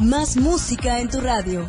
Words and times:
Más 0.00 0.36
música 0.36 1.00
en 1.00 1.08
tu 1.08 1.20
radio. 1.20 1.66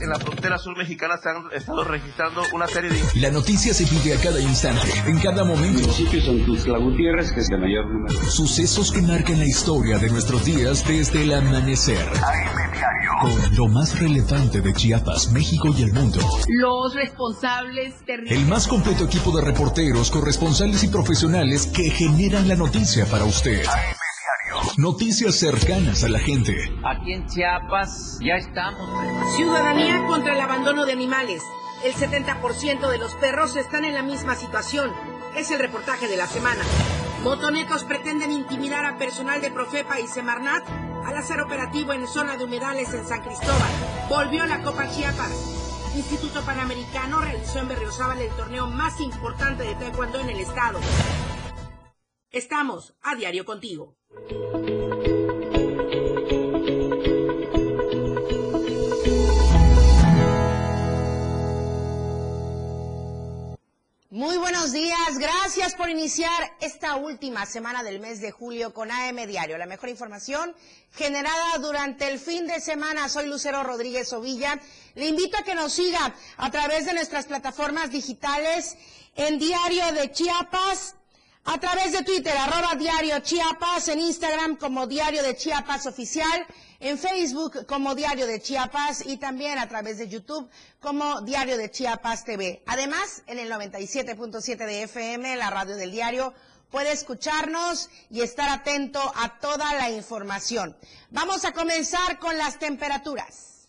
en 0.00 0.08
la 0.08 0.18
frontera 0.18 0.56
sur 0.56 0.74
mexicana 0.78 1.18
se 1.22 1.28
han 1.28 1.52
estado 1.52 1.84
registrando 1.84 2.40
una 2.54 2.66
serie 2.66 2.90
de... 2.90 3.20
La 3.20 3.30
noticia 3.30 3.74
se 3.74 3.84
vive 3.84 4.14
a 4.14 4.20
cada 4.20 4.40
instante, 4.40 4.88
en 5.06 5.18
cada 5.18 5.44
momento. 5.44 5.80
Municipios 5.80 6.24
son 6.24 6.44
Tuxtla 6.46 6.78
Gutiérrez, 6.78 7.32
que 7.32 7.40
es 7.40 7.48
de 7.48 7.58
mayor 7.58 7.86
número. 7.86 8.18
Sucesos 8.30 8.90
que 8.90 9.02
marcan 9.02 9.38
la 9.38 9.44
historia 9.44 9.98
de 9.98 10.08
nuestros 10.08 10.42
días 10.46 10.86
desde 10.88 11.22
el 11.22 11.34
amanecer. 11.34 12.06
Con 13.20 13.56
lo 13.56 13.68
más 13.68 14.00
relevante 14.00 14.62
de 14.62 14.72
Chiapas, 14.72 15.30
México 15.32 15.68
y 15.76 15.82
el 15.82 15.92
mundo. 15.92 16.20
Los 16.48 16.94
responsables 16.94 18.02
terribles. 18.06 18.38
El 18.38 18.46
más 18.46 18.66
completo 18.66 19.04
equipo 19.04 19.36
de 19.36 19.44
reporteros, 19.44 20.10
corresponsales 20.10 20.82
y 20.82 20.88
profesionales 20.88 21.66
que 21.66 21.90
generan 21.90 22.48
la 22.48 22.56
noticia 22.56 23.04
para 23.04 23.24
usted. 23.24 23.62
Noticias 24.76 25.36
cercanas 25.36 26.04
a 26.04 26.08
la 26.08 26.18
gente. 26.18 26.54
Aquí 26.84 27.12
en 27.12 27.26
Chiapas 27.26 28.18
ya 28.20 28.34
estamos. 28.34 28.88
Ciudadanía 29.36 30.06
contra 30.06 30.34
el 30.34 30.40
abandono 30.40 30.86
de 30.86 30.92
animales. 30.92 31.42
El 31.84 31.92
70% 31.94 32.88
de 32.88 32.98
los 32.98 33.14
perros 33.14 33.56
están 33.56 33.84
en 33.84 33.94
la 33.94 34.02
misma 34.02 34.36
situación. 34.36 34.90
Es 35.36 35.50
el 35.50 35.58
reportaje 35.58 36.08
de 36.08 36.16
la 36.16 36.26
semana. 36.26 36.62
Motonetos 37.22 37.84
pretenden 37.84 38.32
intimidar 38.32 38.84
a 38.84 38.98
personal 38.98 39.40
de 39.40 39.50
Profepa 39.50 40.00
y 40.00 40.06
Semarnat 40.06 40.64
al 41.06 41.16
hacer 41.16 41.40
operativo 41.40 41.92
en 41.92 42.06
zona 42.06 42.36
de 42.36 42.44
humedales 42.44 42.92
en 42.94 43.06
San 43.06 43.22
Cristóbal. 43.22 43.70
Volvió 44.08 44.46
la 44.46 44.62
Copa 44.62 44.90
Chiapas. 44.90 45.60
Instituto 45.96 46.42
Panamericano 46.42 47.20
realizó 47.20 47.58
en 47.58 47.68
Berriozábal 47.68 48.20
el 48.20 48.30
torneo 48.30 48.68
más 48.68 49.00
importante 49.00 49.64
de 49.64 49.74
taekwondo 49.74 50.20
en 50.20 50.30
el 50.30 50.40
estado. 50.40 50.78
Estamos 52.32 52.94
a 53.02 53.16
diario 53.16 53.44
contigo. 53.44 53.96
Muy 64.10 64.36
buenos 64.36 64.70
días, 64.70 65.18
gracias 65.18 65.74
por 65.74 65.90
iniciar 65.90 66.30
esta 66.60 66.94
última 66.94 67.46
semana 67.46 67.82
del 67.82 67.98
mes 67.98 68.20
de 68.20 68.30
julio 68.30 68.72
con 68.72 68.92
AM 68.92 69.26
Diario, 69.26 69.58
la 69.58 69.66
mejor 69.66 69.88
información 69.88 70.54
generada 70.92 71.58
durante 71.58 72.06
el 72.06 72.20
fin 72.20 72.46
de 72.46 72.60
semana. 72.60 73.08
Soy 73.08 73.26
Lucero 73.26 73.64
Rodríguez 73.64 74.12
Ovilla. 74.12 74.60
Le 74.94 75.06
invito 75.06 75.36
a 75.36 75.42
que 75.42 75.56
nos 75.56 75.72
siga 75.72 76.14
a 76.36 76.50
través 76.52 76.86
de 76.86 76.92
nuestras 76.92 77.26
plataformas 77.26 77.90
digitales 77.90 78.76
en 79.16 79.40
Diario 79.40 79.90
de 79.92 80.12
Chiapas, 80.12 80.94
a 81.44 81.58
través 81.58 81.92
de 81.92 82.02
Twitter, 82.02 82.36
arroba 82.36 82.74
Diario 82.76 83.18
Chiapas, 83.20 83.88
en 83.88 84.00
Instagram 84.00 84.56
como 84.56 84.86
Diario 84.86 85.22
de 85.22 85.36
Chiapas 85.36 85.86
Oficial, 85.86 86.46
en 86.80 86.98
Facebook 86.98 87.66
como 87.66 87.94
Diario 87.94 88.26
de 88.26 88.40
Chiapas 88.40 89.04
y 89.06 89.16
también 89.16 89.58
a 89.58 89.68
través 89.68 89.98
de 89.98 90.08
YouTube 90.08 90.48
como 90.80 91.22
Diario 91.22 91.56
de 91.56 91.70
Chiapas 91.70 92.24
TV. 92.24 92.62
Además, 92.66 93.22
en 93.26 93.38
el 93.38 93.50
97.7 93.50 94.56
de 94.58 94.82
FM, 94.84 95.36
la 95.36 95.50
radio 95.50 95.76
del 95.76 95.90
diario, 95.90 96.34
puede 96.70 96.92
escucharnos 96.92 97.90
y 98.10 98.20
estar 98.20 98.48
atento 98.48 99.00
a 99.16 99.38
toda 99.38 99.74
la 99.74 99.90
información. 99.90 100.76
Vamos 101.10 101.44
a 101.44 101.52
comenzar 101.52 102.18
con 102.18 102.36
las 102.38 102.58
temperaturas. 102.58 103.68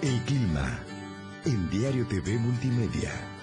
El 0.00 0.22
clima 0.24 0.80
en 1.44 1.70
Diario 1.70 2.06
TV 2.06 2.38
Multimedia. 2.38 3.35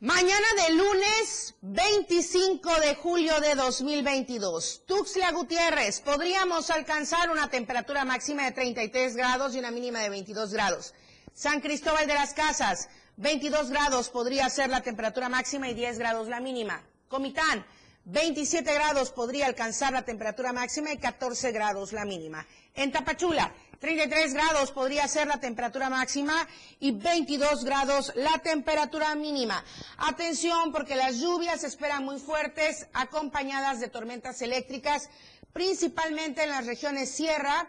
Mañana 0.00 0.46
de 0.64 0.74
lunes 0.74 1.56
25 1.60 2.72
de 2.82 2.94
julio 2.94 3.40
de 3.40 3.56
2022, 3.56 4.84
Tuxtla 4.86 5.32
Gutiérrez, 5.32 6.00
podríamos 6.02 6.70
alcanzar 6.70 7.30
una 7.30 7.50
temperatura 7.50 8.04
máxima 8.04 8.44
de 8.44 8.52
33 8.52 9.16
grados 9.16 9.56
y 9.56 9.58
una 9.58 9.72
mínima 9.72 9.98
de 9.98 10.10
22 10.10 10.52
grados. 10.52 10.94
San 11.34 11.60
Cristóbal 11.60 12.06
de 12.06 12.14
las 12.14 12.32
Casas, 12.32 12.88
22 13.16 13.70
grados 13.70 14.08
podría 14.08 14.48
ser 14.50 14.70
la 14.70 14.82
temperatura 14.82 15.28
máxima 15.28 15.68
y 15.68 15.74
10 15.74 15.98
grados 15.98 16.28
la 16.28 16.38
mínima. 16.38 16.80
Comitán, 17.08 17.66
27 18.10 18.72
grados 18.72 19.10
podría 19.10 19.44
alcanzar 19.44 19.92
la 19.92 20.00
temperatura 20.02 20.54
máxima 20.54 20.90
y 20.92 20.96
14 20.96 21.52
grados 21.52 21.92
la 21.92 22.06
mínima. 22.06 22.46
En 22.74 22.90
Tapachula, 22.90 23.52
33 23.80 24.32
grados 24.32 24.70
podría 24.72 25.06
ser 25.06 25.26
la 25.26 25.40
temperatura 25.40 25.90
máxima 25.90 26.48
y 26.80 26.92
22 26.92 27.64
grados 27.66 28.12
la 28.16 28.38
temperatura 28.38 29.14
mínima. 29.14 29.62
Atención 29.98 30.72
porque 30.72 30.96
las 30.96 31.16
lluvias 31.20 31.60
se 31.60 31.66
esperan 31.66 32.02
muy 32.06 32.18
fuertes 32.18 32.86
acompañadas 32.94 33.78
de 33.78 33.88
tormentas 33.88 34.40
eléctricas, 34.40 35.10
principalmente 35.52 36.44
en 36.44 36.50
las 36.50 36.64
regiones 36.64 37.10
Sierra, 37.10 37.68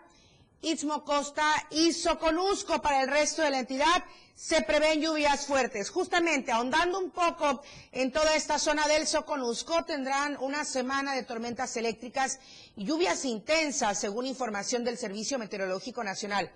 Istmo 0.62 1.06
Costa 1.06 1.46
y 1.72 1.94
Soconusco. 1.94 2.81
Para 2.81 3.02
el 3.03 3.09
resto 3.09 3.42
de 3.42 3.52
la 3.52 3.59
entidad 3.59 4.03
se 4.36 4.62
prevén 4.62 5.02
lluvias 5.02 5.46
fuertes. 5.46 5.90
Justamente 5.90 6.52
ahondando 6.52 7.00
un 7.00 7.12
poco 7.12 7.62
en 7.92 8.12
toda 8.12 8.36
esta 8.36 8.59
zona 8.59 8.88
del 8.88 9.08
Soconusco, 9.08 9.86
tendrán 9.86 10.38
una 10.42 10.66
semana 10.66 11.16
de 11.16 11.24
tormentas 11.24 11.75
eléctricas 11.78 12.40
y 12.75 12.84
lluvias 12.86 13.25
intensas, 13.25 14.00
según 14.00 14.25
información 14.25 14.84
del 14.84 14.97
Servicio 14.97 15.40
Meteorológico 15.40 16.03
Nacional. 16.03 16.52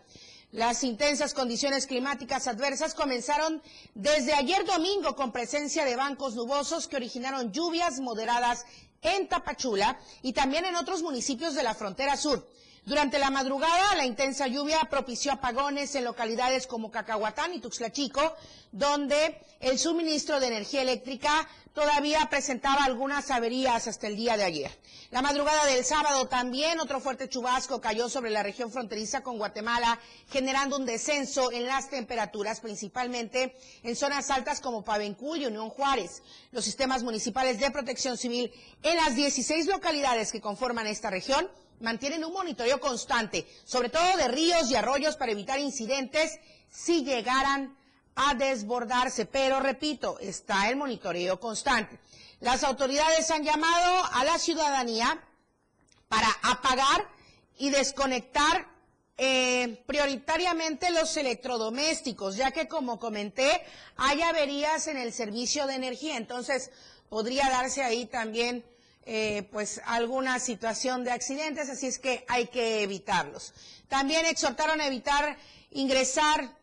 Las 0.51 0.83
intensas 0.83 1.33
condiciones 1.33 1.87
climáticas 1.87 2.47
adversas 2.47 2.93
comenzaron 2.93 3.61
desde 3.95 4.33
ayer 4.33 4.65
domingo 4.65 5.15
con 5.15 5.31
presencia 5.31 5.83
de 5.83 5.95
bancos 5.95 6.35
nubosos 6.35 6.87
que 6.87 6.97
originaron 6.97 7.51
lluvias 7.51 7.99
moderadas 7.99 8.65
en 9.01 9.27
Tapachula 9.27 9.99
y 10.21 10.33
también 10.33 10.65
en 10.65 10.75
otros 10.75 11.01
municipios 11.01 11.55
de 11.55 11.63
la 11.63 11.73
frontera 11.73 12.17
sur. 12.17 12.47
Durante 12.85 13.17
la 13.17 13.29
madrugada, 13.29 13.95
la 13.95 14.05
intensa 14.05 14.45
lluvia 14.47 14.81
propició 14.89 15.31
apagones 15.31 15.95
en 15.95 16.03
localidades 16.03 16.67
como 16.67 16.91
Cacahuatán 16.91 17.53
y 17.53 17.61
Tuxtla 17.61 17.93
Chico, 17.93 18.35
donde 18.73 19.39
el 19.61 19.79
suministro 19.79 20.41
de 20.41 20.47
energía 20.47 20.81
eléctrica 20.81 21.47
todavía 21.73 22.27
presentaba 22.29 22.83
algunas 22.83 23.31
averías 23.31 23.87
hasta 23.87 24.07
el 24.07 24.17
día 24.17 24.35
de 24.35 24.43
ayer. 24.43 24.71
La 25.11 25.21
madrugada 25.21 25.65
del 25.65 25.85
sábado 25.85 26.27
también 26.27 26.77
otro 26.81 26.99
fuerte 26.99 27.29
chubasco 27.29 27.79
cayó 27.79 28.09
sobre 28.09 28.31
la 28.31 28.43
región 28.43 28.69
fronteriza 28.69 29.23
con 29.23 29.37
Guatemala, 29.37 29.97
generando 30.29 30.75
un 30.75 30.85
descenso 30.85 31.53
en 31.53 31.65
las 31.65 31.89
temperaturas, 31.89 32.59
principalmente 32.59 33.55
en 33.83 33.95
zonas 33.95 34.29
altas 34.29 34.59
como 34.59 34.83
Pavencú 34.83 35.37
y 35.37 35.45
Unión 35.45 35.69
Juárez. 35.69 36.21
Los 36.51 36.65
sistemas 36.65 37.01
municipales 37.01 37.61
de 37.61 37.71
protección 37.71 38.17
civil 38.17 38.51
en 38.81 38.97
las 38.97 39.15
16 39.15 39.67
localidades 39.67 40.33
que 40.33 40.41
conforman 40.41 40.87
esta 40.87 41.09
región 41.09 41.49
mantienen 41.79 42.23
un 42.23 42.33
monitoreo 42.33 42.79
constante, 42.79 43.47
sobre 43.65 43.89
todo 43.89 44.17
de 44.17 44.27
ríos 44.27 44.69
y 44.69 44.75
arroyos 44.75 45.15
para 45.15 45.31
evitar 45.31 45.59
incidentes 45.59 46.39
si 46.71 47.03
llegaran 47.03 47.75
a 48.15 48.33
desbordarse. 48.35 49.25
Pero 49.25 49.59
repito, 49.59 50.19
está 50.19 50.69
el 50.69 50.75
monitoreo 50.75 51.39
constante. 51.39 51.99
Las 52.39 52.63
autoridades 52.63 53.29
han 53.31 53.43
llamado 53.43 54.05
a 54.11 54.23
la 54.23 54.37
ciudadanía 54.37 55.23
para 56.07 56.27
apagar 56.41 57.07
y 57.57 57.69
desconectar 57.69 58.67
eh, 59.17 59.83
prioritariamente 59.85 60.89
los 60.91 61.15
electrodomésticos, 61.17 62.35
ya 62.35 62.51
que 62.51 62.67
como 62.67 62.99
comenté, 62.99 63.63
hay 63.95 64.21
averías 64.21 64.87
en 64.87 64.97
el 64.97 65.13
servicio 65.13 65.67
de 65.67 65.75
energía. 65.75 66.17
Entonces, 66.17 66.71
podría 67.09 67.49
darse 67.49 67.83
ahí 67.83 68.05
también 68.07 68.65
eh, 69.05 69.47
pues 69.51 69.81
alguna 69.85 70.39
situación 70.39 71.03
de 71.03 71.11
accidentes, 71.11 71.69
así 71.69 71.87
es 71.87 71.99
que 71.99 72.25
hay 72.27 72.47
que 72.47 72.83
evitarlos. 72.83 73.53
También 73.89 74.25
exhortaron 74.25 74.79
a 74.79 74.87
evitar 74.87 75.37
ingresar 75.71 76.57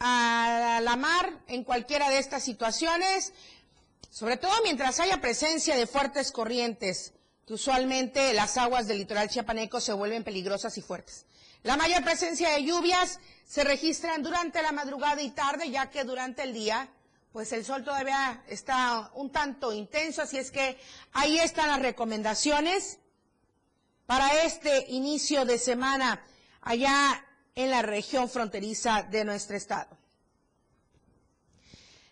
a 0.00 0.80
la 0.82 0.96
mar 0.96 1.40
en 1.46 1.62
cualquiera 1.62 2.10
de 2.10 2.18
estas 2.18 2.42
situaciones, 2.42 3.32
sobre 4.10 4.36
todo 4.36 4.52
mientras 4.64 4.98
haya 4.98 5.20
presencia 5.20 5.76
de 5.76 5.86
fuertes 5.86 6.32
corrientes, 6.32 7.12
que 7.46 7.54
usualmente 7.54 8.32
las 8.34 8.56
aguas 8.56 8.88
del 8.88 8.98
litoral 8.98 9.28
chiapaneco 9.28 9.80
se 9.80 9.92
vuelven 9.92 10.24
peligrosas 10.24 10.76
y 10.76 10.82
fuertes. 10.82 11.26
La 11.62 11.76
mayor 11.76 12.02
presencia 12.02 12.50
de 12.50 12.64
lluvias 12.64 13.20
se 13.46 13.62
registran 13.62 14.24
durante 14.24 14.60
la 14.62 14.72
madrugada 14.72 15.22
y 15.22 15.30
tarde, 15.30 15.70
ya 15.70 15.90
que 15.90 16.02
durante 16.02 16.42
el 16.42 16.52
día 16.52 16.88
pues 17.32 17.52
el 17.52 17.64
sol 17.64 17.82
todavía 17.82 18.42
está 18.46 19.10
un 19.14 19.30
tanto 19.30 19.72
intenso, 19.72 20.22
así 20.22 20.36
es 20.36 20.50
que 20.50 20.78
ahí 21.12 21.38
están 21.38 21.68
las 21.68 21.80
recomendaciones 21.80 22.98
para 24.06 24.42
este 24.42 24.84
inicio 24.88 25.44
de 25.46 25.58
semana 25.58 26.22
allá 26.60 27.24
en 27.54 27.70
la 27.70 27.82
región 27.82 28.28
fronteriza 28.28 29.02
de 29.04 29.24
nuestro 29.24 29.56
estado. 29.56 29.96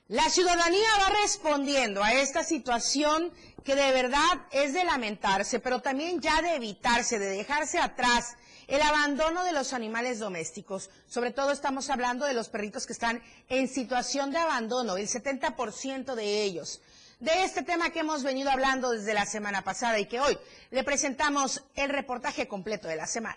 La 0.09 0.29
ciudadanía 0.29 0.89
va 1.03 1.21
respondiendo 1.23 2.03
a 2.03 2.15
esta 2.15 2.43
situación 2.43 3.33
que 3.63 3.77
de 3.77 3.93
verdad 3.93 4.49
es 4.51 4.73
de 4.73 4.85
lamentarse, 4.85 5.61
pero 5.61 5.81
también 5.83 6.21
ya 6.21 6.41
de 6.43 6.57
evitarse, 6.57 7.19
de 7.19 7.29
dejarse 7.29 7.79
atrás 7.79 8.37
el 8.71 8.81
abandono 8.83 9.43
de 9.43 9.53
los 9.53 9.73
animales 9.73 10.21
domésticos. 10.21 10.91
Sobre 11.09 11.33
todo 11.33 11.51
estamos 11.51 11.91
hablando 11.91 12.25
de 12.25 12.35
los 12.35 12.49
perritos 12.49 12.87
que 12.87 12.93
están 12.93 13.21
en 13.49 13.67
situación 13.69 14.31
de 14.31 14.39
abandono, 14.39 14.97
el 14.97 15.09
70% 15.09 16.15
de 16.15 16.43
ellos. 16.45 16.81
De 17.19 17.43
este 17.45 17.63
tema 17.63 17.91
que 17.91 18.01
hemos 18.01 18.23
venido 18.23 18.49
hablando 18.49 18.93
desde 18.93 19.13
la 19.13 19.27
semana 19.27 19.63
pasada 19.63 19.99
y 19.99 20.07
que 20.07 20.21
hoy 20.21 20.39
le 20.71 20.85
presentamos 20.85 21.65
el 21.75 21.91
reportaje 21.91 22.47
completo 22.47 22.87
de 22.87 22.97
la 22.97 23.09
semana. 23.09 23.37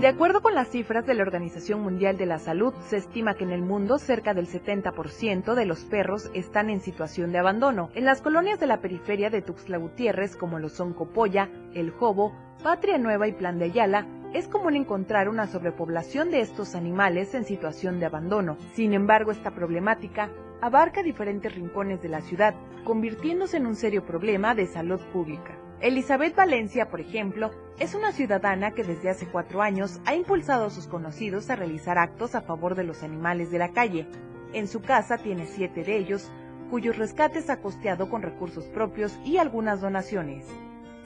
De 0.00 0.08
acuerdo 0.08 0.42
con 0.42 0.54
las 0.54 0.68
cifras 0.68 1.06
de 1.06 1.14
la 1.14 1.22
Organización 1.22 1.80
Mundial 1.80 2.18
de 2.18 2.26
la 2.26 2.38
Salud, 2.38 2.74
se 2.86 2.98
estima 2.98 3.34
que 3.34 3.44
en 3.44 3.50
el 3.50 3.62
mundo 3.62 3.96
cerca 3.96 4.34
del 4.34 4.46
70% 4.46 5.54
de 5.54 5.64
los 5.64 5.86
perros 5.86 6.30
están 6.34 6.68
en 6.68 6.82
situación 6.82 7.32
de 7.32 7.38
abandono. 7.38 7.88
En 7.94 8.04
las 8.04 8.20
colonias 8.20 8.60
de 8.60 8.66
la 8.66 8.82
periferia 8.82 9.30
de 9.30 9.40
Tuxtla 9.40 9.78
Gutiérrez, 9.78 10.36
como 10.36 10.58
lo 10.58 10.68
son 10.68 10.92
Copolla, 10.92 11.48
El 11.72 11.90
Jobo, 11.92 12.34
Patria 12.62 12.98
Nueva 12.98 13.26
y 13.26 13.32
Plan 13.32 13.58
de 13.58 13.64
Ayala, 13.64 14.06
es 14.34 14.48
común 14.48 14.76
encontrar 14.76 15.30
una 15.30 15.46
sobrepoblación 15.46 16.30
de 16.30 16.40
estos 16.40 16.74
animales 16.74 17.34
en 17.34 17.46
situación 17.46 17.98
de 17.98 18.04
abandono. 18.04 18.58
Sin 18.74 18.92
embargo, 18.92 19.30
esta 19.30 19.52
problemática 19.52 20.28
abarca 20.60 21.02
diferentes 21.02 21.54
rincones 21.54 22.02
de 22.02 22.10
la 22.10 22.20
ciudad, 22.20 22.54
convirtiéndose 22.84 23.56
en 23.56 23.66
un 23.66 23.74
serio 23.74 24.04
problema 24.04 24.54
de 24.54 24.66
salud 24.66 25.00
pública. 25.10 25.56
Elizabeth 25.80 26.34
Valencia, 26.34 26.88
por 26.88 27.00
ejemplo, 27.00 27.50
es 27.78 27.94
una 27.94 28.12
ciudadana 28.12 28.70
que 28.70 28.82
desde 28.82 29.10
hace 29.10 29.26
cuatro 29.26 29.60
años 29.60 30.00
ha 30.06 30.14
impulsado 30.14 30.66
a 30.66 30.70
sus 30.70 30.86
conocidos 30.86 31.50
a 31.50 31.56
realizar 31.56 31.98
actos 31.98 32.34
a 32.34 32.40
favor 32.40 32.74
de 32.74 32.84
los 32.84 33.02
animales 33.02 33.50
de 33.50 33.58
la 33.58 33.72
calle. 33.72 34.06
En 34.54 34.68
su 34.68 34.80
casa 34.80 35.18
tiene 35.18 35.46
siete 35.46 35.84
de 35.84 35.98
ellos, 35.98 36.32
cuyos 36.70 36.96
rescates 36.96 37.50
ha 37.50 37.60
costeado 37.60 38.08
con 38.08 38.22
recursos 38.22 38.64
propios 38.68 39.18
y 39.22 39.36
algunas 39.36 39.82
donaciones. 39.82 40.46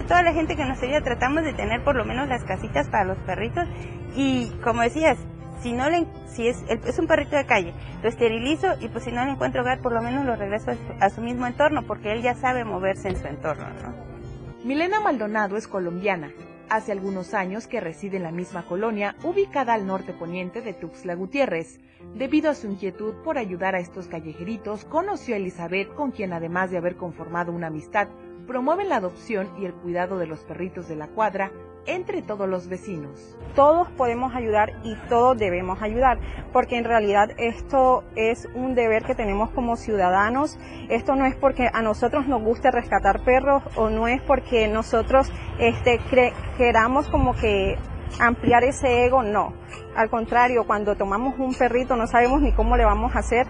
Toda 0.06 0.22
la 0.22 0.32
gente 0.32 0.54
que 0.54 0.64
nos 0.64 0.78
seguía 0.78 1.02
tratamos 1.02 1.42
de 1.42 1.52
tener 1.52 1.82
por 1.82 1.96
lo 1.96 2.04
menos 2.04 2.28
las 2.28 2.44
casitas 2.44 2.88
para 2.88 3.04
los 3.04 3.18
perritos 3.18 3.66
y 4.14 4.50
como 4.62 4.82
decías, 4.82 5.18
si 5.62 5.72
no 5.72 5.90
le, 5.90 6.06
si 6.26 6.46
es, 6.46 6.62
es 6.68 6.98
un 6.98 7.08
perrito 7.08 7.36
de 7.36 7.44
calle, 7.44 7.74
lo 8.02 8.08
esterilizo 8.08 8.68
y 8.80 8.88
pues 8.88 9.04
si 9.04 9.10
no 9.10 9.24
le 9.24 9.32
encuentro 9.32 9.62
hogar 9.62 9.80
por 9.80 9.92
lo 9.92 10.00
menos 10.00 10.24
lo 10.24 10.36
regreso 10.36 10.70
a 10.70 10.74
su, 10.74 10.82
a 11.00 11.10
su 11.10 11.20
mismo 11.20 11.46
entorno 11.46 11.82
porque 11.82 12.12
él 12.12 12.22
ya 12.22 12.34
sabe 12.34 12.64
moverse 12.64 13.08
en 13.08 13.16
su 13.16 13.26
entorno, 13.26 13.66
¿no? 13.82 14.09
Milena 14.62 15.00
Maldonado 15.00 15.56
es 15.56 15.66
colombiana. 15.66 16.32
Hace 16.68 16.92
algunos 16.92 17.32
años 17.32 17.66
que 17.66 17.80
reside 17.80 18.18
en 18.18 18.24
la 18.24 18.30
misma 18.30 18.66
colonia, 18.66 19.16
ubicada 19.24 19.72
al 19.72 19.86
norte 19.86 20.12
poniente 20.12 20.60
de 20.60 20.74
Tuxtla 20.74 21.14
Gutiérrez. 21.14 21.80
Debido 22.14 22.50
a 22.50 22.54
su 22.54 22.66
inquietud 22.66 23.14
por 23.24 23.38
ayudar 23.38 23.74
a 23.74 23.80
estos 23.80 24.06
callejeritos, 24.06 24.84
conoció 24.84 25.34
a 25.34 25.38
Elizabeth, 25.38 25.94
con 25.94 26.10
quien 26.10 26.34
además 26.34 26.70
de 26.70 26.76
haber 26.76 26.96
conformado 26.96 27.52
una 27.52 27.68
amistad, 27.68 28.08
promueven 28.46 28.90
la 28.90 28.96
adopción 28.96 29.48
y 29.58 29.64
el 29.64 29.72
cuidado 29.72 30.18
de 30.18 30.26
los 30.26 30.40
perritos 30.40 30.88
de 30.88 30.96
la 30.96 31.08
cuadra 31.08 31.50
entre 31.86 32.22
todos 32.22 32.48
los 32.48 32.68
vecinos. 32.68 33.36
Todos 33.54 33.88
podemos 33.90 34.34
ayudar 34.34 34.72
y 34.84 34.94
todos 35.08 35.36
debemos 35.36 35.82
ayudar, 35.82 36.18
porque 36.52 36.76
en 36.76 36.84
realidad 36.84 37.30
esto 37.38 38.04
es 38.16 38.48
un 38.54 38.74
deber 38.74 39.04
que 39.04 39.14
tenemos 39.14 39.50
como 39.50 39.76
ciudadanos. 39.76 40.58
Esto 40.88 41.16
no 41.16 41.26
es 41.26 41.34
porque 41.36 41.68
a 41.72 41.82
nosotros 41.82 42.26
nos 42.26 42.42
guste 42.42 42.70
rescatar 42.70 43.24
perros 43.24 43.62
o 43.76 43.90
no 43.90 44.08
es 44.08 44.22
porque 44.22 44.68
nosotros 44.68 45.30
este, 45.58 46.00
queramos 46.56 47.08
como 47.08 47.34
que 47.34 47.76
ampliar 48.18 48.64
ese 48.64 49.04
ego, 49.04 49.22
no. 49.22 49.52
Al 49.96 50.10
contrario, 50.10 50.64
cuando 50.66 50.96
tomamos 50.96 51.38
un 51.38 51.54
perrito 51.54 51.96
no 51.96 52.06
sabemos 52.06 52.40
ni 52.40 52.52
cómo 52.52 52.76
le 52.76 52.84
vamos 52.84 53.14
a 53.14 53.20
hacer. 53.20 53.46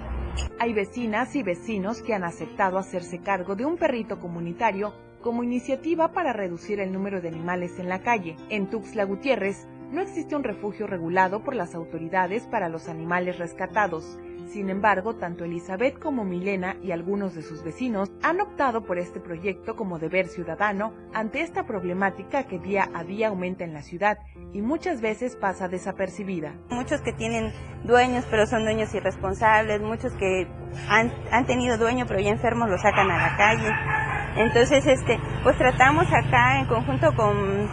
Hay 0.59 0.73
vecinas 0.73 1.35
y 1.37 1.43
vecinos 1.43 2.03
que 2.03 2.15
han 2.15 2.25
aceptado 2.25 2.79
hacerse 2.79 3.21
cargo 3.21 3.57
de 3.57 3.65
un 3.65 3.77
perrito 3.77 4.19
comunitario 4.19 4.93
como 5.21 5.43
iniciativa 5.43 6.13
para 6.13 6.33
reducir 6.33 6.81
el 6.81 6.93
número 6.93 7.21
de 7.21 7.29
animales 7.29 7.79
en 7.79 7.89
la 7.89 8.03
calle. 8.03 8.37
En 8.49 8.69
Tuxtla 8.69 9.05
Gutiérrez 9.05 9.67
no 9.91 10.01
existe 10.01 10.37
un 10.37 10.45
refugio 10.45 10.87
regulado 10.87 11.43
por 11.43 11.55
las 11.55 11.75
autoridades 11.75 12.47
para 12.47 12.69
los 12.69 12.89
animales 12.89 13.39
rescatados. 13.39 14.19
Sin 14.47 14.69
embargo, 14.69 15.15
tanto 15.15 15.45
Elizabeth 15.45 15.99
como 15.99 16.25
Milena 16.25 16.77
y 16.83 16.91
algunos 16.91 17.35
de 17.37 17.43
sus 17.43 17.63
vecinos 17.63 18.11
han 18.23 18.41
optado 18.41 18.85
por 18.85 18.99
este 18.99 19.21
proyecto 19.21 19.77
como 19.77 20.01
deber 20.01 20.27
ciudadano 20.27 20.93
ante 21.15 21.43
esta 21.43 21.67
problemática 21.67 22.45
que 22.45 22.59
día 22.59 22.89
a 22.93 23.05
día 23.05 23.29
aumenta 23.29 23.63
en 23.63 23.73
la 23.73 23.83
ciudad 23.83 24.19
y 24.53 24.61
muchas 24.61 25.01
veces 25.01 25.37
pasa 25.37 25.69
desapercibida. 25.69 26.55
Muchos 26.69 27.01
que 27.01 27.13
tienen 27.13 27.53
dueños 27.85 28.25
pero 28.29 28.47
son 28.47 28.65
dueños 28.65 28.93
irresponsables, 28.93 29.81
muchos 29.83 30.13
que 30.15 30.49
han, 30.89 31.13
han 31.31 31.47
tenido 31.47 31.79
dueño 31.79 32.07
pero 32.09 32.19
ya 32.19 32.31
enfermos 32.31 32.69
los 32.69 32.81
sacan 32.83 33.09
a 33.09 33.19
la 33.19 33.37
calle. 33.37 34.00
Entonces, 34.37 34.87
este, 34.87 35.19
pues 35.43 35.57
tratamos 35.59 36.07
acá 36.13 36.59
en 36.59 36.67
conjunto 36.67 37.15
con 37.15 37.69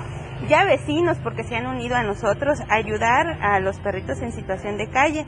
ya 0.47 0.65
vecinos 0.65 1.17
porque 1.23 1.43
se 1.43 1.55
han 1.55 1.65
unido 1.65 1.95
a 1.95 2.03
nosotros 2.03 2.59
ayudar 2.69 3.41
a 3.41 3.59
los 3.59 3.79
perritos 3.79 4.21
en 4.21 4.31
situación 4.31 4.77
de 4.77 4.87
calle 4.89 5.25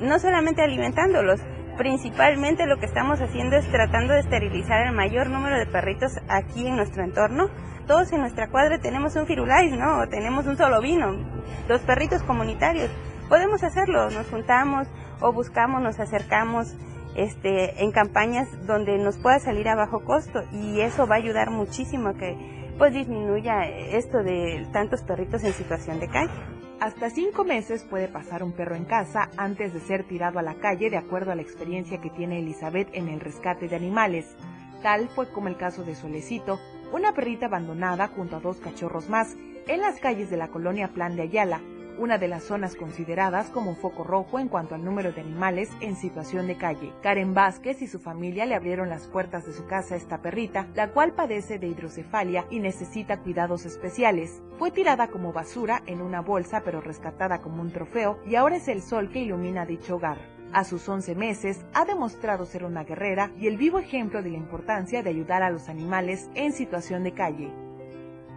no 0.00 0.18
solamente 0.18 0.62
alimentándolos, 0.62 1.40
principalmente 1.76 2.66
lo 2.66 2.78
que 2.78 2.86
estamos 2.86 3.20
haciendo 3.20 3.56
es 3.56 3.68
tratando 3.70 4.12
de 4.12 4.20
esterilizar 4.20 4.86
el 4.86 4.94
mayor 4.94 5.28
número 5.28 5.58
de 5.58 5.66
perritos 5.66 6.12
aquí 6.28 6.66
en 6.66 6.76
nuestro 6.76 7.02
entorno. 7.02 7.48
Todos 7.86 8.12
en 8.12 8.20
nuestra 8.20 8.48
cuadra 8.48 8.78
tenemos 8.78 9.16
un 9.16 9.26
firulais, 9.26 9.72
¿no? 9.72 10.06
tenemos 10.08 10.46
un 10.46 10.56
solo 10.56 10.80
vino, 10.80 11.16
los 11.68 11.80
perritos 11.82 12.22
comunitarios. 12.22 12.90
Podemos 13.28 13.62
hacerlo, 13.62 14.10
nos 14.10 14.26
juntamos 14.28 14.88
o 15.20 15.32
buscamos, 15.32 15.82
nos 15.82 15.98
acercamos 15.98 16.76
este, 17.18 17.82
en 17.82 17.90
campañas 17.90 18.48
donde 18.66 18.96
nos 18.96 19.18
pueda 19.18 19.40
salir 19.40 19.68
a 19.68 19.74
bajo 19.74 20.04
costo 20.04 20.40
y 20.52 20.80
eso 20.80 21.06
va 21.06 21.16
a 21.16 21.18
ayudar 21.18 21.50
muchísimo 21.50 22.10
a 22.10 22.14
que 22.14 22.36
pues 22.78 22.94
disminuya 22.94 23.64
esto 23.66 24.22
de 24.22 24.64
tantos 24.72 25.02
perritos 25.02 25.42
en 25.42 25.52
situación 25.52 25.98
de 25.98 26.08
calle. 26.08 26.32
Hasta 26.80 27.10
cinco 27.10 27.44
meses 27.44 27.82
puede 27.82 28.06
pasar 28.06 28.44
un 28.44 28.52
perro 28.52 28.76
en 28.76 28.84
casa 28.84 29.30
antes 29.36 29.74
de 29.74 29.80
ser 29.80 30.06
tirado 30.06 30.38
a 30.38 30.42
la 30.42 30.54
calle, 30.54 30.90
de 30.90 30.96
acuerdo 30.96 31.32
a 31.32 31.34
la 31.34 31.42
experiencia 31.42 32.00
que 32.00 32.10
tiene 32.10 32.38
Elizabeth 32.38 32.88
en 32.92 33.08
el 33.08 33.18
rescate 33.18 33.66
de 33.66 33.74
animales. 33.74 34.36
Tal 34.80 35.08
fue 35.08 35.28
como 35.32 35.48
el 35.48 35.56
caso 35.56 35.82
de 35.82 35.96
Solecito, 35.96 36.60
una 36.92 37.14
perrita 37.14 37.46
abandonada 37.46 38.06
junto 38.06 38.36
a 38.36 38.40
dos 38.40 38.58
cachorros 38.58 39.08
más 39.08 39.34
en 39.66 39.80
las 39.80 39.98
calles 39.98 40.30
de 40.30 40.36
la 40.36 40.48
colonia 40.48 40.92
Plan 40.94 41.16
de 41.16 41.22
Ayala, 41.22 41.60
una 41.98 42.18
de 42.18 42.28
las 42.28 42.44
zonas 42.44 42.76
consideradas 42.76 43.50
como 43.50 43.74
foco 43.74 44.04
rojo 44.04 44.38
en 44.38 44.48
cuanto 44.48 44.74
al 44.74 44.84
número 44.84 45.12
de 45.12 45.20
animales 45.20 45.70
en 45.80 45.96
situación 45.96 46.46
de 46.46 46.56
calle. 46.56 46.92
Karen 47.02 47.34
Vázquez 47.34 47.82
y 47.82 47.86
su 47.86 47.98
familia 47.98 48.46
le 48.46 48.54
abrieron 48.54 48.88
las 48.88 49.06
puertas 49.06 49.46
de 49.46 49.52
su 49.52 49.66
casa 49.66 49.94
a 49.94 49.98
esta 49.98 50.22
perrita, 50.22 50.66
la 50.74 50.90
cual 50.90 51.12
padece 51.12 51.58
de 51.58 51.66
hidrocefalia 51.66 52.46
y 52.50 52.60
necesita 52.60 53.20
cuidados 53.20 53.66
especiales. 53.66 54.42
Fue 54.58 54.70
tirada 54.70 55.08
como 55.08 55.32
basura 55.32 55.82
en 55.86 56.00
una 56.00 56.20
bolsa 56.20 56.62
pero 56.64 56.80
rescatada 56.80 57.40
como 57.40 57.62
un 57.62 57.72
trofeo 57.72 58.18
y 58.26 58.36
ahora 58.36 58.56
es 58.56 58.68
el 58.68 58.82
sol 58.82 59.10
que 59.10 59.20
ilumina 59.20 59.66
dicho 59.66 59.96
hogar. 59.96 60.18
A 60.52 60.64
sus 60.64 60.88
11 60.88 61.14
meses 61.14 61.64
ha 61.74 61.84
demostrado 61.84 62.46
ser 62.46 62.64
una 62.64 62.84
guerrera 62.84 63.30
y 63.38 63.48
el 63.48 63.58
vivo 63.58 63.78
ejemplo 63.78 64.22
de 64.22 64.30
la 64.30 64.38
importancia 64.38 65.02
de 65.02 65.10
ayudar 65.10 65.42
a 65.42 65.50
los 65.50 65.68
animales 65.68 66.30
en 66.34 66.52
situación 66.52 67.04
de 67.04 67.12
calle. 67.12 67.52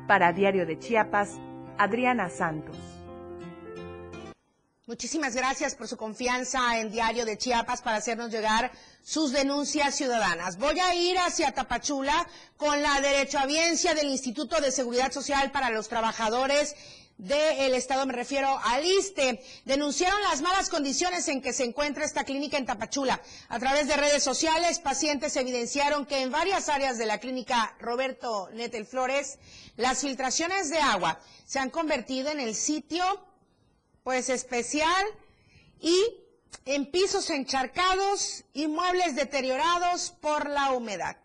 Para 0.07 0.33
Diario 0.33 0.65
de 0.65 0.77
Chiapas, 0.77 1.39
Adriana 1.77 2.29
Santos. 2.29 2.90
Muchísimas 4.91 5.33
gracias 5.37 5.73
por 5.73 5.87
su 5.87 5.95
confianza 5.95 6.77
en 6.77 6.91
Diario 6.91 7.23
de 7.23 7.37
Chiapas 7.37 7.81
para 7.81 7.95
hacernos 7.95 8.29
llegar 8.29 8.73
sus 9.01 9.31
denuncias 9.31 9.95
ciudadanas. 9.95 10.57
Voy 10.57 10.77
a 10.81 10.93
ir 10.93 11.17
hacia 11.17 11.53
Tapachula 11.53 12.27
con 12.57 12.81
la 12.81 12.99
derechohabiencia 12.99 13.93
del 13.93 14.09
Instituto 14.09 14.59
de 14.59 14.69
Seguridad 14.69 15.13
Social 15.13 15.49
para 15.51 15.69
los 15.69 15.87
Trabajadores 15.87 16.75
del 17.17 17.73
Estado, 17.73 18.05
me 18.05 18.11
refiero 18.11 18.59
al 18.65 18.83
ISTE, 18.83 19.41
denunciaron 19.63 20.21
las 20.23 20.41
malas 20.41 20.67
condiciones 20.67 21.25
en 21.29 21.41
que 21.41 21.53
se 21.53 21.63
encuentra 21.63 22.03
esta 22.03 22.25
clínica 22.25 22.57
en 22.57 22.65
Tapachula. 22.65 23.21
A 23.47 23.59
través 23.59 23.87
de 23.87 23.95
redes 23.95 24.23
sociales, 24.23 24.79
pacientes 24.79 25.37
evidenciaron 25.37 26.05
que 26.05 26.21
en 26.21 26.31
varias 26.31 26.67
áreas 26.67 26.97
de 26.97 27.05
la 27.05 27.19
clínica 27.19 27.77
Roberto 27.79 28.49
Netel 28.51 28.85
Flores, 28.85 29.39
las 29.77 30.01
filtraciones 30.01 30.69
de 30.69 30.79
agua 30.79 31.17
se 31.45 31.59
han 31.59 31.69
convertido 31.69 32.29
en 32.29 32.41
el 32.41 32.55
sitio 32.55 33.05
pues 34.03 34.29
especial 34.29 35.05
y 35.79 35.95
en 36.65 36.89
pisos 36.91 37.29
encharcados 37.29 38.43
y 38.53 38.67
muebles 38.67 39.15
deteriorados 39.15 40.11
por 40.21 40.49
la 40.49 40.71
humedad. 40.71 41.17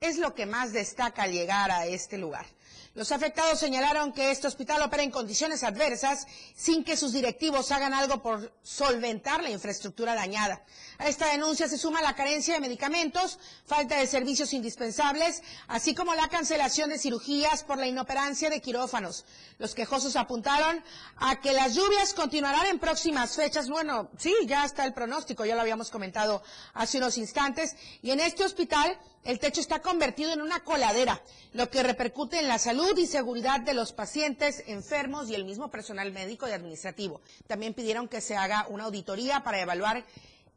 Es 0.00 0.18
lo 0.18 0.34
que 0.34 0.46
más 0.46 0.72
destaca 0.72 1.24
al 1.24 1.32
llegar 1.32 1.70
a 1.70 1.86
este 1.86 2.18
lugar. 2.18 2.46
Los 2.94 3.12
afectados 3.12 3.60
señalaron 3.60 4.12
que 4.12 4.32
este 4.32 4.48
hospital 4.48 4.82
opera 4.82 5.04
en 5.04 5.12
condiciones 5.12 5.62
adversas 5.62 6.26
sin 6.56 6.82
que 6.82 6.96
sus 6.96 7.12
directivos 7.12 7.70
hagan 7.70 7.94
algo 7.94 8.20
por 8.20 8.52
solventar 8.64 9.44
la 9.44 9.50
infraestructura 9.50 10.16
dañada. 10.16 10.64
A 10.98 11.06
esta 11.06 11.28
denuncia 11.28 11.68
se 11.68 11.78
suma 11.78 12.02
la 12.02 12.16
carencia 12.16 12.54
de 12.54 12.60
medicamentos, 12.60 13.38
falta 13.64 13.96
de 13.96 14.08
servicios 14.08 14.52
indispensables, 14.52 15.40
así 15.68 15.94
como 15.94 16.16
la 16.16 16.28
cancelación 16.28 16.90
de 16.90 16.98
cirugías 16.98 17.62
por 17.62 17.78
la 17.78 17.86
inoperancia 17.86 18.50
de 18.50 18.60
quirófanos. 18.60 19.24
Los 19.58 19.76
quejosos 19.76 20.16
apuntaron 20.16 20.82
a 21.16 21.40
que 21.40 21.52
las 21.52 21.76
lluvias 21.76 22.12
continuarán 22.12 22.66
en 22.66 22.80
próximas 22.80 23.36
fechas. 23.36 23.68
Bueno, 23.68 24.10
sí, 24.18 24.34
ya 24.46 24.64
está 24.64 24.84
el 24.84 24.94
pronóstico, 24.94 25.44
ya 25.44 25.54
lo 25.54 25.60
habíamos 25.60 25.92
comentado 25.92 26.42
hace 26.74 26.98
unos 26.98 27.18
instantes. 27.18 27.76
Y 28.02 28.10
en 28.10 28.18
este 28.18 28.42
hospital 28.42 28.98
el 29.24 29.38
techo 29.38 29.60
está 29.60 29.80
convertido 29.80 30.32
en 30.32 30.40
una 30.40 30.64
coladera, 30.64 31.22
lo 31.52 31.68
que 31.70 31.82
repercute 31.82 32.38
en 32.38 32.48
la 32.48 32.58
salud 32.58 32.96
y 32.96 33.06
seguridad 33.06 33.60
de 33.60 33.74
los 33.74 33.92
pacientes, 33.92 34.64
enfermos 34.66 35.28
y 35.28 35.34
el 35.34 35.44
mismo 35.44 35.70
personal 35.70 36.10
médico 36.12 36.48
y 36.48 36.52
administrativo. 36.52 37.20
También 37.46 37.74
pidieron 37.74 38.08
que 38.08 38.20
se 38.20 38.36
haga 38.36 38.66
una 38.68 38.84
auditoría 38.84 39.42
para 39.42 39.60
evaluar 39.60 40.04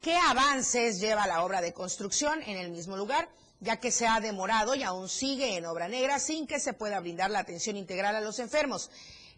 qué 0.01 0.15
avances 0.15 0.99
lleva 0.99 1.27
la 1.27 1.43
obra 1.43 1.61
de 1.61 1.73
construcción 1.73 2.41
en 2.43 2.57
el 2.57 2.69
mismo 2.71 2.95
lugar, 2.95 3.29
ya 3.59 3.77
que 3.79 3.91
se 3.91 4.07
ha 4.07 4.19
demorado 4.19 4.75
y 4.75 4.83
aún 4.83 5.09
sigue 5.09 5.57
en 5.57 5.65
obra 5.65 5.87
negra 5.87 6.19
sin 6.19 6.47
que 6.47 6.59
se 6.59 6.73
pueda 6.73 6.99
brindar 6.99 7.31
la 7.31 7.39
atención 7.39 7.77
integral 7.77 8.15
a 8.15 8.21
los 8.21 8.39
enfermos. 8.39 8.91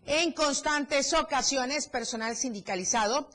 En 0.05 0.33
constantes 0.33 1.13
ocasiones, 1.13 1.87
personal 1.87 2.35
sindicalizado 2.35 3.27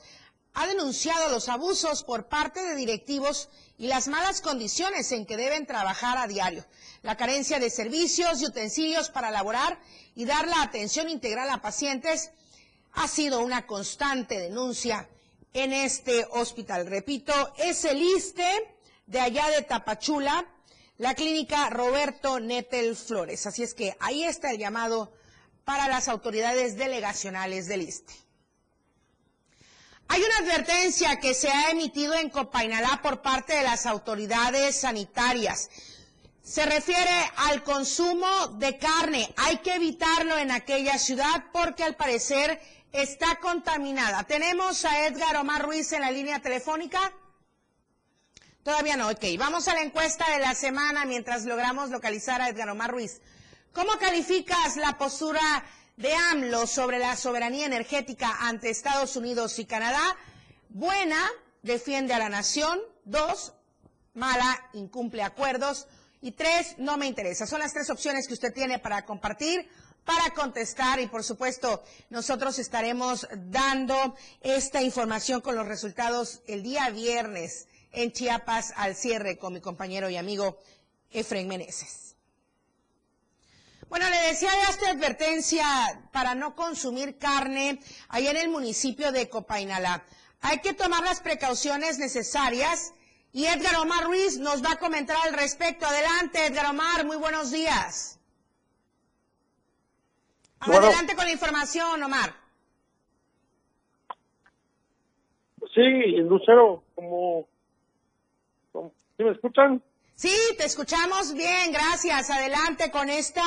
ha 0.53 0.67
denunciado 0.67 1.29
los 1.29 1.47
abusos 1.49 2.03
por 2.03 2.27
parte 2.27 2.61
de 2.61 2.75
directivos 2.75 3.49
y 3.81 3.87
las 3.87 4.07
malas 4.07 4.41
condiciones 4.41 5.11
en 5.11 5.25
que 5.25 5.37
deben 5.37 5.65
trabajar 5.65 6.15
a 6.19 6.27
diario, 6.27 6.63
la 7.01 7.17
carencia 7.17 7.57
de 7.57 7.71
servicios 7.71 8.39
y 8.39 8.45
utensilios 8.45 9.09
para 9.09 9.31
laborar 9.31 9.79
y 10.13 10.25
dar 10.25 10.47
la 10.47 10.61
atención 10.61 11.09
integral 11.09 11.49
a 11.49 11.63
pacientes 11.63 12.29
ha 12.91 13.07
sido 13.07 13.39
una 13.39 13.65
constante 13.65 14.37
denuncia 14.37 15.09
en 15.53 15.73
este 15.73 16.27
hospital. 16.29 16.85
Repito, 16.85 17.33
es 17.57 17.83
el 17.85 18.03
ISTE 18.03 18.75
de 19.07 19.19
allá 19.19 19.49
de 19.49 19.63
Tapachula, 19.63 20.45
la 20.99 21.15
clínica 21.15 21.67
Roberto 21.71 22.39
Netel 22.39 22.95
Flores. 22.95 23.47
Así 23.47 23.63
es 23.63 23.73
que 23.73 23.97
ahí 23.99 24.25
está 24.25 24.51
el 24.51 24.59
llamado 24.59 25.11
para 25.65 25.87
las 25.87 26.07
autoridades 26.07 26.77
delegacionales 26.77 27.65
del 27.65 27.81
ISTE. 27.81 28.13
Hay 30.13 30.21
una 30.23 30.39
advertencia 30.39 31.21
que 31.21 31.33
se 31.33 31.49
ha 31.49 31.71
emitido 31.71 32.13
en 32.15 32.29
Copainalá 32.29 32.99
por 33.01 33.21
parte 33.21 33.55
de 33.55 33.63
las 33.63 33.85
autoridades 33.85 34.81
sanitarias. 34.81 35.69
Se 36.43 36.65
refiere 36.65 37.31
al 37.37 37.63
consumo 37.63 38.47
de 38.57 38.77
carne. 38.77 39.33
Hay 39.37 39.59
que 39.59 39.73
evitarlo 39.73 40.37
en 40.37 40.51
aquella 40.51 40.97
ciudad 40.97 41.45
porque 41.53 41.85
al 41.85 41.95
parecer 41.95 42.59
está 42.91 43.37
contaminada. 43.37 44.25
Tenemos 44.25 44.83
a 44.83 45.07
Edgar 45.07 45.37
Omar 45.37 45.63
Ruiz 45.63 45.93
en 45.93 46.01
la 46.01 46.11
línea 46.11 46.41
telefónica. 46.41 47.13
Todavía 48.63 48.97
no, 48.97 49.07
ok. 49.11 49.23
Vamos 49.39 49.69
a 49.69 49.75
la 49.75 49.81
encuesta 49.81 50.29
de 50.33 50.39
la 50.39 50.55
semana 50.55 51.05
mientras 51.05 51.45
logramos 51.45 51.89
localizar 51.89 52.41
a 52.41 52.49
Edgar 52.49 52.67
Omar 52.67 52.91
Ruiz. 52.91 53.21
¿Cómo 53.71 53.97
calificas 53.97 54.75
la 54.75 54.97
postura 54.97 55.63
de 55.97 56.13
AMLO 56.13 56.67
sobre 56.67 56.99
la 56.99 57.15
soberanía 57.15 57.65
energética 57.65 58.37
ante 58.39 58.69
Estados 58.69 59.15
Unidos 59.15 59.59
y 59.59 59.65
Canadá. 59.65 60.15
Buena, 60.69 61.29
defiende 61.61 62.13
a 62.13 62.19
la 62.19 62.29
nación. 62.29 62.79
Dos, 63.05 63.53
mala, 64.13 64.69
incumple 64.73 65.23
acuerdos. 65.23 65.87
Y 66.21 66.31
tres, 66.31 66.75
no 66.77 66.97
me 66.97 67.07
interesa. 67.07 67.47
Son 67.47 67.59
las 67.59 67.73
tres 67.73 67.89
opciones 67.89 68.27
que 68.27 68.33
usted 68.33 68.53
tiene 68.53 68.79
para 68.79 69.05
compartir, 69.05 69.67
para 70.05 70.33
contestar 70.33 70.99
y 70.99 71.07
por 71.07 71.23
supuesto 71.23 71.83
nosotros 72.09 72.59
estaremos 72.59 73.27
dando 73.35 74.15
esta 74.41 74.81
información 74.81 75.41
con 75.41 75.55
los 75.55 75.67
resultados 75.67 76.41
el 76.47 76.63
día 76.63 76.89
viernes 76.89 77.67
en 77.91 78.11
Chiapas 78.11 78.73
al 78.77 78.95
cierre 78.95 79.37
con 79.37 79.53
mi 79.53 79.61
compañero 79.61 80.09
y 80.09 80.17
amigo 80.17 80.57
Efraín 81.11 81.47
Meneses. 81.47 82.10
Bueno, 83.91 84.09
le 84.09 84.29
decía 84.29 84.49
ya 84.49 84.69
esta 84.69 84.89
advertencia 84.91 85.65
para 86.13 86.33
no 86.33 86.55
consumir 86.55 87.17
carne 87.17 87.77
ahí 88.07 88.25
en 88.25 88.37
el 88.37 88.47
municipio 88.47 89.11
de 89.11 89.27
Copainalá. 89.27 90.05
Hay 90.39 90.59
que 90.59 90.73
tomar 90.73 91.03
las 91.03 91.19
precauciones 91.19 91.99
necesarias 91.99 92.93
y 93.33 93.47
Edgar 93.47 93.75
Omar 93.81 94.05
Ruiz 94.05 94.39
nos 94.39 94.63
va 94.63 94.71
a 94.71 94.79
comentar 94.79 95.17
al 95.25 95.33
respecto. 95.33 95.85
Adelante, 95.85 96.45
Edgar 96.45 96.67
Omar, 96.67 97.05
muy 97.05 97.17
buenos 97.17 97.51
días. 97.51 98.17
Adelante 100.61 101.13
con 101.17 101.25
la 101.25 101.33
información, 101.33 102.01
Omar. 102.01 102.33
Sí, 105.75 105.81
Lucero, 106.29 106.81
como, 106.95 107.45
¿sí 108.71 109.23
me 109.25 109.31
escuchan? 109.31 109.83
Sí, 110.21 110.55
te 110.55 110.65
escuchamos 110.65 111.33
bien, 111.33 111.73
gracias. 111.73 112.29
Adelante 112.29 112.91
con 112.91 113.09
esta 113.09 113.41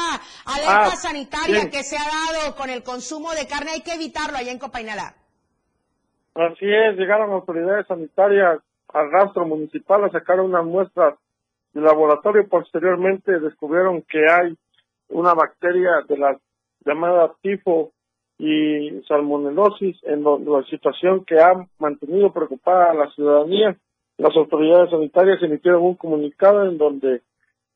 alerta 0.44 0.90
ah, 0.94 0.96
sanitaria 0.96 1.70
que 1.70 1.84
se 1.84 1.96
ha 1.96 2.02
dado 2.02 2.56
con 2.56 2.68
el 2.68 2.82
consumo 2.82 3.30
de 3.30 3.46
carne. 3.46 3.70
Hay 3.74 3.82
que 3.82 3.94
evitarlo 3.94 4.36
allá 4.36 4.50
en 4.50 4.58
Copainalá. 4.58 5.14
Así 6.34 6.66
es, 6.66 6.96
llegaron 6.96 7.30
autoridades 7.30 7.86
sanitarias 7.86 8.58
al 8.88 9.12
rastro 9.12 9.46
municipal 9.46 10.02
a 10.02 10.10
sacar 10.10 10.40
unas 10.40 10.64
muestras 10.64 11.14
de 11.74 11.80
laboratorio. 11.80 12.48
Posteriormente 12.48 13.38
descubrieron 13.38 14.02
que 14.02 14.28
hay 14.28 14.58
una 15.10 15.32
bacteria 15.32 16.02
de 16.08 16.18
la 16.18 16.36
llamada 16.84 17.34
tifo 17.40 17.92
y 18.36 19.00
salmonelosis, 19.06 19.96
en 20.02 20.24
la 20.24 20.64
situación 20.68 21.24
que 21.24 21.38
ha 21.38 21.54
mantenido 21.78 22.32
preocupada 22.32 22.90
a 22.90 22.94
la 22.94 23.10
ciudadanía 23.12 23.78
las 24.18 24.36
autoridades 24.36 24.90
sanitarias 24.90 25.42
emitieron 25.42 25.82
un 25.82 25.94
comunicado 25.96 26.68
en 26.68 26.78
donde 26.78 27.22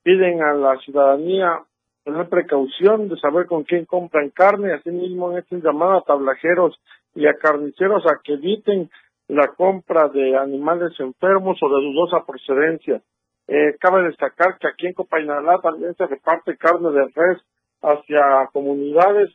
piden 0.02 0.42
a 0.42 0.54
la 0.54 0.78
ciudadanía 0.78 1.60
tener 2.04 2.28
precaución 2.28 3.08
de 3.08 3.18
saber 3.18 3.46
con 3.46 3.64
quién 3.64 3.84
compran 3.84 4.30
carne, 4.30 4.72
asimismo 4.72 5.36
hecho 5.36 5.56
un 5.56 5.62
llamado 5.62 5.98
a 5.98 6.04
tablajeros 6.04 6.78
y 7.14 7.26
a 7.26 7.34
carniceros 7.34 8.06
a 8.06 8.20
que 8.22 8.34
eviten 8.34 8.90
la 9.26 9.48
compra 9.48 10.08
de 10.08 10.36
animales 10.36 10.92
enfermos 11.00 11.58
o 11.62 11.68
de 11.68 11.84
dudosa 11.84 12.24
procedencia. 12.24 13.02
Eh, 13.46 13.76
cabe 13.78 14.04
destacar 14.04 14.58
que 14.58 14.68
aquí 14.68 14.86
en 14.86 14.94
Copainalá 14.94 15.58
también 15.60 15.94
se 15.96 16.06
reparte 16.06 16.56
carne 16.56 16.90
de 16.92 17.04
res 17.14 17.42
hacia 17.82 18.48
comunidades 18.52 19.30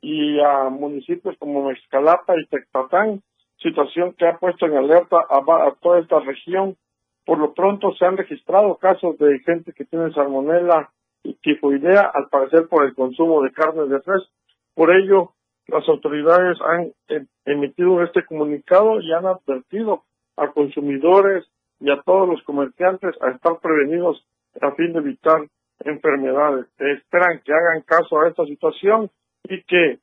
y 0.00 0.40
a 0.40 0.68
municipios 0.70 1.36
como 1.38 1.68
Mexcalapa 1.68 2.34
y 2.38 2.46
Tecpatán, 2.46 3.22
situación 3.58 4.14
que 4.14 4.26
ha 4.26 4.38
puesto 4.38 4.66
en 4.66 4.76
alerta 4.76 5.16
a, 5.28 5.74
toda 5.80 6.00
esta 6.00 6.20
región. 6.20 6.76
Por 7.24 7.38
lo 7.38 7.54
pronto 7.54 7.94
se 7.94 8.04
han 8.04 8.16
registrado 8.16 8.76
casos 8.76 9.16
de 9.18 9.38
gente 9.40 9.72
que 9.72 9.84
tiene 9.84 10.12
salmonela 10.12 10.90
y 11.22 11.34
tifoidea, 11.34 12.10
al 12.12 12.28
parecer 12.28 12.68
por 12.68 12.84
el 12.84 12.94
consumo 12.94 13.42
de 13.42 13.52
carne 13.52 13.86
de 13.86 13.98
res. 13.98 14.22
Por 14.74 14.94
ello, 14.94 15.30
las 15.68 15.88
autoridades 15.88 16.58
han 16.60 16.92
eh, 17.08 17.24
emitido 17.46 18.02
este 18.02 18.24
comunicado 18.26 19.00
y 19.00 19.12
han 19.12 19.24
advertido 19.24 20.02
a 20.36 20.48
consumidores 20.48 21.46
y 21.80 21.90
a 21.90 22.02
todos 22.02 22.28
los 22.28 22.42
comerciantes 22.42 23.14
a 23.22 23.30
estar 23.30 23.58
prevenidos 23.60 24.22
a 24.60 24.72
fin 24.72 24.92
de 24.92 24.98
evitar 24.98 25.46
enfermedades. 25.80 26.66
Esperan 26.78 27.40
que 27.44 27.52
hagan 27.52 27.82
caso 27.82 28.20
a 28.20 28.28
esta 28.28 28.44
situación 28.44 29.10
y 29.44 29.62
que 29.62 29.98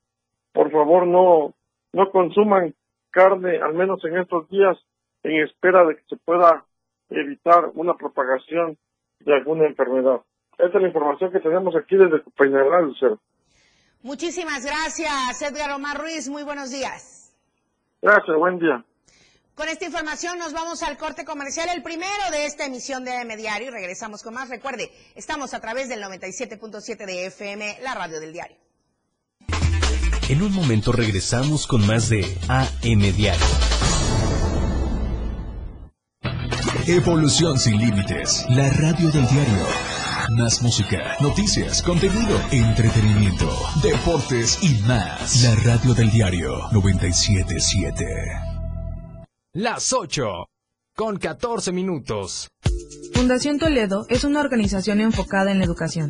por 0.53 0.71
favor 0.71 1.05
no 1.05 1.53
no 1.93 2.09
consuman 2.11 2.73
carne, 3.11 3.61
al 3.61 3.73
menos 3.73 4.03
en 4.05 4.17
estos 4.17 4.49
días, 4.49 4.77
en 5.23 5.43
espera 5.43 5.85
de 5.85 5.97
que 5.97 6.03
se 6.09 6.17
pueda 6.17 6.65
evitar 7.09 7.71
una 7.75 7.93
propagación 7.95 8.77
de 9.19 9.35
alguna 9.35 9.67
enfermedad. 9.67 10.21
Esta 10.57 10.77
es 10.77 10.81
la 10.81 10.87
información 10.87 11.31
que 11.31 11.39
tenemos 11.39 11.75
aquí 11.75 11.95
desde 11.95 12.19
Peñalá, 12.37 12.81
Lucero. 12.81 13.19
Muchísimas 14.01 14.65
gracias, 14.65 15.41
Edgar 15.41 15.71
Omar 15.71 15.99
Ruiz. 15.99 16.27
Muy 16.27 16.43
buenos 16.43 16.71
días. 16.71 17.35
Gracias, 18.01 18.35
buen 18.35 18.57
día. 18.57 18.83
Con 19.53 19.67
esta 19.67 19.85
información 19.85 20.39
nos 20.39 20.53
vamos 20.53 20.81
al 20.81 20.97
corte 20.97 21.23
comercial, 21.23 21.69
el 21.75 21.83
primero 21.83 22.31
de 22.31 22.45
esta 22.45 22.65
emisión 22.65 23.03
de 23.03 23.15
AM 23.15 23.35
Diario, 23.37 23.67
y 23.67 23.71
regresamos 23.71 24.23
con 24.23 24.33
más. 24.33 24.49
Recuerde, 24.49 24.89
estamos 25.13 25.53
a 25.53 25.59
través 25.59 25.87
del 25.89 26.01
97.7 26.01 27.05
de 27.05 27.25
FM, 27.27 27.77
la 27.83 27.93
radio 27.93 28.19
del 28.19 28.33
diario. 28.33 28.57
En 30.31 30.41
un 30.41 30.53
momento 30.53 30.93
regresamos 30.93 31.67
con 31.67 31.85
más 31.85 32.07
de 32.07 32.23
AM 32.47 33.01
Diario. 33.17 33.45
Evolución 36.87 37.59
sin 37.59 37.77
límites, 37.77 38.45
la 38.47 38.69
radio 38.69 39.11
del 39.11 39.27
diario. 39.27 39.65
Más 40.37 40.61
música, 40.61 41.17
noticias, 41.19 41.81
contenido, 41.83 42.39
entretenimiento, 42.49 43.49
deportes 43.83 44.63
y 44.63 44.81
más. 44.87 45.43
La 45.43 45.53
radio 45.65 45.93
del 45.93 46.09
diario 46.09 46.69
977. 46.71 48.05
Las 49.51 49.91
8 49.91 50.47
con 50.95 51.17
14 51.17 51.73
minutos. 51.73 52.47
Fundación 53.13 53.59
Toledo 53.59 54.05
es 54.07 54.23
una 54.23 54.39
organización 54.39 55.01
enfocada 55.01 55.51
en 55.51 55.59
la 55.59 55.65
educación 55.65 56.09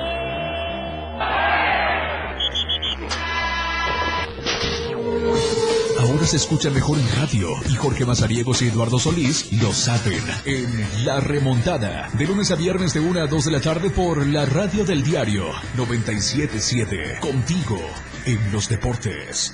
Se 6.31 6.37
escucha 6.37 6.69
mejor 6.69 6.97
en 6.97 7.11
radio 7.17 7.49
y 7.69 7.75
Jorge 7.75 8.05
Mazariegos 8.05 8.61
y 8.61 8.69
Eduardo 8.69 8.97
Solís 8.97 9.51
lo 9.61 9.73
saben 9.73 10.23
en 10.45 11.05
La 11.05 11.19
Remontada. 11.19 12.09
De 12.13 12.25
lunes 12.25 12.51
a 12.51 12.55
viernes 12.55 12.93
de 12.93 13.01
1 13.01 13.23
a 13.23 13.27
2 13.27 13.45
de 13.45 13.51
la 13.51 13.59
tarde 13.59 13.89
por 13.89 14.25
la 14.25 14.45
radio 14.45 14.85
del 14.85 15.03
diario 15.03 15.43
977. 15.75 17.19
Contigo 17.19 17.81
en 18.25 18.49
los 18.53 18.69
deportes. 18.69 19.53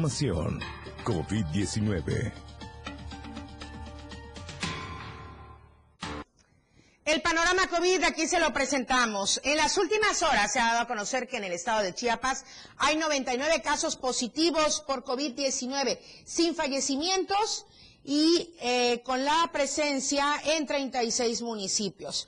Información. 0.00 0.60
COVID-19. 1.04 2.32
El 7.04 7.20
panorama 7.22 7.66
COVID 7.68 8.04
aquí 8.04 8.26
se 8.26 8.38
lo 8.38 8.52
presentamos. 8.52 9.40
En 9.44 9.56
las 9.58 9.76
últimas 9.76 10.22
horas 10.22 10.52
se 10.52 10.60
ha 10.60 10.66
dado 10.72 10.80
a 10.80 10.86
conocer 10.86 11.28
que 11.28 11.36
en 11.36 11.44
el 11.44 11.52
estado 11.52 11.82
de 11.82 11.94
Chiapas 11.94 12.44
hay 12.78 12.96
99 12.96 13.60
casos 13.62 13.96
positivos 13.96 14.80
por 14.86 15.04
COVID-19, 15.04 15.98
sin 16.24 16.54
fallecimientos 16.54 17.66
y 18.02 18.54
eh, 18.60 19.02
con 19.04 19.24
la 19.24 19.50
presencia 19.52 20.40
en 20.46 20.66
36 20.66 21.42
municipios. 21.42 22.26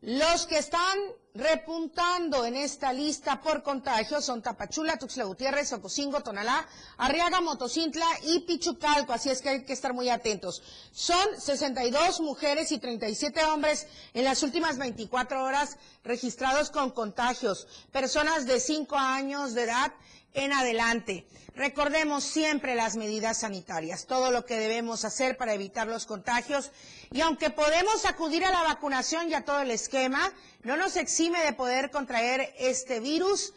Los 0.00 0.46
que 0.46 0.58
están 0.58 0.98
repuntando 1.34 2.44
en 2.44 2.56
esta 2.56 2.92
lista 2.92 3.40
por 3.40 3.62
contagio 3.62 4.20
son 4.20 4.42
Tapachula, 4.42 4.98
Tuxtla 4.98 5.24
Gutiérrez, 5.24 5.72
Ocosingo, 5.72 6.20
Tonalá, 6.20 6.66
Arriaga, 6.98 7.40
Motocintla 7.40 8.06
y 8.24 8.40
Pichucalco, 8.40 9.12
así 9.12 9.30
es 9.30 9.40
que 9.40 9.48
hay 9.48 9.64
que 9.64 9.72
estar 9.72 9.94
muy 9.94 10.10
atentos. 10.10 10.62
Son 10.92 11.40
62 11.40 12.20
mujeres 12.20 12.70
y 12.72 12.78
37 12.78 13.44
hombres 13.46 13.86
en 14.12 14.24
las 14.24 14.42
últimas 14.42 14.76
24 14.76 15.42
horas 15.42 15.78
registrados 16.04 16.70
con 16.70 16.90
contagios, 16.90 17.66
personas 17.92 18.46
de 18.46 18.60
5 18.60 18.96
años 18.96 19.54
de 19.54 19.62
edad 19.64 19.92
en 20.34 20.52
adelante. 20.52 21.26
Recordemos 21.54 22.24
siempre 22.24 22.74
las 22.74 22.96
medidas 22.96 23.40
sanitarias, 23.40 24.06
todo 24.06 24.30
lo 24.30 24.46
que 24.46 24.56
debemos 24.58 25.04
hacer 25.04 25.36
para 25.36 25.52
evitar 25.52 25.86
los 25.86 26.06
contagios 26.06 26.70
y 27.10 27.20
aunque 27.20 27.50
podemos 27.50 28.06
acudir 28.06 28.42
a 28.44 28.50
la 28.50 28.62
vacunación 28.62 29.28
y 29.28 29.34
a 29.34 29.44
todo 29.44 29.60
el 29.60 29.70
esquema, 29.70 30.32
no 30.62 30.78
nos 30.78 30.96
exime 30.96 31.44
de 31.44 31.52
poder 31.52 31.90
contraer 31.90 32.54
este 32.58 33.00
virus, 33.00 33.52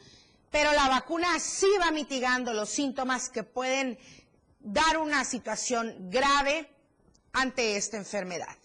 pero 0.51 0.73
la 0.73 0.89
vacuna 0.89 1.39
sí 1.39 1.69
va 1.79 1.91
mitigando 1.91 2.53
los 2.53 2.69
síntomas 2.69 3.29
que 3.29 3.43
pueden 3.43 3.97
dar 4.59 4.97
una 4.97 5.23
situación 5.23 6.09
grave 6.09 6.69
ante 7.31 7.77
esta 7.77 7.95
enfermedad. 7.95 8.57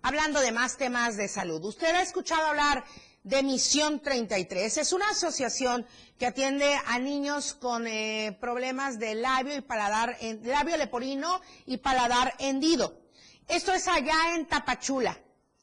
Hablando 0.00 0.40
de 0.40 0.52
más 0.52 0.78
temas 0.78 1.18
de 1.18 1.28
salud, 1.28 1.62
usted 1.62 1.94
ha 1.94 2.00
escuchado 2.00 2.46
hablar 2.46 2.84
de 3.22 3.42
Misión 3.42 4.00
33. 4.00 4.78
Es 4.78 4.92
una 4.92 5.10
asociación 5.10 5.86
que 6.18 6.26
atiende 6.26 6.74
a 6.86 6.98
niños 6.98 7.54
con 7.54 7.86
eh, 7.86 8.36
problemas 8.40 8.98
de 8.98 9.14
labio 9.14 9.56
y 9.56 9.60
paladar, 9.60 10.16
labio 10.42 10.76
leporino 10.76 11.40
y 11.66 11.78
paladar 11.78 12.34
hendido. 12.38 13.00
Esto 13.48 13.72
es 13.72 13.88
allá 13.88 14.34
en 14.36 14.46
Tapachula. 14.46 15.18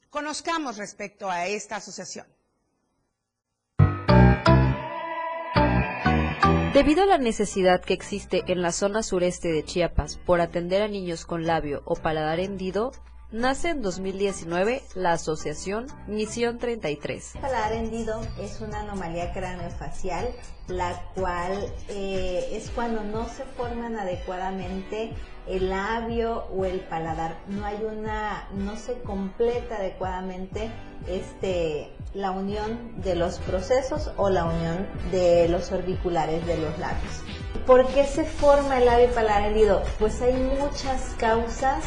Conozcamos 0.09 0.77
respecto 0.77 1.29
a 1.29 1.47
esta 1.47 1.77
asociación. 1.77 2.27
Debido 6.73 7.03
a 7.03 7.07
la 7.07 7.17
necesidad 7.17 7.81
que 7.81 7.93
existe 7.95 8.43
en 8.47 8.61
la 8.61 8.71
zona 8.71 9.01
sureste 9.01 9.51
de 9.51 9.63
Chiapas 9.63 10.17
por 10.17 10.41
atender 10.41 10.83
a 10.83 10.87
niños 10.87 11.25
con 11.25 11.47
labio 11.47 11.81
o 11.85 11.95
paladar 11.95 12.39
hendido, 12.39 12.91
Nace 13.29 13.71
en 13.71 13.81
2019 13.81 14.83
la 14.95 15.11
asociación 15.11 15.87
Misión 16.07 16.59
33. 16.59 17.35
El 17.35 17.41
paladar 17.41 17.73
hendido 17.73 18.21
es 18.39 18.61
una 18.61 18.79
anomalía 18.79 19.33
craneofacial, 19.33 20.29
la 20.69 20.93
cual 21.13 21.51
eh, 21.89 22.47
es 22.53 22.69
cuando 22.69 23.03
no 23.03 23.27
se 23.27 23.43
forman 23.43 23.97
adecuadamente 23.97 25.11
el 25.45 25.69
labio 25.69 26.45
o 26.55 26.63
el 26.63 26.79
paladar. 26.79 27.37
No 27.49 27.65
hay 27.65 27.83
una, 27.83 28.47
no 28.53 28.77
se 28.77 28.93
completa 29.01 29.75
adecuadamente 29.75 30.71
este, 31.09 31.91
la 32.13 32.31
unión 32.31 33.01
de 33.01 33.15
los 33.15 33.39
procesos 33.39 34.09
o 34.15 34.29
la 34.29 34.45
unión 34.45 34.87
de 35.11 35.49
los 35.49 35.73
orbiculares 35.73 36.47
de 36.47 36.55
los 36.55 36.79
labios. 36.79 37.23
¿Por 37.65 37.85
qué 37.87 38.05
se 38.05 38.23
forma 38.23 38.77
el 38.77 38.85
labio 38.85 39.07
y 39.07 39.13
paladar 39.13 39.47
hendido? 39.47 39.83
Pues 39.99 40.21
hay 40.21 40.31
muchas 40.31 41.13
causas 41.17 41.83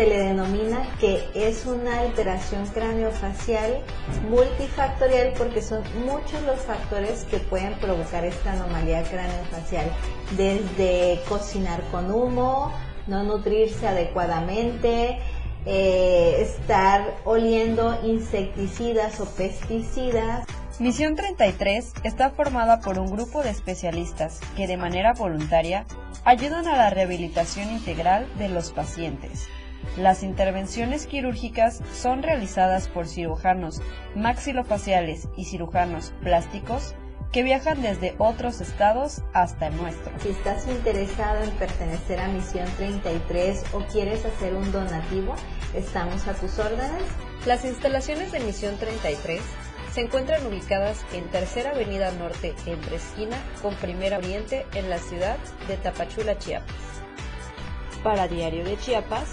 se 0.00 0.06
le 0.06 0.16
denomina 0.16 0.88
que 0.98 1.28
es 1.34 1.66
una 1.66 1.98
alteración 1.98 2.66
craneofacial 2.68 3.82
multifactorial 4.30 5.34
porque 5.36 5.60
son 5.60 5.82
muchos 6.06 6.42
los 6.44 6.58
factores 6.60 7.24
que 7.24 7.36
pueden 7.36 7.74
provocar 7.80 8.24
esta 8.24 8.52
anomalía 8.52 9.02
craneofacial, 9.02 9.84
desde 10.38 11.20
cocinar 11.28 11.82
con 11.90 12.10
humo, 12.10 12.72
no 13.08 13.24
nutrirse 13.24 13.86
adecuadamente, 13.86 15.18
eh, 15.66 16.36
estar 16.40 17.16
oliendo 17.26 17.98
insecticidas 18.02 19.20
o 19.20 19.26
pesticidas. 19.26 20.46
Misión 20.78 21.14
33 21.14 21.92
está 22.04 22.30
formada 22.30 22.80
por 22.80 22.98
un 22.98 23.10
grupo 23.10 23.42
de 23.42 23.50
especialistas 23.50 24.40
que 24.56 24.66
de 24.66 24.78
manera 24.78 25.12
voluntaria 25.12 25.84
ayudan 26.24 26.66
a 26.68 26.76
la 26.78 26.88
rehabilitación 26.88 27.68
integral 27.68 28.26
de 28.38 28.48
los 28.48 28.70
pacientes. 28.70 29.46
Las 29.96 30.22
intervenciones 30.22 31.06
quirúrgicas 31.06 31.82
son 31.94 32.22
realizadas 32.22 32.88
por 32.88 33.06
cirujanos 33.06 33.80
maxilofaciales 34.14 35.28
y 35.36 35.44
cirujanos 35.44 36.12
plásticos 36.22 36.94
que 37.32 37.42
viajan 37.42 37.80
desde 37.80 38.14
otros 38.18 38.60
estados 38.60 39.22
hasta 39.32 39.68
el 39.68 39.76
nuestro. 39.76 40.12
Si 40.20 40.30
estás 40.30 40.66
interesado 40.66 41.42
en 41.42 41.50
pertenecer 41.52 42.18
a 42.20 42.28
Misión 42.28 42.66
33 42.76 43.64
o 43.72 43.80
quieres 43.92 44.24
hacer 44.24 44.54
un 44.54 44.70
donativo, 44.72 45.34
estamos 45.74 46.26
a 46.26 46.34
tus 46.34 46.58
órdenes. 46.58 47.04
Las 47.46 47.64
instalaciones 47.64 48.32
de 48.32 48.40
Misión 48.40 48.76
33 48.78 49.40
se 49.92 50.00
encuentran 50.02 50.44
ubicadas 50.46 51.04
en 51.12 51.24
Tercera 51.28 51.70
Avenida 51.70 52.12
Norte 52.12 52.54
entre 52.66 52.96
esquina 52.96 53.36
con 53.62 53.74
Primera 53.76 54.18
Oriente 54.18 54.66
en 54.74 54.90
la 54.90 54.98
ciudad 54.98 55.36
de 55.68 55.76
Tapachula, 55.76 56.38
Chiapas. 56.38 56.74
Para 58.02 58.28
Diario 58.28 58.64
de 58.64 58.78
Chiapas, 58.78 59.28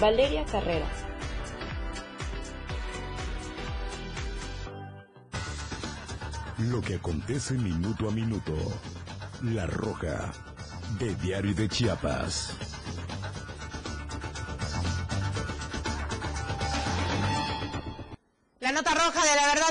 Valeria 0.00 0.46
Carrera. 0.46 0.86
Lo 6.70 6.80
que 6.80 6.94
acontece 6.94 7.52
minuto 7.52 8.08
a 8.08 8.10
minuto. 8.10 8.54
La 9.42 9.66
Roja, 9.66 10.32
de 10.98 11.14
Diario 11.16 11.54
de 11.54 11.68
Chiapas. 11.68 12.69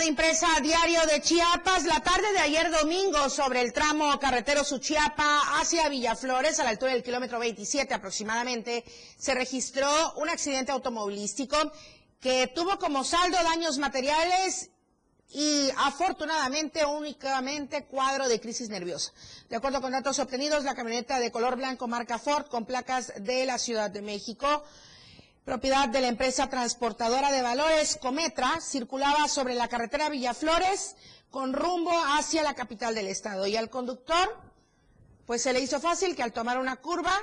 Impresa 0.10 0.48
Diario 0.64 1.06
de 1.06 1.22
Chiapas, 1.22 1.86
la 1.86 2.00
tarde 2.00 2.34
de 2.34 2.40
ayer 2.40 2.72
domingo 2.72 3.30
sobre 3.30 3.62
el 3.62 3.72
tramo 3.74 4.20
carretero 4.20 4.64
Suchiapa 4.64 5.60
hacia 5.60 5.88
Villaflores, 5.88 6.60
a 6.60 6.64
la 6.64 6.72
altura 6.72 6.94
del 6.94 7.04
kilómetro 7.04 7.38
27 7.38 7.94
aproximadamente, 7.94 8.84
se 9.20 9.36
registró 9.36 9.88
un 10.16 10.28
accidente 10.30 10.72
automovilístico 10.72 11.58
que 12.20 12.48
tuvo 12.48 12.80
como 12.80 13.04
saldo 13.04 13.38
daños 13.44 13.78
materiales 13.78 14.72
y 15.30 15.70
afortunadamente 15.78 16.84
únicamente 16.88 17.86
cuadro 17.86 18.28
de 18.28 18.40
crisis 18.40 18.70
nerviosa. 18.70 19.14
De 19.48 19.58
acuerdo 19.58 19.80
con 19.80 19.92
datos 19.92 20.18
obtenidos, 20.18 20.64
la 20.64 20.74
camioneta 20.74 21.20
de 21.20 21.32
color 21.32 21.56
blanco 21.56 21.88
marca 21.88 22.18
Ford 22.18 22.48
con 22.48 22.66
placas 22.66 23.14
de 23.16 23.46
la 23.46 23.60
Ciudad 23.60 23.92
de 23.92 24.02
México, 24.02 24.64
propiedad 25.44 25.90
de 25.90 26.02
la 26.02 26.08
empresa 26.08 26.50
transportadora 26.50 27.32
de 27.32 27.42
valores 27.42 27.98
Cometra, 27.98 28.60
circulaba 28.62 29.28
sobre 29.28 29.56
la 29.56 29.68
carretera 29.68 30.10
Villaflores 30.10 30.96
con 31.32 31.54
rumbo 31.54 31.92
hacia 31.92 32.44
la 32.44 32.56
capital 32.56 32.96
del 32.96 33.08
estado 33.08 33.46
y 33.48 33.56
al 33.56 33.70
conductor 33.70 34.38
pues 35.26 35.44
se 35.44 35.54
le 35.54 35.60
hizo 35.60 35.80
fácil 35.80 36.16
que 36.16 36.24
al 36.24 36.34
tomar 36.34 36.58
una 36.58 36.78
curva 36.78 37.14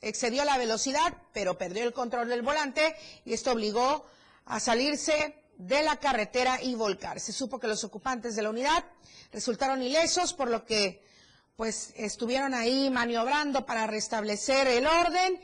excedió 0.00 0.44
la 0.44 0.58
velocidad, 0.58 1.14
pero 1.32 1.56
perdió 1.56 1.84
el 1.84 1.92
control 1.92 2.28
del 2.28 2.42
volante 2.42 2.96
y 3.24 3.32
esto 3.32 3.52
obligó 3.52 4.06
a 4.44 4.60
salirse 4.60 5.36
de 5.56 5.82
la 5.82 5.96
carretera 5.96 6.60
y 6.62 6.74
volcar. 6.74 7.20
Se 7.20 7.32
supo 7.32 7.58
que 7.58 7.68
los 7.68 7.84
ocupantes 7.84 8.36
de 8.36 8.42
la 8.42 8.50
unidad 8.50 8.84
resultaron 9.32 9.82
ilesos, 9.82 10.34
por 10.34 10.48
lo 10.50 10.64
que 10.64 11.02
pues 11.56 11.92
estuvieron 11.96 12.52
ahí 12.54 12.90
maniobrando 12.90 13.64
para 13.64 13.86
restablecer 13.86 14.66
el 14.66 14.86
orden 14.86 15.40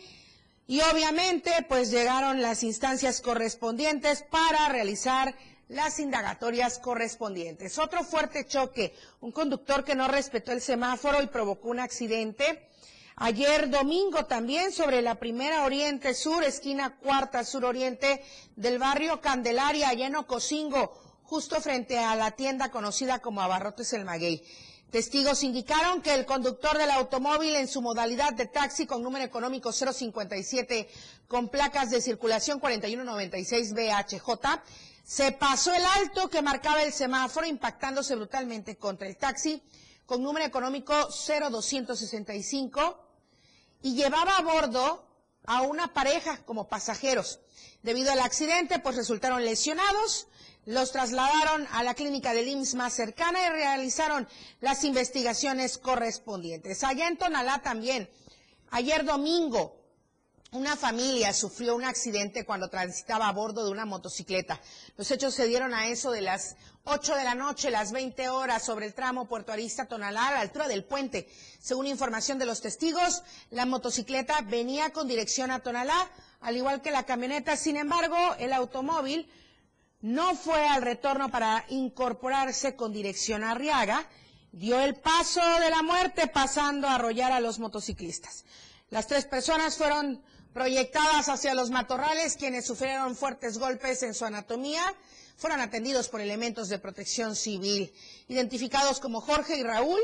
y 0.67 0.81
obviamente 0.81 1.51
pues 1.69 1.91
llegaron 1.91 2.41
las 2.41 2.63
instancias 2.63 3.21
correspondientes 3.21 4.23
para 4.23 4.69
realizar 4.69 5.35
las 5.69 5.99
indagatorias 5.99 6.79
correspondientes. 6.79 7.79
Otro 7.79 8.05
fuerte 8.05 8.47
choque, 8.47 8.95
un 9.21 9.33
conductor 9.33 9.85
que 9.85 9.95
no 9.95 10.07
respetó 10.09 10.53
el 10.53 10.61
semáforo 10.61 11.23
y 11.23 11.27
provocó 11.29 11.69
un 11.69 11.81
accidente. 11.81 12.69
Ayer 13.17 13.71
domingo 13.71 14.27
también 14.27 14.73
sobre 14.73 15.03
la 15.03 15.17
primera 15.17 15.65
Oriente 15.65 16.15
Sur, 16.15 16.45
esquina 16.45 16.97
cuarta 16.97 17.45
Sur 17.45 17.65
Oriente 17.65 18.23
del 18.57 18.79
barrio 18.79 19.21
Candelaria, 19.21 19.89
allá 19.89 20.07
en 20.07 20.17
Ocosingo, 20.17 20.93
justo 21.25 21.61
frente 21.61 21.99
a 21.99 22.17
la 22.17 22.33
tienda 22.33 22.71
conocida 22.71 23.21
como 23.21 23.41
Abarrotes 23.43 23.93
El 23.93 24.05
Maguey. 24.05 24.43
Testigos 24.93 25.43
indicaron 25.43 26.03
que 26.03 26.13
el 26.13 26.27
conductor 26.27 26.77
del 26.77 26.91
automóvil 26.91 27.57
en 27.57 27.67
su 27.67 27.81
modalidad 27.81 28.35
de 28.35 28.45
taxi 28.45 28.85
con 28.85 29.03
número 29.03 29.25
económico 29.25 29.73
057 29.73 30.87
con 31.27 31.49
placas 31.49 31.89
de 31.89 32.03
circulación 32.03 32.61
4196 32.61 33.73
BHJ 33.73 34.61
se 35.03 35.33
pasó 35.33 35.73
el 35.73 35.83
alto 35.83 36.29
que 36.29 36.43
marcaba 36.43 36.83
el 36.83 36.93
semáforo 36.93 37.47
impactándose 37.47 38.17
brutalmente 38.17 38.77
contra 38.77 39.09
el 39.09 39.17
taxi 39.17 39.63
con 40.05 40.23
número 40.23 40.45
económico 40.45 40.93
0265 41.09 43.03
y 43.81 43.95
llevaba 43.95 44.37
a 44.37 44.43
bordo 44.43 45.07
a 45.47 45.63
una 45.63 45.95
pareja 45.95 46.45
como 46.45 46.69
pasajeros. 46.69 47.41
Debido 47.83 48.13
al 48.13 48.21
accidente, 48.21 48.79
pues 48.79 48.97
resultaron 48.97 49.43
lesionados, 49.43 50.29
los 50.67 50.93
trasladaron 50.93 51.67
a 51.73 51.83
la 51.83 51.95
clínica 51.95 52.33
del 52.33 52.49
IMSS 52.49 52.75
más 52.75 52.93
cercana 52.93 53.39
y 53.47 53.51
realizaron 53.51 54.29
las 54.61 54.85
investigaciones 54.85 55.79
correspondientes. 55.79 56.85
Allá 56.85 57.09
en 57.09 57.17
Tonalá 57.17 57.63
también, 57.63 58.09
ayer 58.71 59.05
domingo, 59.05 59.83
una 60.53 60.77
familia 60.77 61.33
sufrió 61.33 61.75
un 61.75 61.85
accidente 61.85 62.45
cuando 62.45 62.69
transitaba 62.69 63.27
a 63.27 63.33
bordo 63.33 63.65
de 63.65 63.71
una 63.71 63.87
motocicleta. 63.87 64.61
Los 64.99 65.11
hechos 65.11 65.35
se 65.35 65.47
dieron 65.47 65.73
a 65.73 65.89
eso 65.89 66.11
de 66.11 66.21
las 66.21 66.57
8 66.85 67.17
de 67.17 67.25
la 67.25 67.35
noche, 67.35 67.71
las 67.71 67.91
20 67.91 68.29
horas, 68.29 68.63
sobre 68.63 68.85
el 68.85 68.93
tramo 68.93 69.27
Puerto 69.27 69.51
Arista-Tonalá, 69.51 70.29
a 70.29 70.33
la 70.33 70.41
altura 70.41 70.69
del 70.69 70.85
puente. 70.85 71.27
Según 71.59 71.87
información 71.87 72.39
de 72.39 72.45
los 72.45 72.61
testigos, 72.61 73.23
la 73.51 73.65
motocicleta 73.65 74.43
venía 74.43 74.93
con 74.93 75.09
dirección 75.09 75.51
a 75.51 75.61
Tonalá, 75.61 76.11
al 76.43 76.55
igual 76.55 76.83
que 76.83 76.91
la 76.91 77.07
camioneta. 77.07 77.57
Sin 77.57 77.79
embargo, 77.79 78.17
el 78.39 78.53
automóvil 78.53 79.31
no 80.03 80.35
fue 80.35 80.67
al 80.67 80.83
retorno 80.83 81.31
para 81.31 81.65
incorporarse 81.69 82.77
con 82.77 82.93
dirección 82.93 83.45
a 83.45 83.53
Arriaga, 83.53 84.07
dio 84.51 84.79
el 84.81 84.97
paso 84.97 85.41
de 85.61 85.71
la 85.71 85.83
muerte 85.83 86.27
pasando 86.27 86.89
a 86.89 86.97
arrollar 86.97 87.33
a 87.33 87.41
los 87.41 87.59
motociclistas. 87.59 88.45
Las 88.91 89.07
tres 89.07 89.25
personas 89.25 89.77
fueron 89.77 90.23
proyectadas 90.53 91.29
hacia 91.29 91.55
los 91.55 91.71
matorrales, 91.71 92.37
quienes 92.37 92.67
sufrieron 92.67 93.17
fuertes 93.17 93.59
golpes 93.59 94.03
en 94.03 94.13
su 94.13 94.25
anatomía, 94.25 94.83
fueron 95.37 95.61
atendidos 95.61 96.09
por 96.09 96.21
elementos 96.21 96.69
de 96.69 96.79
protección 96.79 97.35
civil, 97.35 97.93
identificados 98.29 99.01
como 99.01 99.21
Jorge 99.21 99.57
y 99.57 99.63
Raúl, 99.63 100.01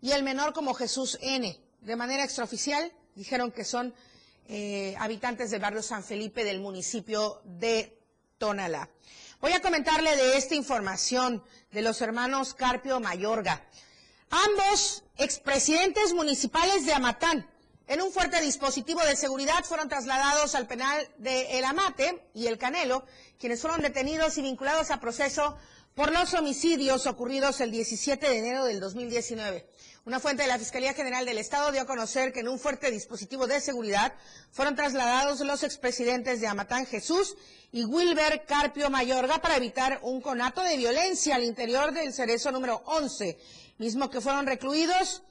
y 0.00 0.10
el 0.12 0.22
menor 0.22 0.52
como 0.52 0.74
Jesús 0.74 1.18
N. 1.20 1.58
De 1.82 1.96
manera 1.96 2.24
extraoficial, 2.24 2.92
dijeron 3.14 3.52
que 3.52 3.64
son 3.64 3.94
eh, 4.48 4.94
habitantes 4.98 5.50
del 5.50 5.60
barrio 5.60 5.82
San 5.82 6.02
Felipe 6.02 6.42
del 6.44 6.60
municipio 6.60 7.40
de 7.44 8.03
Tonalá. 8.38 8.88
Voy 9.40 9.52
a 9.52 9.60
comentarle 9.60 10.16
de 10.16 10.36
esta 10.36 10.54
información 10.54 11.42
de 11.70 11.82
los 11.82 12.00
hermanos 12.00 12.54
Carpio 12.54 12.98
Mayorga. 13.00 13.64
Ambos 14.30 15.04
expresidentes 15.16 16.12
municipales 16.14 16.86
de 16.86 16.94
Amatán 16.94 17.48
en 17.86 18.00
un 18.00 18.10
fuerte 18.10 18.40
dispositivo 18.40 19.00
de 19.02 19.16
seguridad 19.16 19.62
fueron 19.64 19.88
trasladados 19.88 20.54
al 20.54 20.66
penal 20.66 21.08
de 21.18 21.58
El 21.58 21.64
Amate 21.64 22.26
y 22.34 22.46
El 22.46 22.58
Canelo, 22.58 23.04
quienes 23.38 23.60
fueron 23.60 23.82
detenidos 23.82 24.38
y 24.38 24.42
vinculados 24.42 24.90
a 24.90 25.00
proceso 25.00 25.56
por 25.94 26.10
los 26.12 26.34
homicidios 26.34 27.06
ocurridos 27.06 27.60
el 27.60 27.70
17 27.70 28.28
de 28.28 28.38
enero 28.38 28.64
del 28.64 28.80
2019. 28.80 29.68
Una 30.06 30.20
fuente 30.20 30.42
de 30.42 30.48
la 30.48 30.58
Fiscalía 30.58 30.92
General 30.92 31.24
del 31.24 31.38
Estado 31.38 31.72
dio 31.72 31.80
a 31.80 31.86
conocer 31.86 32.30
que 32.30 32.40
en 32.40 32.48
un 32.48 32.58
fuerte 32.58 32.90
dispositivo 32.90 33.46
de 33.46 33.58
seguridad 33.58 34.12
fueron 34.52 34.76
trasladados 34.76 35.40
los 35.40 35.62
expresidentes 35.62 36.42
de 36.42 36.46
Amatán 36.46 36.84
Jesús 36.84 37.34
y 37.72 37.86
Wilber 37.86 38.44
Carpio 38.44 38.90
Mayorga 38.90 39.38
para 39.38 39.56
evitar 39.56 40.00
un 40.02 40.20
conato 40.20 40.60
de 40.60 40.76
violencia 40.76 41.36
al 41.36 41.44
interior 41.44 41.94
del 41.94 42.12
cerezo 42.12 42.52
número 42.52 42.82
11, 42.84 43.38
mismo 43.78 44.10
que 44.10 44.20
fueron 44.20 44.46
recluidos 44.46 45.22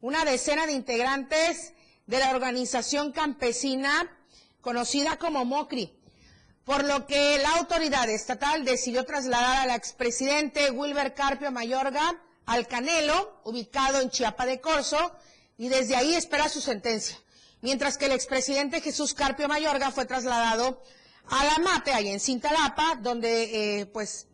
una 0.00 0.24
decena 0.24 0.64
de 0.64 0.74
integrantes 0.74 1.72
de 2.06 2.20
la 2.20 2.30
organización 2.30 3.10
campesina 3.10 4.16
conocida 4.60 5.16
como 5.16 5.44
MOCRI, 5.44 5.92
por 6.64 6.84
lo 6.84 7.04
que 7.08 7.38
la 7.38 7.56
autoridad 7.56 8.08
estatal 8.08 8.64
decidió 8.64 9.04
trasladar 9.04 9.68
al 9.68 9.76
expresidente 9.76 10.70
Wilber 10.70 11.14
Carpio 11.14 11.50
Mayorga 11.50 12.16
al 12.50 12.66
Canelo, 12.66 13.40
ubicado 13.44 14.00
en 14.00 14.10
Chiapa 14.10 14.44
de 14.44 14.60
Corzo, 14.60 14.98
y 15.56 15.68
desde 15.68 15.94
ahí 15.94 16.16
espera 16.16 16.48
su 16.48 16.60
sentencia, 16.60 17.16
mientras 17.60 17.96
que 17.96 18.06
el 18.06 18.12
expresidente 18.12 18.80
Jesús 18.80 19.14
Carpio 19.14 19.46
Mayorga 19.46 19.92
fue 19.92 20.04
trasladado 20.04 20.82
a 21.28 21.44
la 21.44 21.58
Mate, 21.58 21.92
ahí 21.92 22.08
en 22.08 22.18
Cintalapa, 22.18 22.98
donde 23.02 23.80
eh, 23.80 23.86
pues 23.86 24.26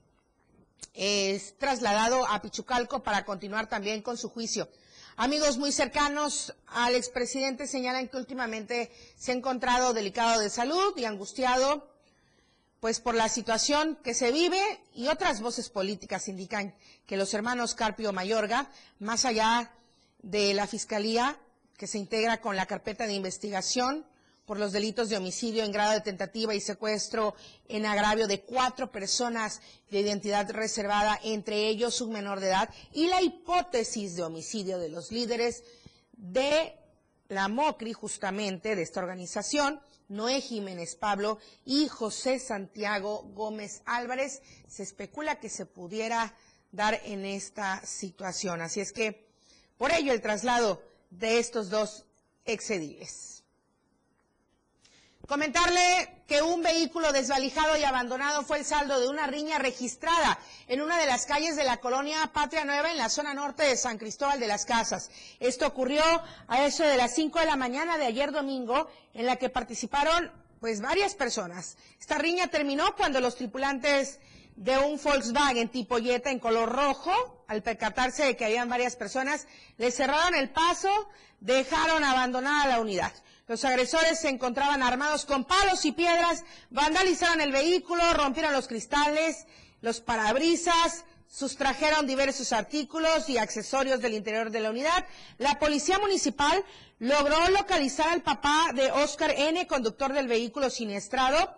es 0.94 1.58
trasladado 1.58 2.26
a 2.26 2.40
Pichucalco 2.40 3.02
para 3.02 3.26
continuar 3.26 3.68
también 3.68 4.00
con 4.00 4.16
su 4.16 4.30
juicio. 4.30 4.70
Amigos 5.16 5.58
muy 5.58 5.70
cercanos 5.70 6.54
al 6.68 6.94
expresidente 6.94 7.66
señalan 7.66 8.08
que 8.08 8.16
últimamente 8.16 8.90
se 9.14 9.32
ha 9.32 9.34
encontrado 9.34 9.92
delicado 9.92 10.40
de 10.40 10.48
salud 10.48 10.96
y 10.96 11.04
angustiado 11.04 11.86
pues 12.80 13.00
por 13.00 13.14
la 13.14 13.28
situación 13.28 13.98
que 14.02 14.14
se 14.14 14.32
vive 14.32 14.60
y 14.94 15.08
otras 15.08 15.40
voces 15.40 15.70
políticas 15.70 16.28
indican 16.28 16.74
que 17.06 17.16
los 17.16 17.32
hermanos 17.34 17.74
Carpio 17.74 18.12
Mayorga, 18.12 18.70
más 18.98 19.24
allá 19.24 19.72
de 20.22 20.54
la 20.54 20.66
Fiscalía 20.66 21.38
que 21.76 21.86
se 21.86 21.98
integra 21.98 22.40
con 22.40 22.56
la 22.56 22.66
carpeta 22.66 23.06
de 23.06 23.14
investigación 23.14 24.06
por 24.46 24.58
los 24.58 24.72
delitos 24.72 25.08
de 25.08 25.16
homicidio 25.16 25.64
en 25.64 25.72
grado 25.72 25.92
de 25.92 26.00
tentativa 26.00 26.54
y 26.54 26.60
secuestro 26.60 27.34
en 27.68 27.84
agravio 27.84 28.28
de 28.28 28.42
cuatro 28.42 28.92
personas 28.92 29.60
de 29.90 30.00
identidad 30.00 30.48
reservada, 30.50 31.18
entre 31.24 31.66
ellos 31.66 32.00
un 32.00 32.12
menor 32.12 32.38
de 32.38 32.48
edad, 32.48 32.70
y 32.92 33.08
la 33.08 33.20
hipótesis 33.22 34.14
de 34.14 34.22
homicidio 34.22 34.78
de 34.78 34.88
los 34.88 35.10
líderes 35.10 35.64
de 36.12 36.76
la 37.28 37.48
MOCRI, 37.48 37.92
justamente, 37.92 38.76
de 38.76 38.82
esta 38.82 39.00
organización, 39.00 39.80
Noé 40.08 40.40
Jiménez 40.40 40.94
Pablo 40.96 41.38
y 41.64 41.88
José 41.88 42.38
Santiago 42.38 43.22
Gómez 43.34 43.82
Álvarez. 43.84 44.42
Se 44.68 44.82
especula 44.82 45.40
que 45.40 45.48
se 45.48 45.66
pudiera 45.66 46.34
dar 46.72 47.00
en 47.04 47.24
esta 47.24 47.84
situación. 47.84 48.60
Así 48.60 48.80
es 48.80 48.92
que, 48.92 49.26
por 49.76 49.92
ello, 49.92 50.12
el 50.12 50.22
traslado 50.22 50.82
de 51.10 51.38
estos 51.38 51.70
dos 51.70 52.04
excedibles. 52.44 53.25
Comentarle 55.26 56.22
que 56.28 56.40
un 56.40 56.62
vehículo 56.62 57.10
desvalijado 57.10 57.76
y 57.76 57.82
abandonado 57.82 58.44
fue 58.44 58.58
el 58.58 58.64
saldo 58.64 59.00
de 59.00 59.08
una 59.08 59.26
riña 59.26 59.58
registrada 59.58 60.38
en 60.68 60.80
una 60.80 60.98
de 60.98 61.06
las 61.06 61.26
calles 61.26 61.56
de 61.56 61.64
la 61.64 61.78
colonia 61.78 62.30
Patria 62.32 62.64
Nueva 62.64 62.92
en 62.92 62.96
la 62.96 63.08
zona 63.08 63.34
norte 63.34 63.64
de 63.64 63.76
San 63.76 63.98
Cristóbal 63.98 64.38
de 64.38 64.46
las 64.46 64.64
Casas. 64.66 65.10
Esto 65.40 65.66
ocurrió 65.66 66.04
a 66.46 66.64
eso 66.64 66.84
de 66.84 66.96
las 66.96 67.16
5 67.16 67.40
de 67.40 67.46
la 67.46 67.56
mañana 67.56 67.98
de 67.98 68.06
ayer 68.06 68.30
domingo, 68.30 68.88
en 69.14 69.26
la 69.26 69.34
que 69.34 69.48
participaron 69.48 70.30
pues 70.60 70.80
varias 70.80 71.16
personas. 71.16 71.76
Esta 71.98 72.18
riña 72.18 72.46
terminó 72.46 72.94
cuando 72.94 73.20
los 73.20 73.34
tripulantes 73.34 74.20
de 74.54 74.78
un 74.78 75.00
Volkswagen 75.02 75.68
tipo 75.70 75.98
Jetta 75.98 76.30
en 76.30 76.38
color 76.38 76.70
rojo, 76.70 77.44
al 77.48 77.64
percatarse 77.64 78.24
de 78.24 78.36
que 78.36 78.44
habían 78.44 78.68
varias 78.68 78.94
personas, 78.94 79.48
le 79.76 79.90
cerraron 79.90 80.36
el 80.36 80.50
paso, 80.50 80.88
dejaron 81.40 82.04
abandonada 82.04 82.68
la 82.68 82.80
unidad. 82.80 83.12
Los 83.48 83.64
agresores 83.64 84.18
se 84.18 84.28
encontraban 84.28 84.82
armados 84.82 85.24
con 85.24 85.44
palos 85.44 85.84
y 85.84 85.92
piedras, 85.92 86.42
vandalizaron 86.70 87.40
el 87.40 87.52
vehículo, 87.52 88.02
rompieron 88.12 88.52
los 88.52 88.66
cristales, 88.66 89.46
los 89.82 90.00
parabrisas, 90.00 91.04
sustrajeron 91.28 92.08
diversos 92.08 92.52
artículos 92.52 93.28
y 93.28 93.38
accesorios 93.38 94.00
del 94.00 94.14
interior 94.14 94.50
de 94.50 94.58
la 94.58 94.70
unidad. 94.70 95.06
La 95.38 95.60
policía 95.60 96.00
municipal 96.00 96.64
logró 96.98 97.48
localizar 97.50 98.08
al 98.08 98.22
papá 98.22 98.72
de 98.74 98.90
Oscar 98.90 99.30
N., 99.30 99.64
conductor 99.68 100.12
del 100.12 100.26
vehículo 100.26 100.68
siniestrado, 100.68 101.54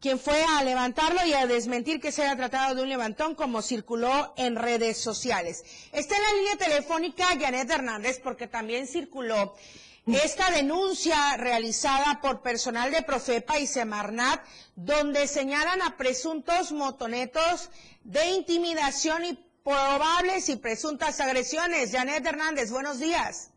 quien 0.00 0.18
fue 0.18 0.44
a 0.44 0.62
levantarlo 0.64 1.24
y 1.24 1.32
a 1.32 1.46
desmentir 1.46 1.98
que 1.98 2.12
se 2.12 2.24
haya 2.24 2.36
tratado 2.36 2.74
de 2.74 2.82
un 2.82 2.90
levantón 2.90 3.34
como 3.34 3.62
circuló 3.62 4.34
en 4.36 4.54
redes 4.54 4.98
sociales. 4.98 5.64
Está 5.92 6.16
en 6.16 6.22
la 6.22 6.32
línea 6.34 6.56
telefónica 6.56 7.26
Janet 7.40 7.70
Hernández 7.70 8.20
porque 8.22 8.48
también 8.48 8.86
circuló 8.86 9.54
esta 10.06 10.50
denuncia 10.50 11.36
realizada 11.38 12.20
por 12.22 12.42
personal 12.42 12.90
de 12.90 13.02
Profepa 13.02 13.58
y 13.58 13.66
Semarnat, 13.66 14.40
donde 14.74 15.26
señalan 15.26 15.82
a 15.82 15.96
presuntos 15.96 16.72
motonetos 16.72 17.70
de 18.04 18.30
intimidación 18.30 19.24
y 19.24 19.38
probables 19.62 20.48
y 20.48 20.56
presuntas 20.56 21.20
agresiones. 21.20 21.92
Janet 21.92 22.26
Hernández, 22.26 22.72
buenos 22.72 22.98
días. 22.98 23.54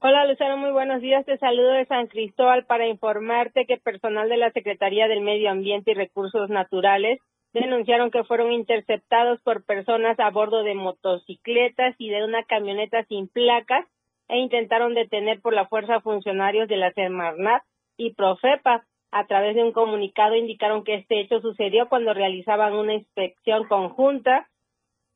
Hola 0.00 0.26
Lucero, 0.26 0.56
muy 0.58 0.72
buenos 0.72 1.00
días. 1.00 1.24
Te 1.24 1.38
saludo 1.38 1.70
de 1.72 1.86
San 1.86 2.08
Cristóbal 2.08 2.66
para 2.66 2.86
informarte 2.86 3.64
que 3.66 3.78
personal 3.78 4.28
de 4.28 4.36
la 4.36 4.50
Secretaría 4.52 5.08
del 5.08 5.22
Medio 5.22 5.50
Ambiente 5.50 5.92
y 5.92 5.94
Recursos 5.94 6.50
Naturales 6.50 7.18
denunciaron 7.54 8.10
que 8.10 8.24
fueron 8.24 8.52
interceptados 8.52 9.40
por 9.40 9.64
personas 9.64 10.20
a 10.20 10.30
bordo 10.30 10.62
de 10.62 10.74
motocicletas 10.74 11.94
y 11.96 12.10
de 12.10 12.24
una 12.24 12.44
camioneta 12.44 13.04
sin 13.04 13.28
placas 13.28 13.86
e 14.28 14.38
intentaron 14.38 14.94
detener 14.94 15.40
por 15.40 15.54
la 15.54 15.66
fuerza 15.66 16.00
funcionarios 16.00 16.68
de 16.68 16.76
la 16.76 16.92
Semarnat 16.92 17.62
y 17.96 18.14
Profepa. 18.14 18.84
A 19.12 19.26
través 19.26 19.54
de 19.54 19.62
un 19.62 19.72
comunicado 19.72 20.34
indicaron 20.34 20.84
que 20.84 20.94
este 20.94 21.20
hecho 21.20 21.40
sucedió 21.40 21.88
cuando 21.88 22.12
realizaban 22.12 22.74
una 22.74 22.94
inspección 22.94 23.66
conjunta 23.68 24.48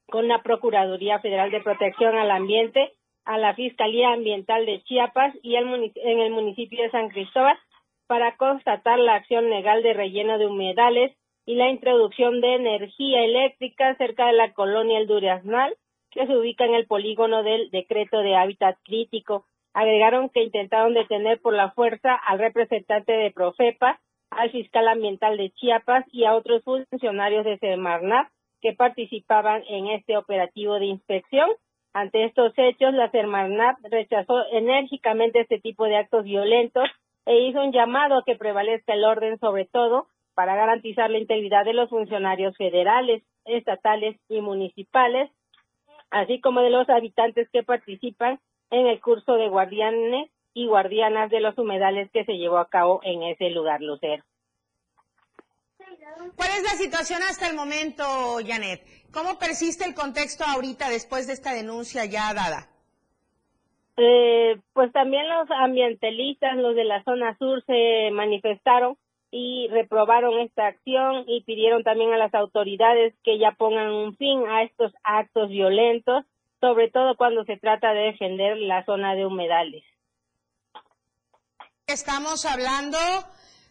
con 0.08 0.28
la 0.28 0.42
Procuraduría 0.42 1.18
Federal 1.18 1.50
de 1.50 1.60
Protección 1.60 2.16
al 2.16 2.30
Ambiente, 2.30 2.92
a 3.24 3.36
la 3.38 3.54
Fiscalía 3.54 4.12
Ambiental 4.12 4.64
de 4.66 4.82
Chiapas 4.82 5.34
y 5.42 5.56
en 5.56 6.18
el 6.18 6.30
municipio 6.30 6.82
de 6.82 6.90
San 6.90 7.08
Cristóbal 7.08 7.58
para 8.06 8.36
constatar 8.36 8.98
la 8.98 9.14
acción 9.14 9.50
legal 9.50 9.82
de 9.82 9.92
relleno 9.92 10.38
de 10.38 10.46
humedales 10.46 11.16
y 11.46 11.54
la 11.54 11.68
introducción 11.68 12.40
de 12.40 12.54
energía 12.54 13.22
eléctrica 13.24 13.94
cerca 13.96 14.26
de 14.26 14.32
la 14.32 14.52
colonia 14.52 14.98
El 14.98 15.06
Duraznal 15.06 15.76
que 16.10 16.26
se 16.26 16.36
ubica 16.36 16.64
en 16.64 16.74
el 16.74 16.86
polígono 16.86 17.42
del 17.42 17.70
decreto 17.70 18.18
de 18.18 18.36
hábitat 18.36 18.76
crítico. 18.84 19.46
Agregaron 19.72 20.28
que 20.30 20.42
intentaron 20.42 20.94
detener 20.94 21.40
por 21.40 21.54
la 21.54 21.70
fuerza 21.70 22.14
al 22.14 22.38
representante 22.38 23.12
de 23.12 23.30
Profepa, 23.30 24.00
al 24.30 24.50
fiscal 24.50 24.88
ambiental 24.88 25.36
de 25.36 25.50
Chiapas 25.50 26.04
y 26.12 26.24
a 26.24 26.34
otros 26.34 26.62
funcionarios 26.64 27.44
de 27.44 27.58
Semarnat 27.58 28.28
que 28.60 28.72
participaban 28.72 29.62
en 29.68 29.88
este 29.88 30.16
operativo 30.16 30.78
de 30.78 30.86
inspección. 30.86 31.48
Ante 31.92 32.24
estos 32.24 32.52
hechos, 32.56 32.94
la 32.94 33.10
Semarnat 33.10 33.76
rechazó 33.90 34.44
enérgicamente 34.52 35.40
este 35.40 35.58
tipo 35.58 35.84
de 35.86 35.96
actos 35.96 36.24
violentos 36.24 36.88
e 37.26 37.40
hizo 37.40 37.62
un 37.62 37.72
llamado 37.72 38.18
a 38.18 38.24
que 38.24 38.36
prevalezca 38.36 38.94
el 38.94 39.04
orden, 39.04 39.38
sobre 39.38 39.66
todo 39.66 40.06
para 40.34 40.54
garantizar 40.54 41.10
la 41.10 41.18
integridad 41.18 41.64
de 41.64 41.74
los 41.74 41.90
funcionarios 41.90 42.56
federales, 42.56 43.22
estatales 43.44 44.16
y 44.28 44.40
municipales, 44.40 45.30
así 46.10 46.40
como 46.40 46.60
de 46.60 46.70
los 46.70 46.88
habitantes 46.88 47.48
que 47.52 47.62
participan 47.62 48.40
en 48.70 48.86
el 48.86 49.00
curso 49.00 49.34
de 49.34 49.48
guardianes 49.48 50.30
y 50.54 50.66
guardianas 50.66 51.30
de 51.30 51.40
los 51.40 51.56
humedales 51.58 52.10
que 52.12 52.24
se 52.24 52.36
llevó 52.36 52.58
a 52.58 52.68
cabo 52.68 53.00
en 53.04 53.22
ese 53.22 53.50
lugar, 53.50 53.80
Lucero. 53.80 54.24
¿Cuál 56.36 56.50
es 56.56 56.62
la 56.62 56.70
situación 56.70 57.20
hasta 57.22 57.48
el 57.48 57.56
momento, 57.56 58.04
Janet? 58.46 58.82
¿Cómo 59.12 59.38
persiste 59.38 59.84
el 59.84 59.94
contexto 59.94 60.44
ahorita 60.44 60.88
después 60.88 61.26
de 61.26 61.32
esta 61.32 61.52
denuncia 61.54 62.04
ya 62.04 62.32
dada? 62.34 62.68
Eh, 63.96 64.60
pues 64.72 64.92
también 64.92 65.28
los 65.28 65.50
ambientalistas, 65.50 66.56
los 66.56 66.74
de 66.74 66.84
la 66.84 67.02
zona 67.04 67.36
sur, 67.38 67.62
se 67.66 68.10
manifestaron 68.12 68.96
y 69.30 69.68
reprobaron 69.68 70.40
esta 70.40 70.66
acción 70.66 71.24
y 71.26 71.42
pidieron 71.44 71.84
también 71.84 72.12
a 72.12 72.18
las 72.18 72.34
autoridades 72.34 73.14
que 73.22 73.38
ya 73.38 73.52
pongan 73.52 73.90
un 73.90 74.16
fin 74.16 74.42
a 74.48 74.62
estos 74.62 74.92
actos 75.04 75.50
violentos, 75.50 76.24
sobre 76.60 76.90
todo 76.90 77.16
cuando 77.16 77.44
se 77.44 77.56
trata 77.56 77.92
de 77.92 78.12
defender 78.12 78.56
la 78.56 78.84
zona 78.84 79.14
de 79.14 79.26
humedales. 79.26 79.84
Estamos 81.86 82.44
hablando 82.44 82.98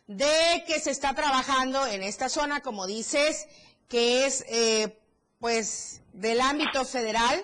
de 0.08 0.64
que 0.66 0.80
se 0.80 0.92
está 0.92 1.14
trabajando 1.14 1.86
en 1.88 2.04
esta 2.04 2.30
zona, 2.30 2.62
como 2.62 2.88
dices, 2.88 3.48
que 3.88 4.26
es 4.26 4.46
eh, 4.50 4.98
pues 5.40 6.04
del 6.14 6.42
ámbito 6.42 6.84
federal 6.86 7.40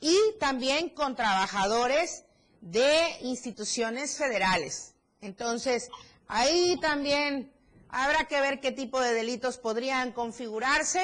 y 0.00 0.16
también 0.38 0.90
con 0.90 1.16
trabajadores 1.16 2.26
de 2.60 2.90
instituciones 3.22 4.18
federales. 4.18 4.94
Entonces, 5.20 5.90
Ahí 6.28 6.76
también 6.80 7.52
habrá 7.88 8.26
que 8.26 8.40
ver 8.40 8.60
qué 8.60 8.72
tipo 8.72 9.00
de 9.00 9.14
delitos 9.14 9.58
podrían 9.58 10.12
configurarse 10.12 11.00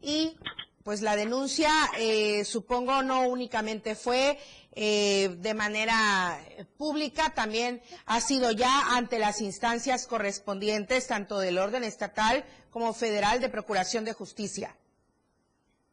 y 0.00 0.36
pues 0.84 1.00
la 1.00 1.16
denuncia 1.16 1.70
eh, 1.98 2.44
supongo 2.44 3.02
no 3.02 3.28
únicamente 3.28 3.94
fue 3.94 4.36
eh, 4.76 5.28
de 5.38 5.54
manera 5.54 6.36
pública, 6.76 7.32
también 7.34 7.80
ha 8.06 8.20
sido 8.20 8.50
ya 8.50 8.96
ante 8.96 9.18
las 9.18 9.40
instancias 9.40 10.06
correspondientes 10.06 11.06
tanto 11.06 11.38
del 11.38 11.58
orden 11.58 11.84
estatal 11.84 12.44
como 12.70 12.92
federal 12.92 13.40
de 13.40 13.48
Procuración 13.48 14.04
de 14.04 14.14
Justicia. 14.14 14.74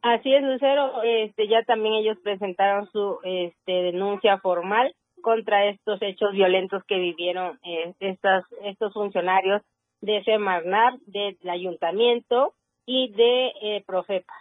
Así 0.02 0.34
es, 0.34 0.42
Lucero. 0.42 1.00
Este, 1.04 1.46
ya 1.46 1.62
también 1.62 1.94
ellos 1.94 2.18
presentaron 2.24 2.90
su 2.90 3.18
este, 3.22 3.72
denuncia 3.72 4.38
formal 4.38 4.92
contra 5.22 5.66
estos 5.70 6.02
hechos 6.02 6.32
violentos 6.32 6.82
que 6.84 6.96
vivieron 6.96 7.58
eh, 7.64 7.94
estas, 8.00 8.44
estos 8.64 8.92
funcionarios 8.92 9.62
de 10.02 10.22
Semarnat, 10.24 11.00
del 11.06 11.38
ayuntamiento 11.48 12.54
y 12.84 13.10
de 13.12 13.52
eh, 13.62 13.84
Profepa. 13.86 14.34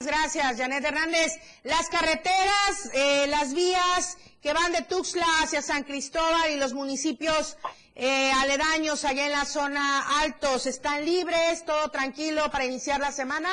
Gracias, 0.00 0.58
Janet 0.58 0.84
Hernández. 0.84 1.32
Las 1.64 1.88
carreteras, 1.88 2.90
eh, 2.94 3.26
las 3.28 3.54
vías 3.54 4.18
que 4.42 4.52
van 4.52 4.72
de 4.72 4.82
Tuxtla 4.82 5.24
hacia 5.42 5.62
San 5.62 5.84
Cristóbal 5.84 6.50
y 6.52 6.58
los 6.58 6.74
municipios 6.74 7.56
eh, 7.94 8.30
aledaños 8.32 9.04
allá 9.04 9.26
en 9.26 9.32
la 9.32 9.44
zona 9.44 10.20
altos, 10.20 10.66
¿están 10.66 11.04
libres? 11.04 11.64
¿Todo 11.64 11.90
tranquilo 11.90 12.50
para 12.50 12.64
iniciar 12.64 13.00
la 13.00 13.12
semana? 13.12 13.48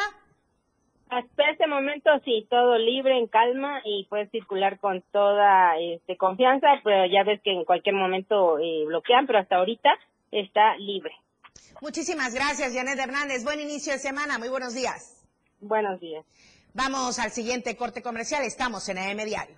Hasta 1.11 1.51
este 1.51 1.67
momento 1.67 2.09
sí, 2.23 2.47
todo 2.49 2.77
libre, 2.77 3.17
en 3.17 3.27
calma 3.27 3.81
y 3.83 4.05
puedes 4.05 4.31
circular 4.31 4.79
con 4.79 5.03
toda 5.11 5.77
este, 5.77 6.15
confianza, 6.15 6.67
pero 6.85 7.05
ya 7.05 7.25
ves 7.25 7.41
que 7.43 7.51
en 7.51 7.65
cualquier 7.65 7.95
momento 7.95 8.57
eh, 8.59 8.85
bloquean, 8.85 9.27
pero 9.27 9.39
hasta 9.39 9.57
ahorita 9.57 9.89
está 10.31 10.77
libre. 10.77 11.11
Muchísimas 11.81 12.33
gracias, 12.33 12.73
Janet 12.73 12.97
Hernández. 12.97 13.43
Buen 13.43 13.59
inicio 13.59 13.91
de 13.91 13.99
semana. 13.99 14.39
Muy 14.39 14.47
buenos 14.47 14.73
días. 14.73 15.21
Buenos 15.59 15.99
días. 15.99 16.25
Vamos 16.73 17.19
al 17.19 17.31
siguiente 17.31 17.75
corte 17.75 18.01
comercial. 18.01 18.45
Estamos 18.45 18.87
en 18.87 18.97
AM 18.97 19.25
Diario. 19.25 19.57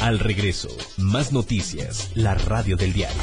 Al 0.00 0.20
regreso, 0.20 0.68
más 0.98 1.32
noticias, 1.32 2.16
la 2.16 2.36
radio 2.36 2.76
del 2.76 2.92
diario. 2.92 3.22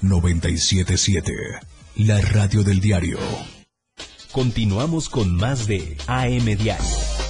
977 0.00 1.32
La 1.96 2.20
radio 2.20 2.62
del 2.62 2.80
diario. 2.80 3.18
Continuamos 4.32 5.08
con 5.08 5.36
más 5.36 5.66
de 5.66 5.96
AM 6.06 6.44
Diario. 6.56 7.21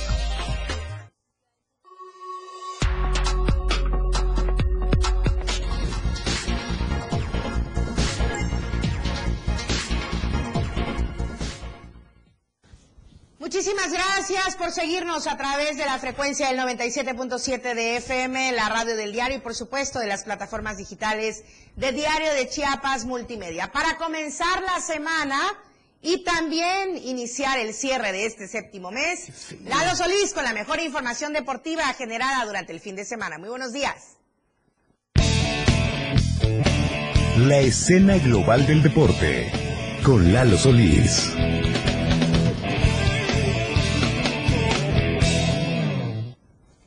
Por 14.63 14.71
seguirnos 14.71 15.27
a 15.27 15.37
través 15.37 15.77
de 15.77 15.85
la 15.85 15.99
frecuencia 15.99 16.47
del 16.47 16.61
97.7 16.61 17.75
de 17.75 17.97
FM, 17.97 18.53
la 18.53 18.69
radio 18.69 18.95
del 18.95 19.11
diario 19.11 19.39
y 19.39 19.41
por 19.41 19.57
supuesto 19.57 19.99
de 19.99 20.07
las 20.07 20.23
plataformas 20.23 20.77
digitales 20.77 21.43
de 21.75 21.91
Diario 21.91 22.33
de 22.33 22.49
Chiapas 22.49 23.05
Multimedia. 23.05 23.73
Para 23.73 23.97
comenzar 23.97 24.63
la 24.63 24.81
semana 24.81 25.37
y 26.01 26.23
también 26.23 26.97
iniciar 26.97 27.59
el 27.59 27.75
cierre 27.75 28.13
de 28.13 28.25
este 28.25 28.47
séptimo 28.47 28.93
mes, 28.93 29.53
Lalo 29.65 29.97
Solís 29.97 30.33
con 30.33 30.45
la 30.45 30.53
mejor 30.53 30.79
información 30.79 31.33
deportiva 31.33 31.93
generada 31.95 32.45
durante 32.45 32.73
el 32.73 32.79
fin 32.79 32.95
de 32.95 33.05
semana. 33.05 33.39
Muy 33.39 33.49
buenos 33.49 33.73
días. 33.73 34.17
La 37.37 37.59
escena 37.59 38.17
global 38.19 38.65
del 38.69 38.81
deporte 38.81 39.51
con 40.05 40.33
Lalo 40.33 40.57
Solís. 40.57 41.33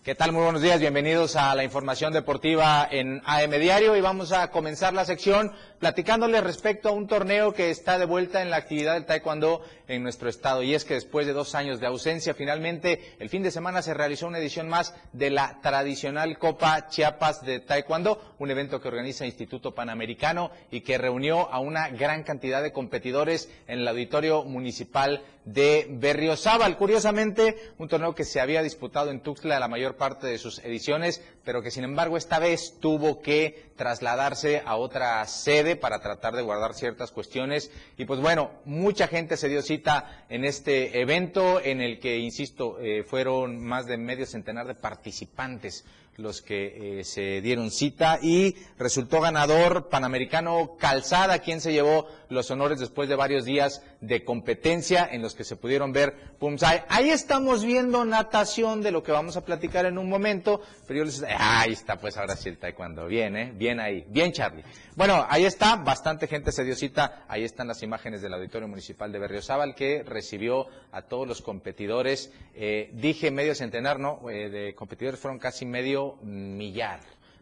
¿Qué 0.05 0.13
tal? 0.13 0.33
Muy 0.33 0.43
buenos 0.43 0.61
días, 0.61 0.79
bienvenidos 0.79 1.35
a 1.35 1.55
la 1.55 1.63
información 1.63 2.13
deportiva 2.13 2.87
en 2.91 3.23
AM 3.25 3.49
Diario 3.59 3.95
y 3.95 4.01
vamos 4.01 4.31
a 4.33 4.51
comenzar 4.51 4.93
la 4.93 5.03
sección 5.03 5.51
platicándoles 5.79 6.43
respecto 6.43 6.89
a 6.89 6.91
un 6.91 7.07
torneo 7.07 7.55
que 7.55 7.71
está 7.71 7.97
de 7.97 8.05
vuelta 8.05 8.43
en 8.43 8.51
la 8.51 8.57
actividad 8.57 8.93
del 8.93 9.07
taekwondo 9.07 9.63
en 9.87 10.03
nuestro 10.03 10.29
estado 10.29 10.61
y 10.61 10.75
es 10.75 10.85
que 10.85 10.93
después 10.93 11.25
de 11.25 11.33
dos 11.33 11.55
años 11.55 11.79
de 11.79 11.87
ausencia 11.87 12.35
finalmente 12.35 13.15
el 13.17 13.29
fin 13.29 13.41
de 13.41 13.49
semana 13.49 13.81
se 13.81 13.95
realizó 13.95 14.27
una 14.27 14.37
edición 14.37 14.69
más 14.69 14.93
de 15.11 15.31
la 15.31 15.59
tradicional 15.63 16.37
Copa 16.37 16.87
Chiapas 16.87 17.43
de 17.43 17.59
Taekwondo, 17.61 18.35
un 18.37 18.51
evento 18.51 18.79
que 18.79 18.89
organiza 18.89 19.25
Instituto 19.25 19.73
Panamericano 19.73 20.51
y 20.69 20.81
que 20.81 20.99
reunió 20.99 21.51
a 21.51 21.57
una 21.57 21.89
gran 21.89 22.21
cantidad 22.21 22.61
de 22.61 22.71
competidores 22.71 23.49
en 23.67 23.79
el 23.79 23.87
auditorio 23.87 24.43
municipal 24.43 25.23
de 25.45 25.87
Berriozábal. 25.89 26.75
Curiosamente, 26.77 27.55
un 27.77 27.87
torneo 27.87 28.15
que 28.15 28.23
se 28.23 28.41
había 28.41 28.63
disputado 28.63 29.11
en 29.11 29.21
Tuxtla 29.21 29.59
la 29.59 29.67
mayor 29.67 29.94
parte 29.97 30.27
de 30.27 30.37
sus 30.37 30.59
ediciones, 30.59 31.21
pero 31.43 31.61
que 31.61 31.71
sin 31.71 31.83
embargo 31.83 32.17
esta 32.17 32.39
vez 32.39 32.77
tuvo 32.79 33.21
que 33.21 33.71
trasladarse 33.75 34.61
a 34.65 34.75
otra 34.75 35.25
sede 35.25 35.75
para 35.75 35.99
tratar 35.99 36.35
de 36.35 36.41
guardar 36.41 36.73
ciertas 36.73 37.11
cuestiones. 37.11 37.71
Y 37.97 38.05
pues 38.05 38.19
bueno, 38.19 38.51
mucha 38.65 39.07
gente 39.07 39.37
se 39.37 39.49
dio 39.49 39.61
cita 39.61 40.25
en 40.29 40.45
este 40.45 41.01
evento 41.01 41.61
en 41.61 41.81
el 41.81 41.99
que, 41.99 42.17
insisto, 42.17 42.79
eh, 42.79 43.03
fueron 43.03 43.63
más 43.63 43.85
de 43.85 43.97
medio 43.97 44.25
centenar 44.25 44.67
de 44.67 44.75
participantes 44.75 45.85
los 46.17 46.41
que 46.41 46.99
eh, 46.99 47.03
se 47.03 47.41
dieron 47.41 47.71
cita 47.71 48.19
y 48.21 48.55
resultó 48.77 49.19
ganador 49.21 49.89
Panamericano 49.89 50.77
Calzada, 50.79 51.39
quien 51.39 51.61
se 51.61 51.73
llevó 51.73 52.07
los 52.29 52.49
honores 52.51 52.79
después 52.79 53.09
de 53.09 53.15
varios 53.15 53.45
días 53.45 53.81
de 54.01 54.23
competencia 54.23 55.07
en 55.11 55.21
los 55.21 55.35
que 55.35 55.43
se 55.43 55.55
pudieron 55.55 55.91
ver 55.91 56.13
Pumsai. 56.39 56.83
Ahí 56.89 57.09
estamos 57.09 57.63
viendo 57.63 58.05
natación 58.05 58.81
de 58.81 58.91
lo 58.91 59.03
que 59.03 59.11
vamos 59.11 59.37
a 59.37 59.45
platicar 59.45 59.85
en 59.85 59.97
un 59.97 60.09
momento, 60.09 60.61
pero 60.87 60.99
yo 60.99 61.05
les 61.05 61.23
ahí 61.23 61.73
está 61.73 61.97
pues 61.97 62.17
ahora 62.17 62.35
sí 62.35 62.49
el 62.49 62.57
taekwondo, 62.57 63.07
bien, 63.07 63.35
¿eh? 63.37 63.51
bien 63.55 63.79
ahí, 63.79 64.05
bien 64.07 64.31
Charlie. 64.31 64.63
Bueno, 64.95 65.25
ahí 65.29 65.45
está, 65.45 65.75
bastante 65.75 66.27
gente 66.27 66.51
se 66.51 66.63
dio 66.63 66.75
cita, 66.75 67.25
ahí 67.27 67.43
están 67.43 67.67
las 67.67 67.83
imágenes 67.83 68.21
del 68.21 68.33
Auditorio 68.33 68.67
Municipal 68.67 69.11
de 69.11 69.19
Berriozábal 69.19 69.75
que 69.75 70.03
recibió 70.03 70.67
a 70.91 71.01
todos 71.01 71.27
los 71.27 71.41
competidores, 71.41 72.31
eh, 72.53 72.89
dije 72.93 73.31
medio 73.31 73.55
centenar, 73.55 73.99
¿no? 73.99 74.29
Eh, 74.29 74.49
de 74.49 74.75
competidores 74.75 75.19
fueron 75.19 75.39
casi 75.39 75.65
medio 75.65 76.15
millar 76.21 76.99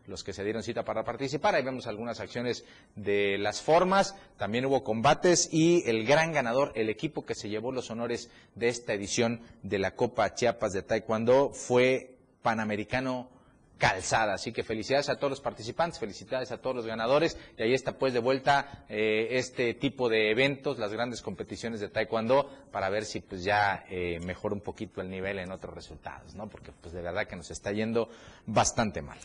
los 0.08 0.24
que 0.24 0.34
se 0.34 0.44
dieron 0.44 0.64
cita 0.64 0.84
para 0.84 1.04
participar. 1.04 1.56
Ahí 1.56 1.64
vemos 1.64 1.88
algunas 1.88 2.20
acciones 2.20 2.66
de 2.96 3.38
las 3.38 3.62
formas, 3.62 4.16
también 4.38 4.66
hubo 4.66 4.84
combates 4.84 5.50
y 5.52 5.84
el 5.90 6.06
gran 6.06 6.34
ganador, 6.34 6.72
el 6.76 6.90
equipo 6.90 7.26
que 7.26 7.36
se 7.36 7.50
llevó 7.50 7.72
los 7.72 7.90
honores 7.90 8.30
de 8.56 8.70
esta 8.70 8.94
edición 8.94 9.42
de 9.62 9.80
la 9.80 9.96
Copa 9.96 10.34
Chiapas 10.34 10.74
de 10.74 10.84
Taekwondo 10.84 11.52
fue 11.52 12.18
Panamericano 12.42 13.30
calzada. 13.78 14.36
Así 14.36 14.52
que 14.52 14.64
felicidades 14.64 15.10
a 15.10 15.16
todos 15.16 15.32
los 15.32 15.42
participantes, 15.42 16.00
felicidades 16.00 16.52
a 16.52 16.58
todos 16.58 16.76
los 16.76 16.86
ganadores. 16.86 17.38
Y 17.58 17.64
ahí 17.64 17.74
está 17.74 17.98
pues 17.98 18.14
de 18.14 18.20
vuelta 18.20 18.86
eh, 18.88 19.28
este 19.32 19.74
tipo 19.74 20.10
de 20.10 20.32
eventos, 20.32 20.80
las 20.80 20.94
grandes 20.94 21.22
competiciones 21.22 21.82
de 21.82 21.90
Taekwondo, 21.90 22.50
para 22.72 22.90
ver 22.90 23.04
si 23.06 23.20
pues 23.20 23.44
ya 23.44 23.84
eh, 23.90 24.20
mejora 24.24 24.56
un 24.56 24.62
poquito 24.62 25.02
el 25.02 25.10
nivel 25.10 25.40
en 25.40 25.52
otros 25.52 25.74
resultados, 25.74 26.34
¿no? 26.36 26.48
Porque 26.48 26.72
pues 26.72 26.94
de 26.94 27.02
verdad 27.02 27.28
que 27.28 27.36
nos 27.36 27.52
está 27.52 27.72
yendo 27.72 28.10
bastante 28.46 29.02
mal. 29.02 29.20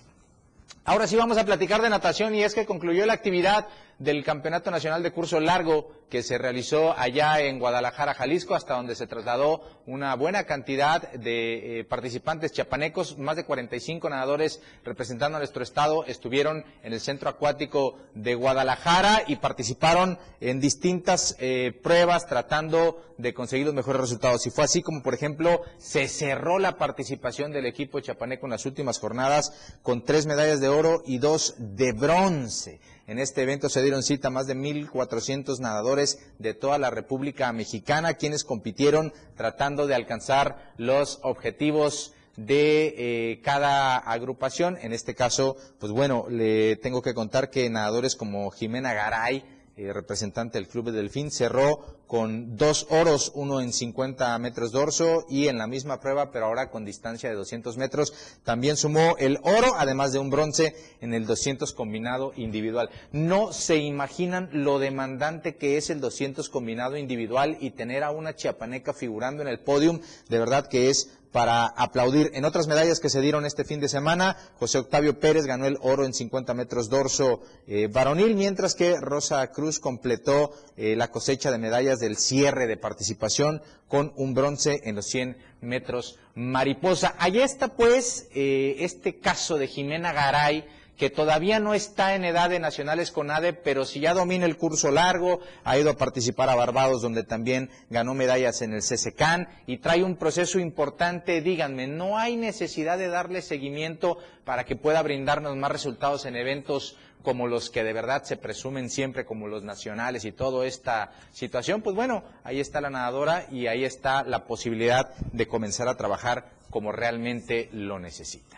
Ahora 0.89 1.07
sí 1.07 1.17
vamos 1.17 1.37
a 1.37 1.45
platicar 1.45 1.83
de 1.83 1.91
natación 1.91 2.35
y 2.35 2.43
es 2.43 2.55
que 2.55 2.65
concluyó 2.65 3.05
la 3.05 3.13
actividad 3.13 3.67
del 3.99 4.25
Campeonato 4.25 4.71
Nacional 4.71 5.03
de 5.03 5.13
Curso 5.13 5.41
Largo 5.41 5.99
que 6.09 6.23
se 6.23 6.39
realizó 6.39 6.97
allá 6.97 7.41
en 7.41 7.59
Guadalajara, 7.59 8.15
Jalisco, 8.15 8.55
hasta 8.55 8.75
donde 8.75 8.95
se 8.95 9.07
trasladó 9.07 9.61
una 9.87 10.15
buena 10.15 10.45
cantidad 10.45 11.13
de 11.13 11.81
eh, 11.81 11.85
participantes 11.85 12.53
chiapanecos. 12.53 13.19
Más 13.19 13.37
de 13.37 13.45
45 13.45 14.09
nadadores 14.09 14.63
representando 14.85 15.37
a 15.37 15.41
nuestro 15.41 15.63
estado 15.63 16.05
estuvieron 16.07 16.65
en 16.83 16.93
el 16.93 17.01
Centro 17.01 17.29
Acuático 17.29 17.99
de 18.15 18.35
Guadalajara 18.35 19.25
y 19.27 19.37
participaron 19.37 20.19
en 20.41 20.61
distintas 20.61 21.37
eh, 21.41 21.79
pruebas 21.83 22.27
tratando 22.27 23.03
de 23.19 23.35
conseguir 23.35 23.67
los 23.67 23.75
mejores 23.75 24.01
resultados. 24.01 24.47
Y 24.47 24.51
fue 24.51 24.65
así 24.65 24.81
como, 24.81 25.03
por 25.03 25.13
ejemplo, 25.13 25.63
se 25.77 26.09
cerró 26.09 26.59
la 26.59 26.79
participación 26.79 27.53
del 27.53 27.67
equipo 27.67 28.01
chiapaneco 28.01 28.47
en 28.47 28.53
las 28.53 28.65
últimas 28.65 28.99
jornadas 28.99 29.77
con 29.83 30.05
tres 30.05 30.27
medallas 30.27 30.61
de 30.61 30.69
oro 30.69 31.03
y 31.05 31.19
dos 31.19 31.55
de 31.59 31.93
bronce. 31.93 32.81
En 33.09 33.19
este 33.19 33.43
evento 33.43 33.71
se 33.71 33.81
dieron 33.83 34.03
cita 34.03 34.29
más 34.29 34.47
de 34.47 34.55
1.400 34.55 35.61
nadadores 35.61 36.19
de 36.39 36.53
toda 36.53 36.77
la 36.77 36.91
República 36.91 37.51
Mexicana, 37.55 38.13
quienes 38.13 38.45
compitieron 38.45 39.15
tratando 39.35 39.87
de 39.87 39.95
alcanzar 39.95 40.75
los 40.77 41.19
objetivos 41.23 42.13
de 42.37 42.95
eh, 42.99 43.41
cada 43.43 43.97
agrupación. 43.97 44.77
En 44.83 44.93
este 44.93 45.15
caso, 45.15 45.57
pues 45.81 45.91
bueno, 45.91 46.27
le 46.29 46.77
tengo 46.77 47.01
que 47.01 47.15
contar 47.15 47.49
que 47.49 47.71
nadadores 47.71 48.15
como 48.15 48.51
Jimena 48.51 48.93
Garay, 48.93 49.43
eh, 49.79 49.93
representante 49.93 50.59
del 50.59 50.67
Club 50.67 50.87
de 50.87 50.99
Delfín, 50.99 51.31
cerró 51.31 52.03
con 52.09 52.57
dos 52.57 52.89
oros, 52.91 53.31
uno 53.37 53.61
en 53.61 53.73
50 53.73 54.37
metros 54.41 54.73
dorso 54.73 55.25
y 55.29 55.47
en 55.47 55.57
la 55.57 55.69
misma 55.69 56.01
prueba, 56.01 56.33
pero 56.33 56.47
ahora 56.47 56.69
con 56.69 56.85
distancia 56.85 57.29
de 57.29 57.37
200 57.37 57.77
metros. 57.77 58.13
También 58.43 58.77
sumó 58.77 59.15
el 59.19 59.39
oro, 59.45 59.75
además 59.77 60.13
de 60.13 60.19
un 60.19 60.31
bronce 60.31 60.75
en 61.01 61.15
el 61.15 61.27
200 61.27 61.73
combinado 61.75 62.33
individual. 62.35 62.91
No 63.13 63.53
se 63.53 63.77
imaginan 63.77 64.49
lo 64.53 64.81
demandante 64.81 65.55
que 65.55 65.77
es 65.77 65.91
el 65.91 66.01
200 66.01 66.49
combinado 66.49 66.97
individual 66.97 67.57
y 67.61 67.71
tener 67.71 68.03
a 68.03 68.11
una 68.11 68.35
chiapaneca 68.35 68.93
figurando 68.93 69.43
en 69.43 69.49
el 69.49 69.61
podium, 69.61 70.01
de 70.29 70.39
verdad 70.41 70.67
que 70.67 70.91
es 70.91 71.18
para 71.33 71.67
aplaudir. 71.67 72.31
En 72.35 72.45
otras 72.45 72.67
medallas 72.67 73.01
que 73.01 73.11
se 73.11 73.21
dieron 73.21 73.45
este 73.45 73.65
fin 73.65 73.81
de 73.81 73.89
semana, 73.89 74.37
José 74.59 74.79
Octavio 74.79 75.19
Pérez 75.21 75.47
ganó 75.47 75.67
el 75.67 75.79
oro 75.81 76.05
en 76.05 76.15
50 76.15 76.55
metros 76.55 76.89
dorso 76.89 77.41
eh, 77.67 77.89
varonil, 77.89 78.35
mientras 78.35 78.75
que 78.75 78.99
Rosa 79.01 79.47
Cruz 79.49 79.79
completó 79.79 80.53
eh, 80.77 80.97
la 80.97 81.11
cosecha 81.11 81.51
de 81.51 81.59
medallas 81.59 81.99
del 81.99 82.17
cierre 82.17 82.67
de 82.67 82.77
participación 82.77 83.63
con 83.89 84.13
un 84.17 84.35
bronce 84.35 84.83
en 84.85 84.97
los 84.97 85.07
100 85.07 85.37
metros 85.61 86.19
mariposa. 86.35 87.15
Allá 87.19 87.45
está 87.45 87.69
pues 87.69 88.29
eh, 88.35 88.77
este 88.81 89.19
caso 89.19 89.59
de 89.59 89.67
Jimena 89.67 90.13
Garay, 90.13 90.65
que 90.99 91.11
todavía 91.11 91.61
no 91.61 91.75
está 91.75 92.17
en 92.17 92.25
edad 92.25 92.51
de 92.51 92.59
nacionales 92.59 93.13
con 93.13 93.31
ADE, 93.31 93.53
pero 93.53 93.85
si 93.85 94.01
ya 94.01 94.15
domina 94.15 94.45
el 94.45 94.57
curso 94.57 94.91
largo, 94.91 95.41
ha 95.63 95.79
ido 95.79 95.91
a 95.91 95.97
participar 95.97 96.51
a 96.51 96.57
Barbados, 96.57 97.01
donde 97.01 97.23
también 97.23 97.71
ganó 97.89 98.15
medallas 98.15 98.63
en 98.63 98.75
el 98.75 98.83
CCCAN 98.83 99.49
y 99.67 99.79
trae 99.79 100.03
un 100.03 100.17
proceso 100.17 100.59
importante. 100.59 101.41
Díganme, 101.41 101.87
¿no 101.87 102.19
hay 102.19 102.37
necesidad 102.37 102.99
de 102.99 103.09
darle 103.09 103.43
seguimiento 103.43 104.19
para 104.45 104.65
que 104.65 104.75
pueda 104.75 105.01
brindarnos 105.03 105.57
más 105.57 105.71
resultados 105.71 106.27
en 106.27 106.35
eventos 106.35 106.97
como 107.23 107.47
los 107.47 107.71
que 107.71 107.85
de 107.85 107.93
verdad 107.93 108.25
se 108.25 108.37
presumen 108.37 108.91
siempre 108.91 109.25
como 109.25 109.47
los 109.47 109.63
nacionales 109.63 110.25
y 110.25 110.33
toda 110.33 110.67
esta 110.67 111.13
situación? 111.31 111.81
Pues 111.81 111.95
bueno, 111.95 112.25
ahí 112.43 112.59
está 112.59 112.81
la 112.81 112.91
nadadora 112.91 113.47
y 113.53 113.69
ahí 113.69 113.85
está 113.85 114.25
la 114.25 114.47
posibilidad 114.47 115.15
de 115.33 115.47
comenzar 115.47 115.87
a 115.87 115.97
trabajar 115.97 116.51
como 116.71 116.91
realmente 116.91 117.69
lo 117.73 118.01
necesita. 118.01 118.58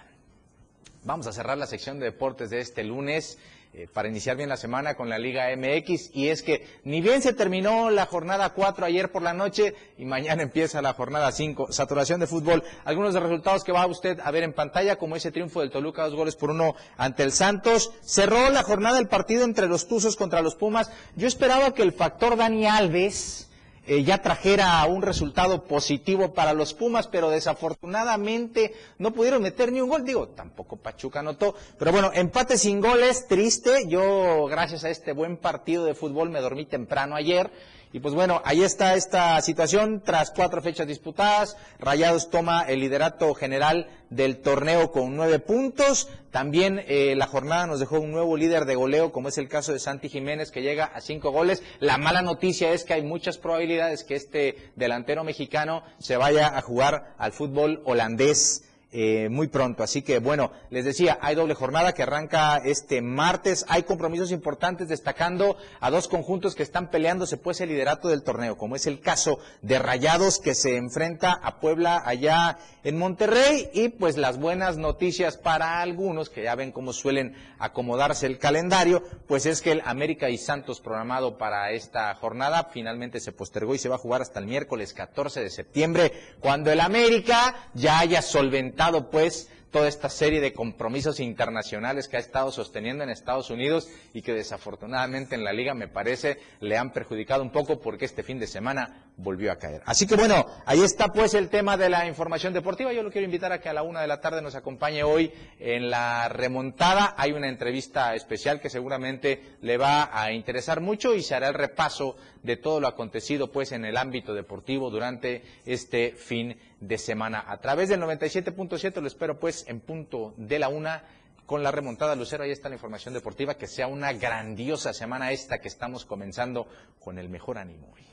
Vamos 1.02 1.26
a 1.26 1.32
cerrar 1.32 1.56
la 1.56 1.66
sección 1.66 1.98
de 1.98 2.06
deportes 2.06 2.50
de 2.50 2.60
este 2.60 2.84
lunes 2.84 3.38
eh, 3.72 3.88
para 3.90 4.08
iniciar 4.08 4.36
bien 4.36 4.50
la 4.50 4.58
semana 4.58 4.96
con 4.96 5.08
la 5.08 5.18
Liga 5.18 5.48
MX 5.56 6.10
y 6.12 6.28
es 6.28 6.42
que 6.42 6.66
ni 6.84 7.00
bien 7.00 7.22
se 7.22 7.32
terminó 7.32 7.88
la 7.88 8.04
jornada 8.04 8.50
4 8.50 8.84
ayer 8.84 9.10
por 9.10 9.22
la 9.22 9.32
noche 9.32 9.74
y 9.96 10.04
mañana 10.04 10.42
empieza 10.42 10.82
la 10.82 10.92
jornada 10.92 11.32
5, 11.32 11.72
saturación 11.72 12.20
de 12.20 12.26
fútbol. 12.26 12.62
Algunos 12.84 13.14
de 13.14 13.20
los 13.20 13.30
resultados 13.30 13.64
que 13.64 13.72
va 13.72 13.86
usted 13.86 14.20
a 14.20 14.30
ver 14.30 14.42
en 14.42 14.52
pantalla 14.52 14.96
como 14.96 15.16
ese 15.16 15.32
triunfo 15.32 15.60
del 15.60 15.70
Toluca, 15.70 16.04
dos 16.04 16.14
goles 16.14 16.36
por 16.36 16.50
uno 16.50 16.74
ante 16.98 17.22
el 17.22 17.32
Santos. 17.32 17.92
Cerró 18.02 18.50
la 18.50 18.62
jornada 18.62 18.96
del 18.96 19.08
partido 19.08 19.44
entre 19.44 19.68
los 19.68 19.88
Tuzos 19.88 20.16
contra 20.16 20.42
los 20.42 20.54
Pumas. 20.54 20.90
Yo 21.16 21.26
esperaba 21.26 21.72
que 21.72 21.82
el 21.82 21.92
factor 21.92 22.36
Dani 22.36 22.66
Alves 22.66 23.49
eh, 23.90 24.04
ya 24.04 24.22
trajera 24.22 24.84
un 24.86 25.02
resultado 25.02 25.64
positivo 25.64 26.32
para 26.32 26.52
los 26.52 26.74
Pumas, 26.74 27.08
pero 27.08 27.28
desafortunadamente 27.28 28.72
no 28.98 29.10
pudieron 29.10 29.42
meter 29.42 29.72
ni 29.72 29.80
un 29.80 29.88
gol. 29.88 30.04
Digo, 30.04 30.28
tampoco 30.28 30.76
Pachuca 30.76 31.18
anotó. 31.18 31.56
Pero 31.76 31.90
bueno, 31.90 32.12
empate 32.14 32.56
sin 32.56 32.80
goles, 32.80 33.26
triste. 33.26 33.88
Yo, 33.88 34.46
gracias 34.46 34.84
a 34.84 34.90
este 34.90 35.12
buen 35.12 35.36
partido 35.36 35.84
de 35.86 35.96
fútbol, 35.96 36.30
me 36.30 36.40
dormí 36.40 36.66
temprano 36.66 37.16
ayer 37.16 37.50
y 37.92 37.98
pues 37.98 38.14
bueno, 38.14 38.40
ahí 38.44 38.62
está 38.62 38.94
esta 38.94 39.40
situación. 39.40 40.00
Tras 40.04 40.30
cuatro 40.30 40.62
fechas 40.62 40.86
disputadas, 40.86 41.56
Rayados 41.80 42.30
toma 42.30 42.62
el 42.62 42.80
liderato 42.80 43.34
general 43.34 43.88
del 44.10 44.40
torneo 44.40 44.92
con 44.92 45.16
nueve 45.16 45.40
puntos. 45.40 46.08
También 46.30 46.80
eh, 46.86 47.14
la 47.16 47.26
jornada 47.26 47.66
nos 47.66 47.80
dejó 47.80 47.98
un 47.98 48.12
nuevo 48.12 48.36
líder 48.36 48.64
de 48.64 48.76
goleo, 48.76 49.10
como 49.10 49.28
es 49.28 49.38
el 49.38 49.48
caso 49.48 49.72
de 49.72 49.80
Santi 49.80 50.08
Jiménez, 50.08 50.52
que 50.52 50.62
llega 50.62 50.84
a 50.84 51.00
cinco 51.00 51.32
goles. 51.32 51.64
La 51.80 51.98
mala 51.98 52.22
noticia 52.22 52.72
es 52.72 52.84
que 52.84 52.94
hay 52.94 53.02
muchas 53.02 53.38
probabilidades 53.38 54.04
que 54.04 54.14
este 54.14 54.70
delantero 54.76 55.24
mexicano 55.24 55.82
se 55.98 56.16
vaya 56.16 56.56
a 56.56 56.62
jugar 56.62 57.14
al 57.18 57.32
fútbol 57.32 57.82
holandés 57.84 58.69
eh, 58.92 59.28
muy 59.30 59.46
pronto. 59.46 59.84
Así 59.84 60.02
que 60.02 60.18
bueno, 60.18 60.50
les 60.68 60.84
decía, 60.84 61.16
hay 61.22 61.36
doble 61.36 61.54
jornada 61.54 61.92
que 61.92 62.02
arranca 62.02 62.56
este 62.56 63.00
martes. 63.02 63.64
Hay 63.68 63.84
compromisos 63.84 64.32
importantes 64.32 64.88
destacando 64.88 65.56
a 65.78 65.90
dos 65.90 66.08
conjuntos 66.08 66.56
que 66.56 66.64
están 66.64 66.90
peleándose 66.90 67.36
pues 67.36 67.60
el 67.60 67.68
liderato 67.68 68.08
del 68.08 68.24
torneo, 68.24 68.58
como 68.58 68.74
es 68.74 68.88
el 68.88 69.00
caso 69.00 69.38
de 69.62 69.78
Rayados 69.78 70.40
que 70.40 70.56
se 70.56 70.76
enfrenta 70.76 71.32
a 71.32 71.60
Puebla 71.60 72.02
allá 72.04 72.58
en 72.82 72.98
Monterrey 72.98 73.70
y 73.74 73.90
pues 73.90 74.16
las 74.16 74.38
buenas 74.38 74.76
noticias 74.76 75.36
para 75.36 75.80
algunos 75.82 76.28
que 76.28 76.42
ya 76.42 76.54
ven 76.56 76.72
cómo 76.72 76.92
suelen 76.92 77.36
acomodarse 77.58 78.26
el 78.26 78.38
calendario, 78.38 79.04
pues 79.28 79.46
es 79.46 79.60
que 79.60 79.72
el 79.72 79.82
América 79.84 80.30
y 80.30 80.38
Santos 80.38 80.80
programado 80.80 81.38
para 81.38 81.70
esta 81.72 82.12
jornada 82.14 82.70
finalmente 82.72 83.20
se 83.20 83.32
postergó 83.32 83.74
y 83.74 83.78
se 83.78 83.88
va 83.88 83.96
a 83.96 83.98
jugar 83.98 84.22
hasta 84.22 84.40
el 84.40 84.46
miércoles 84.46 84.94
14 84.94 85.42
de 85.42 85.50
septiembre, 85.50 86.12
cuando 86.40 86.72
el 86.72 86.80
América 86.80 87.68
ya 87.74 88.00
haya 88.00 88.22
solventado 88.22 88.79
pues 89.10 89.50
toda 89.70 89.88
esta 89.88 90.08
serie 90.08 90.40
de 90.40 90.54
compromisos 90.54 91.20
internacionales 91.20 92.08
que 92.08 92.16
ha 92.16 92.20
estado 92.20 92.50
sosteniendo 92.50 93.04
en 93.04 93.10
Estados 93.10 93.50
Unidos 93.50 93.88
y 94.14 94.22
que 94.22 94.32
desafortunadamente 94.32 95.34
en 95.34 95.44
la 95.44 95.52
liga 95.52 95.74
me 95.74 95.86
parece 95.86 96.38
le 96.60 96.78
han 96.78 96.92
perjudicado 96.92 97.42
un 97.42 97.52
poco 97.52 97.78
porque 97.80 98.06
este 98.06 98.22
fin 98.22 98.38
de 98.38 98.46
semana 98.46 99.09
volvió 99.16 99.52
a 99.52 99.56
caer. 99.56 99.82
Así 99.84 100.06
que 100.06 100.16
bueno, 100.16 100.46
ahí 100.66 100.80
está 100.82 101.08
pues 101.08 101.34
el 101.34 101.48
tema 101.48 101.76
de 101.76 101.90
la 101.90 102.06
información 102.06 102.52
deportiva. 102.52 102.92
Yo 102.92 103.02
lo 103.02 103.10
quiero 103.10 103.24
invitar 103.24 103.52
a 103.52 103.60
que 103.60 103.68
a 103.68 103.72
la 103.72 103.82
una 103.82 104.00
de 104.00 104.06
la 104.06 104.20
tarde 104.20 104.42
nos 104.42 104.54
acompañe 104.54 105.02
hoy 105.02 105.32
en 105.58 105.90
la 105.90 106.28
remontada. 106.28 107.14
Hay 107.16 107.32
una 107.32 107.48
entrevista 107.48 108.14
especial 108.14 108.60
que 108.60 108.70
seguramente 108.70 109.56
le 109.60 109.76
va 109.76 110.10
a 110.12 110.32
interesar 110.32 110.80
mucho 110.80 111.14
y 111.14 111.22
se 111.22 111.34
hará 111.34 111.48
el 111.48 111.54
repaso 111.54 112.16
de 112.42 112.56
todo 112.56 112.80
lo 112.80 112.88
acontecido 112.88 113.52
pues 113.52 113.72
en 113.72 113.84
el 113.84 113.96
ámbito 113.96 114.34
deportivo 114.34 114.90
durante 114.90 115.42
este 115.66 116.12
fin 116.12 116.56
de 116.80 116.98
semana. 116.98 117.44
A 117.46 117.58
través 117.58 117.88
del 117.88 118.00
97.7 118.00 119.00
lo 119.00 119.06
espero 119.06 119.38
pues 119.38 119.64
en 119.68 119.80
punto 119.80 120.34
de 120.36 120.58
la 120.58 120.68
una 120.68 121.02
con 121.50 121.64
la 121.64 121.72
remontada 121.72 122.14
Lucero. 122.14 122.44
Ahí 122.44 122.52
está 122.52 122.68
la 122.68 122.76
información 122.76 123.12
deportiva. 123.12 123.54
Que 123.54 123.66
sea 123.66 123.88
una 123.88 124.12
grandiosa 124.12 124.92
semana 124.92 125.32
esta 125.32 125.58
que 125.60 125.66
estamos 125.66 126.04
comenzando 126.04 126.68
con 127.00 127.18
el 127.18 127.28
mejor 127.28 127.58
ánimo 127.58 127.88
hoy. 127.92 128.09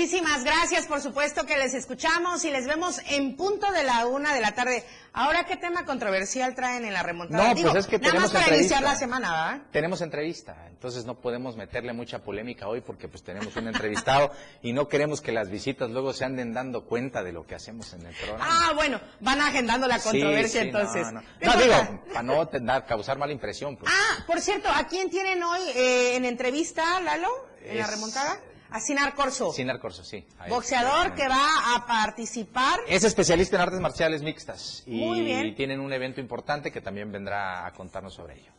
Muchísimas 0.00 0.44
gracias, 0.44 0.86
por 0.86 1.00
supuesto 1.00 1.46
que 1.46 1.56
les 1.56 1.72
escuchamos 1.72 2.44
y 2.44 2.50
les 2.50 2.66
vemos 2.66 3.00
en 3.08 3.34
punto 3.34 3.72
de 3.72 3.82
la 3.82 4.04
una 4.06 4.34
de 4.34 4.42
la 4.42 4.52
tarde. 4.54 4.84
Ahora, 5.14 5.46
¿qué 5.46 5.56
tema 5.56 5.86
controversial 5.86 6.54
traen 6.54 6.84
en 6.84 6.92
la 6.92 7.02
remontada? 7.02 7.54
No, 7.54 7.62
pues 7.62 7.74
es 7.76 7.86
que 7.86 7.96
nada 7.98 8.10
tenemos 8.10 8.22
más 8.24 8.32
para 8.32 8.44
entrevista. 8.44 8.74
iniciar 8.76 8.82
la 8.82 8.98
semana, 8.98 9.30
¿verdad? 9.30 9.66
Tenemos 9.72 10.02
entrevista, 10.02 10.66
entonces 10.68 11.06
no 11.06 11.14
podemos 11.18 11.56
meterle 11.56 11.94
mucha 11.94 12.18
polémica 12.22 12.68
hoy 12.68 12.82
porque 12.82 13.08
pues 13.08 13.22
tenemos 13.22 13.56
un 13.56 13.68
entrevistado 13.68 14.32
y 14.60 14.74
no 14.74 14.86
queremos 14.86 15.22
que 15.22 15.32
las 15.32 15.48
visitas 15.48 15.88
luego 15.88 16.12
se 16.12 16.26
anden 16.26 16.52
dando 16.52 16.84
cuenta 16.84 17.22
de 17.22 17.32
lo 17.32 17.46
que 17.46 17.54
hacemos 17.54 17.90
en 17.94 18.04
el 18.04 18.14
programa. 18.16 18.44
Ah, 18.46 18.72
bueno, 18.74 19.00
van 19.20 19.40
agendando 19.40 19.86
la 19.88 19.98
controversia 19.98 20.60
sí, 20.60 20.66
entonces. 20.66 21.10
No, 21.10 21.22
digo, 21.56 22.02
para 22.08 22.22
no 22.22 22.46
tener- 22.48 22.84
causar 22.84 23.16
mala 23.16 23.32
impresión. 23.32 23.78
Pues. 23.78 23.90
Ah, 23.90 24.24
por 24.26 24.42
cierto, 24.42 24.68
¿a 24.68 24.86
quién 24.86 25.08
tienen 25.08 25.42
hoy 25.42 25.60
eh, 25.74 26.16
en 26.16 26.26
entrevista, 26.26 27.00
Lalo, 27.00 27.30
en 27.64 27.78
la 27.78 27.86
remontada? 27.86 28.38
A 28.70 28.80
Sinar 28.80 29.14
Corso, 29.14 29.52
Sinar 29.52 29.78
Corso, 29.80 30.04
sí. 30.04 30.26
Ahí. 30.38 30.50
boxeador 30.50 31.14
que 31.14 31.28
va 31.28 31.74
a 31.76 31.86
participar. 31.86 32.80
Es 32.88 33.04
especialista 33.04 33.56
en 33.56 33.62
artes 33.62 33.80
marciales 33.80 34.22
mixtas 34.22 34.82
y 34.86 34.96
Muy 35.04 35.20
bien. 35.22 35.54
tienen 35.54 35.80
un 35.80 35.92
evento 35.92 36.20
importante 36.20 36.70
que 36.72 36.80
también 36.80 37.12
vendrá 37.12 37.66
a 37.66 37.72
contarnos 37.72 38.14
sobre 38.14 38.34
ello. 38.40 38.50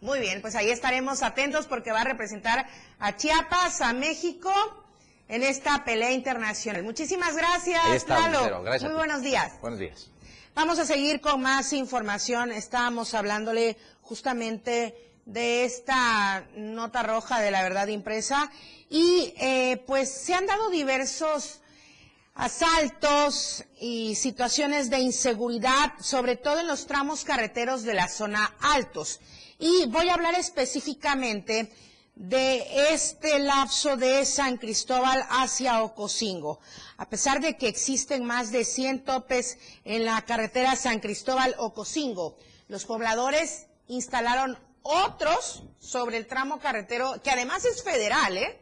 Muy 0.00 0.18
bien, 0.18 0.40
pues 0.40 0.54
ahí 0.56 0.70
estaremos 0.70 1.22
atentos 1.22 1.66
porque 1.66 1.92
va 1.92 2.00
a 2.00 2.04
representar 2.04 2.66
a 2.98 3.16
Chiapas, 3.16 3.82
a 3.82 3.92
México, 3.92 4.50
en 5.28 5.42
esta 5.42 5.84
pelea 5.84 6.10
internacional. 6.12 6.82
Muchísimas 6.82 7.36
gracias, 7.36 7.80
Ahí 7.84 7.96
está, 7.96 8.18
Lalo. 8.20 8.38
Lucero, 8.38 8.62
gracias 8.62 8.90
Muy 8.90 8.96
buenos 8.98 9.20
días. 9.22 9.60
Buenos 9.60 9.78
días. 9.78 10.10
Vamos 10.54 10.78
a 10.78 10.86
seguir 10.86 11.20
con 11.20 11.42
más 11.42 11.72
información. 11.74 12.50
Estábamos 12.50 13.12
hablándole 13.14 13.76
justamente 14.00 15.09
de 15.32 15.64
esta 15.64 16.44
nota 16.56 17.02
roja 17.02 17.40
de 17.40 17.52
la 17.52 17.62
verdad 17.62 17.86
impresa 17.86 18.50
y 18.88 19.32
eh, 19.36 19.82
pues 19.86 20.12
se 20.12 20.34
han 20.34 20.46
dado 20.46 20.70
diversos 20.70 21.60
asaltos 22.34 23.64
y 23.80 24.16
situaciones 24.16 24.90
de 24.90 24.98
inseguridad, 24.98 25.92
sobre 26.00 26.36
todo 26.36 26.60
en 26.60 26.66
los 26.66 26.86
tramos 26.86 27.24
carreteros 27.24 27.84
de 27.84 27.94
la 27.94 28.08
zona 28.08 28.56
altos. 28.60 29.20
Y 29.58 29.86
voy 29.86 30.08
a 30.08 30.14
hablar 30.14 30.34
específicamente 30.34 31.72
de 32.16 32.92
este 32.92 33.38
lapso 33.38 33.96
de 33.96 34.24
San 34.26 34.56
Cristóbal 34.56 35.24
hacia 35.30 35.82
Ocosingo. 35.82 36.58
A 36.96 37.08
pesar 37.08 37.40
de 37.40 37.56
que 37.56 37.68
existen 37.68 38.24
más 38.24 38.50
de 38.50 38.64
100 38.64 39.04
topes 39.04 39.58
en 39.84 40.04
la 40.04 40.20
carretera 40.22 40.74
San 40.76 40.98
Cristóbal-Ocosingo, 40.98 42.36
los 42.68 42.84
pobladores 42.84 43.66
instalaron 43.86 44.58
otros 44.82 45.62
sobre 45.78 46.16
el 46.16 46.26
tramo 46.26 46.60
carretero, 46.60 47.20
que 47.22 47.30
además 47.30 47.64
es 47.64 47.82
federal, 47.82 48.36
¿eh? 48.36 48.60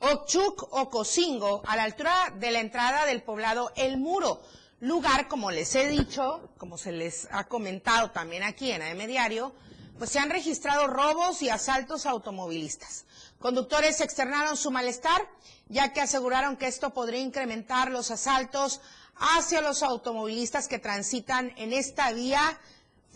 Ochuc 0.00 0.62
Ocosingo, 0.72 1.62
a 1.66 1.76
la 1.76 1.84
altura 1.84 2.34
de 2.36 2.50
la 2.50 2.60
entrada 2.60 3.06
del 3.06 3.22
poblado 3.22 3.70
El 3.76 3.98
Muro, 3.98 4.42
lugar, 4.80 5.28
como 5.28 5.52
les 5.52 5.74
he 5.76 5.86
dicho, 5.86 6.50
como 6.58 6.76
se 6.76 6.90
les 6.90 7.28
ha 7.30 7.44
comentado 7.44 8.10
también 8.10 8.42
aquí 8.42 8.72
en 8.72 8.82
AM 8.82 9.06
Diario, 9.06 9.52
pues 9.98 10.10
se 10.10 10.18
han 10.18 10.30
registrado 10.30 10.88
robos 10.88 11.40
y 11.42 11.50
asaltos 11.50 12.04
a 12.04 12.10
automovilistas. 12.10 13.04
Conductores 13.38 14.00
externaron 14.00 14.56
su 14.56 14.72
malestar, 14.72 15.28
ya 15.68 15.92
que 15.92 16.00
aseguraron 16.00 16.56
que 16.56 16.66
esto 16.66 16.90
podría 16.90 17.20
incrementar 17.20 17.90
los 17.92 18.10
asaltos 18.10 18.80
hacia 19.14 19.60
los 19.60 19.84
automovilistas 19.84 20.66
que 20.66 20.80
transitan 20.80 21.52
en 21.56 21.72
esta 21.72 22.12
vía 22.12 22.58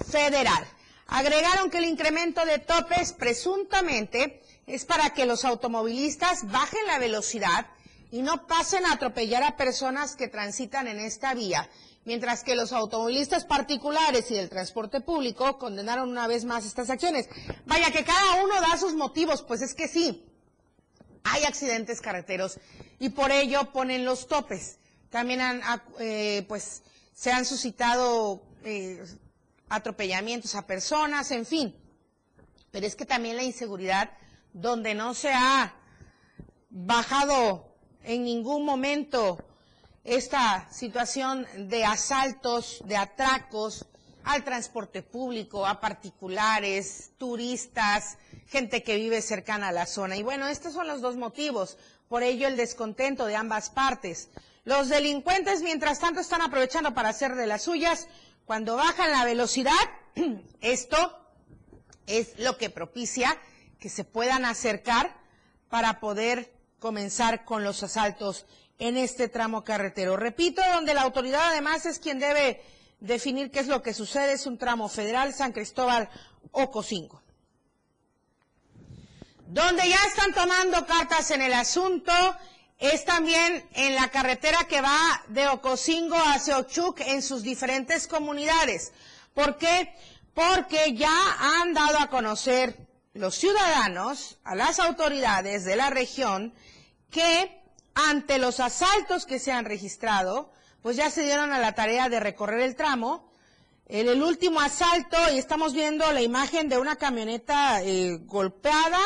federal. 0.08 0.64
Agregaron 1.08 1.70
que 1.70 1.78
el 1.78 1.84
incremento 1.84 2.44
de 2.44 2.58
topes 2.58 3.12
presuntamente 3.12 4.42
es 4.66 4.84
para 4.84 5.10
que 5.10 5.26
los 5.26 5.44
automovilistas 5.44 6.50
bajen 6.50 6.86
la 6.86 6.98
velocidad 6.98 7.66
y 8.10 8.22
no 8.22 8.46
pasen 8.46 8.84
a 8.86 8.92
atropellar 8.92 9.42
a 9.44 9.56
personas 9.56 10.16
que 10.16 10.28
transitan 10.28 10.88
en 10.88 10.98
esta 10.98 11.34
vía, 11.34 11.68
mientras 12.04 12.42
que 12.42 12.56
los 12.56 12.72
automovilistas 12.72 13.44
particulares 13.44 14.30
y 14.30 14.34
del 14.34 14.48
transporte 14.48 15.00
público 15.00 15.58
condenaron 15.58 16.08
una 16.08 16.26
vez 16.26 16.44
más 16.44 16.64
estas 16.64 16.90
acciones. 16.90 17.28
Vaya 17.66 17.92
que 17.92 18.04
cada 18.04 18.42
uno 18.42 18.60
da 18.60 18.76
sus 18.76 18.94
motivos, 18.94 19.42
pues 19.42 19.62
es 19.62 19.74
que 19.74 19.86
sí, 19.86 20.24
hay 21.22 21.44
accidentes 21.44 22.00
carreteros 22.00 22.58
y 22.98 23.10
por 23.10 23.30
ello 23.30 23.72
ponen 23.72 24.04
los 24.04 24.26
topes. 24.26 24.78
También 25.10 25.40
han, 25.40 25.62
eh, 26.00 26.44
pues, 26.48 26.82
se 27.14 27.30
han 27.30 27.44
suscitado 27.44 28.42
eh, 28.64 29.04
atropellamientos 29.68 30.54
a 30.54 30.66
personas, 30.66 31.30
en 31.30 31.46
fin. 31.46 31.76
Pero 32.70 32.86
es 32.86 32.96
que 32.96 33.06
también 33.06 33.36
la 33.36 33.42
inseguridad, 33.42 34.10
donde 34.52 34.94
no 34.94 35.14
se 35.14 35.32
ha 35.32 35.74
bajado 36.70 37.74
en 38.02 38.24
ningún 38.24 38.64
momento 38.64 39.38
esta 40.04 40.68
situación 40.70 41.46
de 41.56 41.84
asaltos, 41.84 42.82
de 42.84 42.96
atracos 42.96 43.86
al 44.24 44.44
transporte 44.44 45.02
público, 45.02 45.66
a 45.66 45.80
particulares, 45.80 47.12
turistas, 47.16 48.18
gente 48.46 48.82
que 48.82 48.96
vive 48.96 49.22
cercana 49.22 49.68
a 49.68 49.72
la 49.72 49.86
zona. 49.86 50.16
Y 50.16 50.22
bueno, 50.22 50.48
estos 50.48 50.72
son 50.72 50.86
los 50.88 51.00
dos 51.00 51.16
motivos. 51.16 51.78
Por 52.08 52.22
ello 52.22 52.46
el 52.46 52.56
descontento 52.56 53.26
de 53.26 53.36
ambas 53.36 53.70
partes. 53.70 54.28
Los 54.64 54.88
delincuentes, 54.88 55.62
mientras 55.62 56.00
tanto, 56.00 56.20
están 56.20 56.42
aprovechando 56.42 56.92
para 56.92 57.10
hacer 57.10 57.36
de 57.36 57.46
las 57.46 57.62
suyas. 57.62 58.08
Cuando 58.46 58.76
bajan 58.76 59.10
la 59.10 59.24
velocidad, 59.24 59.72
esto 60.60 60.96
es 62.06 62.38
lo 62.38 62.56
que 62.56 62.70
propicia 62.70 63.36
que 63.80 63.88
se 63.88 64.04
puedan 64.04 64.44
acercar 64.44 65.16
para 65.68 65.98
poder 65.98 66.54
comenzar 66.78 67.44
con 67.44 67.64
los 67.64 67.82
asaltos 67.82 68.46
en 68.78 68.96
este 68.96 69.28
tramo 69.28 69.64
carretero. 69.64 70.16
Repito, 70.16 70.62
donde 70.72 70.94
la 70.94 71.02
autoridad 71.02 71.48
además 71.48 71.86
es 71.86 71.98
quien 71.98 72.20
debe 72.20 72.62
definir 73.00 73.50
qué 73.50 73.58
es 73.58 73.66
lo 73.66 73.82
que 73.82 73.92
sucede, 73.92 74.34
es 74.34 74.46
un 74.46 74.58
tramo 74.58 74.88
federal 74.88 75.34
San 75.34 75.50
Cristóbal 75.50 76.08
Ocosingo. 76.52 77.20
Donde 79.48 79.88
ya 79.88 79.98
están 80.06 80.32
tomando 80.32 80.86
cartas 80.86 81.32
en 81.32 81.42
el 81.42 81.52
asunto 81.52 82.12
es 82.78 83.04
también 83.04 83.66
en 83.72 83.94
la 83.94 84.08
carretera 84.08 84.64
que 84.68 84.80
va 84.80 85.22
de 85.28 85.48
Ocosingo 85.48 86.16
hacia 86.16 86.58
Ochuc 86.58 87.00
en 87.00 87.22
sus 87.22 87.42
diferentes 87.42 88.06
comunidades. 88.06 88.92
¿Por 89.32 89.56
qué? 89.56 89.94
Porque 90.34 90.94
ya 90.94 91.12
han 91.38 91.72
dado 91.72 91.98
a 91.98 92.10
conocer 92.10 92.76
los 93.14 93.34
ciudadanos 93.34 94.38
a 94.44 94.54
las 94.54 94.78
autoridades 94.78 95.64
de 95.64 95.76
la 95.76 95.88
región 95.88 96.52
que 97.10 97.62
ante 97.94 98.38
los 98.38 98.60
asaltos 98.60 99.24
que 99.24 99.38
se 99.38 99.52
han 99.52 99.64
registrado, 99.64 100.52
pues 100.82 100.96
ya 100.96 101.10
se 101.10 101.22
dieron 101.22 101.52
a 101.52 101.58
la 101.58 101.74
tarea 101.74 102.10
de 102.10 102.20
recorrer 102.20 102.60
el 102.60 102.76
tramo. 102.76 103.32
En 103.88 104.08
el 104.08 104.22
último 104.22 104.60
asalto, 104.60 105.16
y 105.32 105.38
estamos 105.38 105.72
viendo 105.72 106.10
la 106.12 106.20
imagen 106.20 106.68
de 106.68 106.76
una 106.76 106.96
camioneta 106.96 107.82
eh, 107.82 108.18
golpeada, 108.24 108.98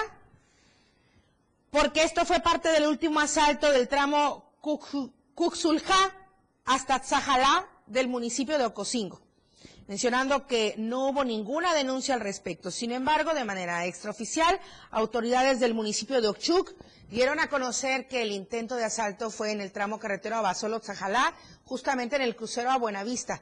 porque 1.70 2.02
esto 2.02 2.24
fue 2.24 2.40
parte 2.40 2.68
del 2.70 2.86
último 2.86 3.20
asalto 3.20 3.70
del 3.70 3.88
tramo 3.88 4.52
Cuxulja 5.34 6.14
hasta 6.64 7.00
Tzajalá 7.00 7.68
del 7.86 8.08
municipio 8.08 8.58
de 8.58 8.66
Ocosingo, 8.66 9.20
mencionando 9.86 10.46
que 10.46 10.74
no 10.78 11.08
hubo 11.08 11.24
ninguna 11.24 11.74
denuncia 11.74 12.14
al 12.14 12.20
respecto. 12.20 12.70
Sin 12.70 12.92
embargo, 12.92 13.34
de 13.34 13.44
manera 13.44 13.86
extraoficial, 13.86 14.60
autoridades 14.90 15.60
del 15.60 15.74
municipio 15.74 16.20
de 16.20 16.28
Ochuc 16.28 16.72
dieron 17.08 17.40
a 17.40 17.48
conocer 17.48 18.06
que 18.06 18.22
el 18.22 18.30
intento 18.30 18.76
de 18.76 18.84
asalto 18.84 19.30
fue 19.30 19.50
en 19.52 19.60
el 19.60 19.72
tramo 19.72 19.98
carretero 19.98 20.36
Abasolo-Tzajalá, 20.36 21.34
justamente 21.64 22.16
en 22.16 22.22
el 22.22 22.36
crucero 22.36 22.70
a 22.70 22.78
Buenavista. 22.78 23.40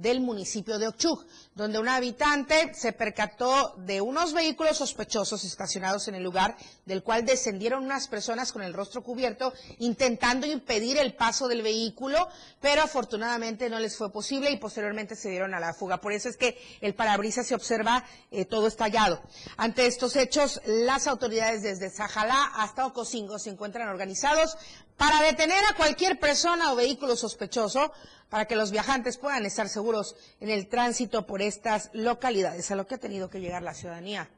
Del 0.00 0.20
municipio 0.20 0.78
de 0.78 0.88
Ochuc, 0.88 1.26
donde 1.54 1.78
un 1.78 1.88
habitante 1.88 2.72
se 2.74 2.92
percató 2.92 3.74
de 3.78 4.00
unos 4.00 4.32
vehículos 4.32 4.78
sospechosos 4.78 5.44
estacionados 5.44 6.08
en 6.08 6.14
el 6.14 6.22
lugar, 6.22 6.56
del 6.86 7.02
cual 7.02 7.26
descendieron 7.26 7.84
unas 7.84 8.08
personas 8.08 8.52
con 8.52 8.62
el 8.62 8.72
rostro 8.72 9.02
cubierto 9.02 9.52
intentando 9.78 10.46
impedir 10.46 10.96
el 10.96 11.14
paso 11.14 11.48
del 11.48 11.60
vehículo, 11.62 12.28
pero 12.60 12.82
afortunadamente 12.82 13.68
no 13.68 13.78
les 13.78 13.96
fue 13.96 14.10
posible 14.10 14.50
y 14.50 14.56
posteriormente 14.56 15.16
se 15.16 15.28
dieron 15.28 15.54
a 15.54 15.60
la 15.60 15.74
fuga. 15.74 16.00
Por 16.00 16.12
eso 16.12 16.30
es 16.30 16.36
que 16.38 16.58
el 16.80 16.94
parabrisas 16.94 17.46
se 17.46 17.54
observa 17.54 18.04
eh, 18.30 18.46
todo 18.46 18.66
estallado. 18.68 19.20
Ante 19.58 19.86
estos 19.86 20.16
hechos, 20.16 20.62
las 20.64 21.06
autoridades 21.06 21.62
desde 21.62 21.90
Sajalá 21.90 22.52
hasta 22.56 22.86
Ocosingo 22.86 23.38
se 23.38 23.50
encuentran 23.50 23.88
organizados 23.88 24.56
para 25.00 25.22
detener 25.22 25.64
a 25.64 25.76
cualquier 25.76 26.20
persona 26.20 26.70
o 26.72 26.76
vehículo 26.76 27.16
sospechoso 27.16 27.90
para 28.28 28.44
que 28.44 28.54
los 28.54 28.70
viajantes 28.70 29.16
puedan 29.16 29.46
estar 29.46 29.66
seguros 29.66 30.14
en 30.40 30.50
el 30.50 30.68
tránsito 30.68 31.26
por 31.26 31.40
estas 31.40 31.88
localidades, 31.94 32.70
a 32.70 32.76
lo 32.76 32.86
que 32.86 32.96
ha 32.96 32.98
tenido 32.98 33.30
que 33.30 33.40
llegar 33.40 33.62
la 33.62 33.72
ciudadanía 33.72 34.28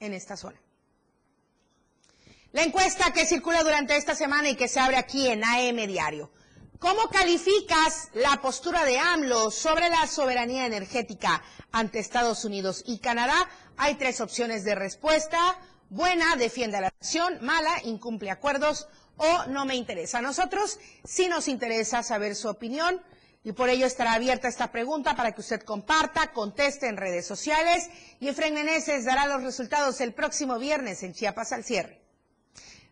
en 0.00 0.12
esta 0.12 0.36
zona. 0.36 0.60
La 2.52 2.62
encuesta 2.62 3.10
que 3.14 3.24
circula 3.24 3.64
durante 3.64 3.96
esta 3.96 4.14
semana 4.14 4.50
y 4.50 4.54
que 4.54 4.68
se 4.68 4.80
abre 4.80 4.98
aquí 4.98 5.28
en 5.28 5.44
AM 5.44 5.86
Diario. 5.86 6.30
¿Cómo 6.78 7.08
calificas 7.08 8.10
la 8.12 8.38
postura 8.42 8.84
de 8.84 8.98
AMLO 8.98 9.50
sobre 9.50 9.88
la 9.88 10.06
soberanía 10.06 10.66
energética 10.66 11.42
ante 11.70 12.00
Estados 12.00 12.44
Unidos 12.44 12.82
y 12.86 12.98
Canadá? 12.98 13.48
Hay 13.78 13.94
tres 13.94 14.20
opciones 14.20 14.62
de 14.64 14.74
respuesta. 14.74 15.58
Buena, 15.88 16.36
defiende 16.36 16.82
la 16.82 16.92
nación. 17.00 17.38
Mala, 17.40 17.80
incumple 17.84 18.30
acuerdos. 18.30 18.88
O 19.22 19.46
no 19.46 19.64
me 19.64 19.76
interesa. 19.76 20.18
A 20.18 20.22
nosotros 20.22 20.80
sí 21.04 21.28
nos 21.28 21.46
interesa 21.46 22.02
saber 22.02 22.34
su 22.34 22.48
opinión 22.48 23.00
y 23.44 23.52
por 23.52 23.68
ello 23.68 23.86
estará 23.86 24.14
abierta 24.14 24.48
esta 24.48 24.72
pregunta 24.72 25.14
para 25.14 25.32
que 25.32 25.40
usted 25.40 25.62
comparta, 25.62 26.32
conteste 26.32 26.88
en 26.88 26.96
redes 26.96 27.24
sociales 27.26 27.88
y 28.18 28.28
Efraín 28.28 28.54
Meneses 28.54 29.04
dará 29.04 29.26
los 29.26 29.42
resultados 29.42 30.00
el 30.00 30.12
próximo 30.12 30.58
viernes 30.58 31.02
en 31.04 31.12
Chiapas 31.12 31.52
al 31.52 31.62
cierre. 31.64 32.00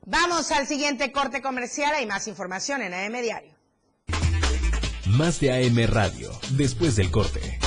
Vamos 0.07 0.51
al 0.53 0.67
siguiente 0.67 1.11
corte 1.13 1.43
comercial, 1.43 1.95
hay 1.95 2.07
más 2.07 2.29
información 2.29 2.83
en 2.83 2.95
AM 2.95 3.21
Diario. 3.23 3.55
Más 5.07 5.41
de 5.41 5.53
AM 5.53 5.93
Radio, 5.93 6.31
después 6.53 6.95
del 6.95 7.11
corte. 7.11 7.59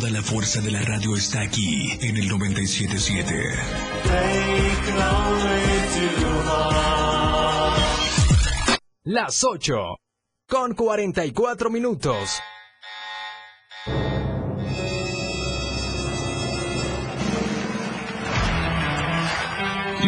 Toda 0.00 0.12
la 0.12 0.22
fuerza 0.22 0.62
de 0.62 0.70
la 0.70 0.80
radio 0.80 1.14
está 1.14 1.42
aquí 1.42 1.90
en 2.00 2.16
el 2.16 2.26
977. 2.26 3.34
Las 9.04 9.44
8 9.44 9.96
con 10.48 10.74
44 10.74 11.68
minutos. 11.68 12.40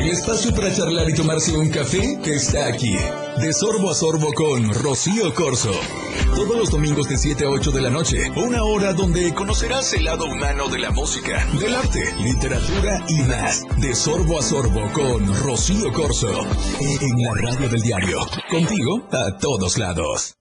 El 0.00 0.08
espacio 0.08 0.54
para 0.54 0.72
charlar 0.72 1.10
y 1.10 1.14
tomarse 1.14 1.54
un 1.54 1.68
café 1.68 2.18
que 2.24 2.34
está 2.34 2.68
aquí. 2.68 2.96
De 3.36 3.52
sorbo 3.52 3.90
a 3.90 3.94
sorbo 3.94 4.32
con 4.32 4.72
Rocío 4.72 5.34
Corso. 5.34 5.72
Todos 6.34 6.56
los 6.56 6.70
domingos 6.70 7.06
de 7.06 7.18
7 7.18 7.44
a 7.44 7.50
8 7.50 7.70
de 7.70 7.82
la 7.82 7.90
noche. 7.90 8.30
Una 8.34 8.64
hora 8.64 8.94
donde 8.94 9.34
conocerás 9.34 9.92
el 9.92 10.04
lado 10.04 10.24
humano 10.24 10.68
de 10.68 10.78
la 10.78 10.90
música, 10.90 11.44
del 11.60 11.74
arte, 11.74 12.14
literatura 12.16 13.04
y 13.08 13.20
más. 13.24 13.62
De 13.76 13.94
sorbo 13.94 14.38
a 14.38 14.42
sorbo 14.42 14.90
con 14.92 15.34
Rocío 15.42 15.92
Corso. 15.92 16.30
En 16.80 17.22
la 17.22 17.34
radio 17.34 17.68
del 17.68 17.82
diario. 17.82 18.20
Contigo 18.48 19.06
a 19.12 19.36
todos 19.36 19.76
lados. 19.76 20.34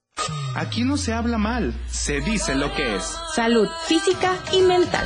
Aquí 0.55 0.85
no 0.85 0.95
se 0.95 1.11
habla 1.11 1.37
mal, 1.37 1.73
se 1.91 2.21
dice 2.21 2.55
lo 2.55 2.73
que 2.75 2.95
es. 2.95 3.03
Salud 3.35 3.67
física 3.87 4.41
y 4.53 4.61
mental. 4.61 5.05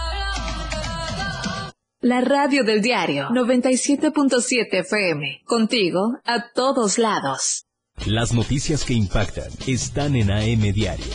La 2.03 2.19
radio 2.19 2.63
del 2.63 2.81
diario 2.81 3.27
97.7 3.29 4.79
FM. 4.79 5.43
Contigo 5.45 6.17
a 6.25 6.51
todos 6.51 6.97
lados. 6.97 7.67
Las 8.07 8.33
noticias 8.33 8.83
que 8.85 8.95
impactan 8.95 9.51
están 9.67 10.15
en 10.15 10.31
AM 10.31 10.73
Diario. 10.73 11.05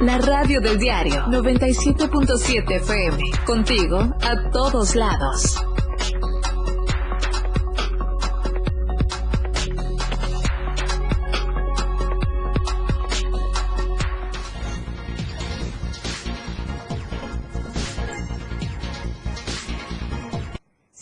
La 0.00 0.18
radio 0.18 0.60
del 0.60 0.78
diario 0.78 1.24
97.7 1.24 2.70
FM. 2.72 3.22
Contigo 3.46 4.00
a 4.20 4.50
todos 4.50 4.94
lados. 4.94 5.56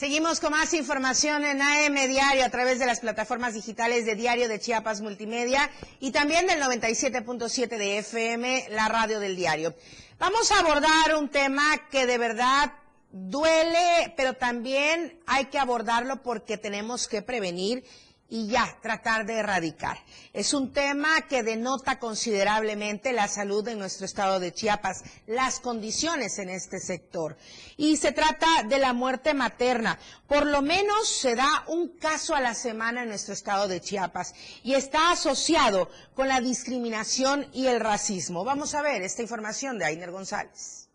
Seguimos 0.04 0.38
con 0.38 0.50
más 0.50 0.74
información 0.74 1.46
en 1.46 1.62
AM 1.62 1.94
Diario 1.94 2.44
a 2.44 2.50
través 2.50 2.78
de 2.78 2.84
las 2.84 3.00
plataformas 3.00 3.54
digitales 3.54 4.04
de 4.04 4.14
Diario 4.14 4.50
de 4.50 4.60
Chiapas 4.60 5.00
Multimedia 5.00 5.70
y 5.98 6.10
también 6.10 6.46
del 6.46 6.60
97.7 6.60 7.78
de 7.78 7.96
FM, 8.00 8.66
la 8.68 8.88
radio 8.88 9.18
del 9.18 9.34
diario. 9.34 9.74
Vamos 10.18 10.52
a 10.52 10.58
abordar 10.58 11.16
un 11.18 11.30
tema 11.30 11.88
que 11.90 12.04
de 12.04 12.18
verdad 12.18 12.70
duele, 13.12 14.12
pero 14.14 14.34
también 14.34 15.18
hay 15.26 15.46
que 15.46 15.58
abordarlo 15.58 16.20
porque 16.22 16.58
tenemos 16.58 17.08
que 17.08 17.22
prevenir 17.22 17.82
y 18.28 18.48
ya 18.48 18.76
tratar 18.80 19.26
de 19.26 19.34
erradicar. 19.34 19.98
Es 20.32 20.54
un 20.54 20.72
tema 20.72 21.22
que 21.28 21.42
denota 21.42 21.98
considerablemente 21.98 23.12
la 23.12 23.28
salud 23.28 23.64
de 23.64 23.76
nuestro 23.76 24.06
estado 24.06 24.40
de 24.40 24.52
Chiapas, 24.52 25.04
las 25.26 25.60
condiciones 25.60 26.38
en 26.38 26.48
este 26.48 26.80
sector. 26.80 27.36
Y 27.76 27.96
se 27.96 28.12
trata 28.12 28.46
de 28.68 28.78
la 28.78 28.92
muerte 28.92 29.34
materna. 29.34 29.98
Por 30.26 30.46
lo 30.46 30.62
menos 30.62 31.08
se 31.08 31.34
da 31.34 31.64
un 31.68 31.96
caso 31.98 32.34
a 32.34 32.40
la 32.40 32.54
semana 32.54 33.02
en 33.02 33.08
nuestro 33.08 33.34
estado 33.34 33.68
de 33.68 33.80
Chiapas 33.80 34.34
y 34.62 34.74
está 34.74 35.12
asociado 35.12 35.88
con 36.14 36.28
la 36.28 36.40
discriminación 36.40 37.46
y 37.52 37.66
el 37.66 37.80
racismo. 37.80 38.44
Vamos 38.44 38.74
a 38.74 38.82
ver 38.82 39.02
esta 39.02 39.22
información 39.22 39.78
de 39.78 39.84
Ainer 39.84 40.10
González. 40.10 40.88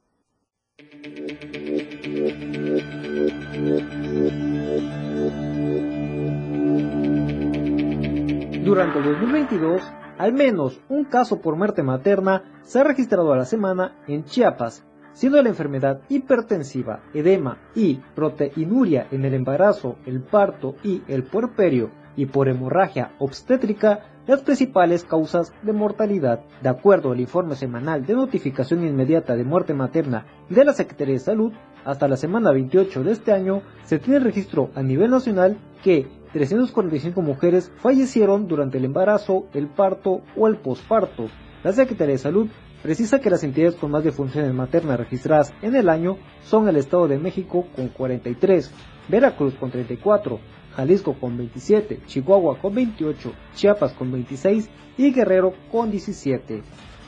Durante 8.63 8.99
el 8.99 9.05
2022, 9.05 9.81
al 10.19 10.33
menos 10.33 10.79
un 10.89 11.05
caso 11.05 11.41
por 11.41 11.55
muerte 11.55 11.81
materna 11.81 12.43
se 12.61 12.79
ha 12.79 12.83
registrado 12.83 13.33
a 13.33 13.37
la 13.37 13.45
semana 13.45 13.95
en 14.07 14.25
Chiapas, 14.25 14.85
siendo 15.13 15.41
la 15.41 15.49
enfermedad 15.49 16.01
hipertensiva, 16.07 17.01
edema 17.13 17.57
y 17.73 17.95
proteinuria 18.15 19.07
en 19.11 19.25
el 19.25 19.33
embarazo, 19.33 19.97
el 20.05 20.21
parto 20.21 20.75
y 20.83 21.01
el 21.07 21.23
puerperio 21.23 21.89
y 22.15 22.25
por 22.25 22.47
hemorragia 22.47 23.13
obstétrica 23.17 24.05
las 24.27 24.41
principales 24.41 25.03
causas 25.03 25.51
de 25.63 25.73
mortalidad. 25.73 26.41
De 26.61 26.69
acuerdo 26.69 27.11
al 27.11 27.19
informe 27.19 27.55
semanal 27.55 28.05
de 28.05 28.13
notificación 28.13 28.85
inmediata 28.85 29.35
de 29.35 29.43
muerte 29.43 29.73
materna 29.73 30.27
de 30.49 30.63
la 30.63 30.73
Secretaría 30.73 31.15
de 31.15 31.19
Salud, 31.19 31.53
hasta 31.85 32.07
la 32.07 32.17
semana 32.17 32.51
28 32.51 33.03
de 33.03 33.11
este 33.13 33.31
año 33.31 33.63
se 33.83 33.97
tiene 33.97 34.19
registro 34.19 34.69
a 34.75 34.83
nivel 34.83 35.09
nacional 35.09 35.57
que 35.83 36.18
345 36.33 37.21
mujeres 37.21 37.71
fallecieron 37.77 38.47
durante 38.47 38.77
el 38.77 38.85
embarazo, 38.85 39.47
el 39.53 39.67
parto 39.67 40.21
o 40.37 40.47
el 40.47 40.57
posparto. 40.57 41.27
La 41.63 41.73
Secretaría 41.73 42.13
de 42.13 42.19
Salud 42.19 42.47
precisa 42.83 43.19
que 43.19 43.29
las 43.29 43.43
entidades 43.43 43.75
con 43.75 43.91
más 43.91 44.03
defunciones 44.03 44.53
maternas 44.53 44.99
registradas 44.99 45.53
en 45.61 45.75
el 45.75 45.89
año 45.89 46.17
son 46.43 46.67
el 46.67 46.77
Estado 46.77 47.07
de 47.07 47.17
México 47.17 47.65
con 47.75 47.89
43, 47.89 48.71
Veracruz 49.07 49.55
con 49.55 49.71
34, 49.71 50.39
Jalisco 50.75 51.13
con 51.19 51.37
27, 51.37 52.01
Chihuahua 52.05 52.59
con 52.59 52.75
28, 52.75 53.33
Chiapas 53.55 53.93
con 53.93 54.11
26 54.11 54.69
y 54.97 55.11
Guerrero 55.11 55.53
con 55.71 55.91
17. 55.91 56.61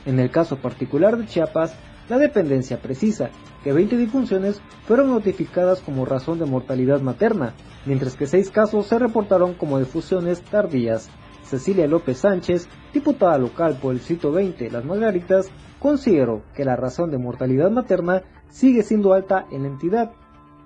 En 0.04 0.18
el 0.18 0.30
caso 0.30 0.56
particular 0.56 1.16
de 1.16 1.26
Chiapas, 1.26 1.76
la 2.12 2.18
dependencia 2.18 2.76
precisa 2.76 3.30
que 3.64 3.72
20 3.72 3.96
difunciones 3.96 4.60
fueron 4.86 5.08
notificadas 5.08 5.80
como 5.80 6.04
razón 6.04 6.38
de 6.38 6.44
mortalidad 6.44 7.00
materna, 7.00 7.54
mientras 7.86 8.16
que 8.16 8.26
6 8.26 8.50
casos 8.50 8.84
se 8.84 8.98
reportaron 8.98 9.54
como 9.54 9.78
difusiones 9.78 10.42
tardías. 10.42 11.08
Cecilia 11.42 11.86
López 11.86 12.18
Sánchez, 12.18 12.68
diputada 12.92 13.38
local 13.38 13.78
por 13.80 13.94
el 13.94 14.00
sitio 14.00 14.30
20 14.30 14.70
Las 14.70 14.84
Margaritas, 14.84 15.48
consideró 15.78 16.42
que 16.54 16.66
la 16.66 16.76
razón 16.76 17.10
de 17.10 17.16
mortalidad 17.16 17.70
materna 17.70 18.24
sigue 18.50 18.82
siendo 18.82 19.14
alta 19.14 19.46
en 19.50 19.62
la 19.62 19.68
entidad, 19.68 20.12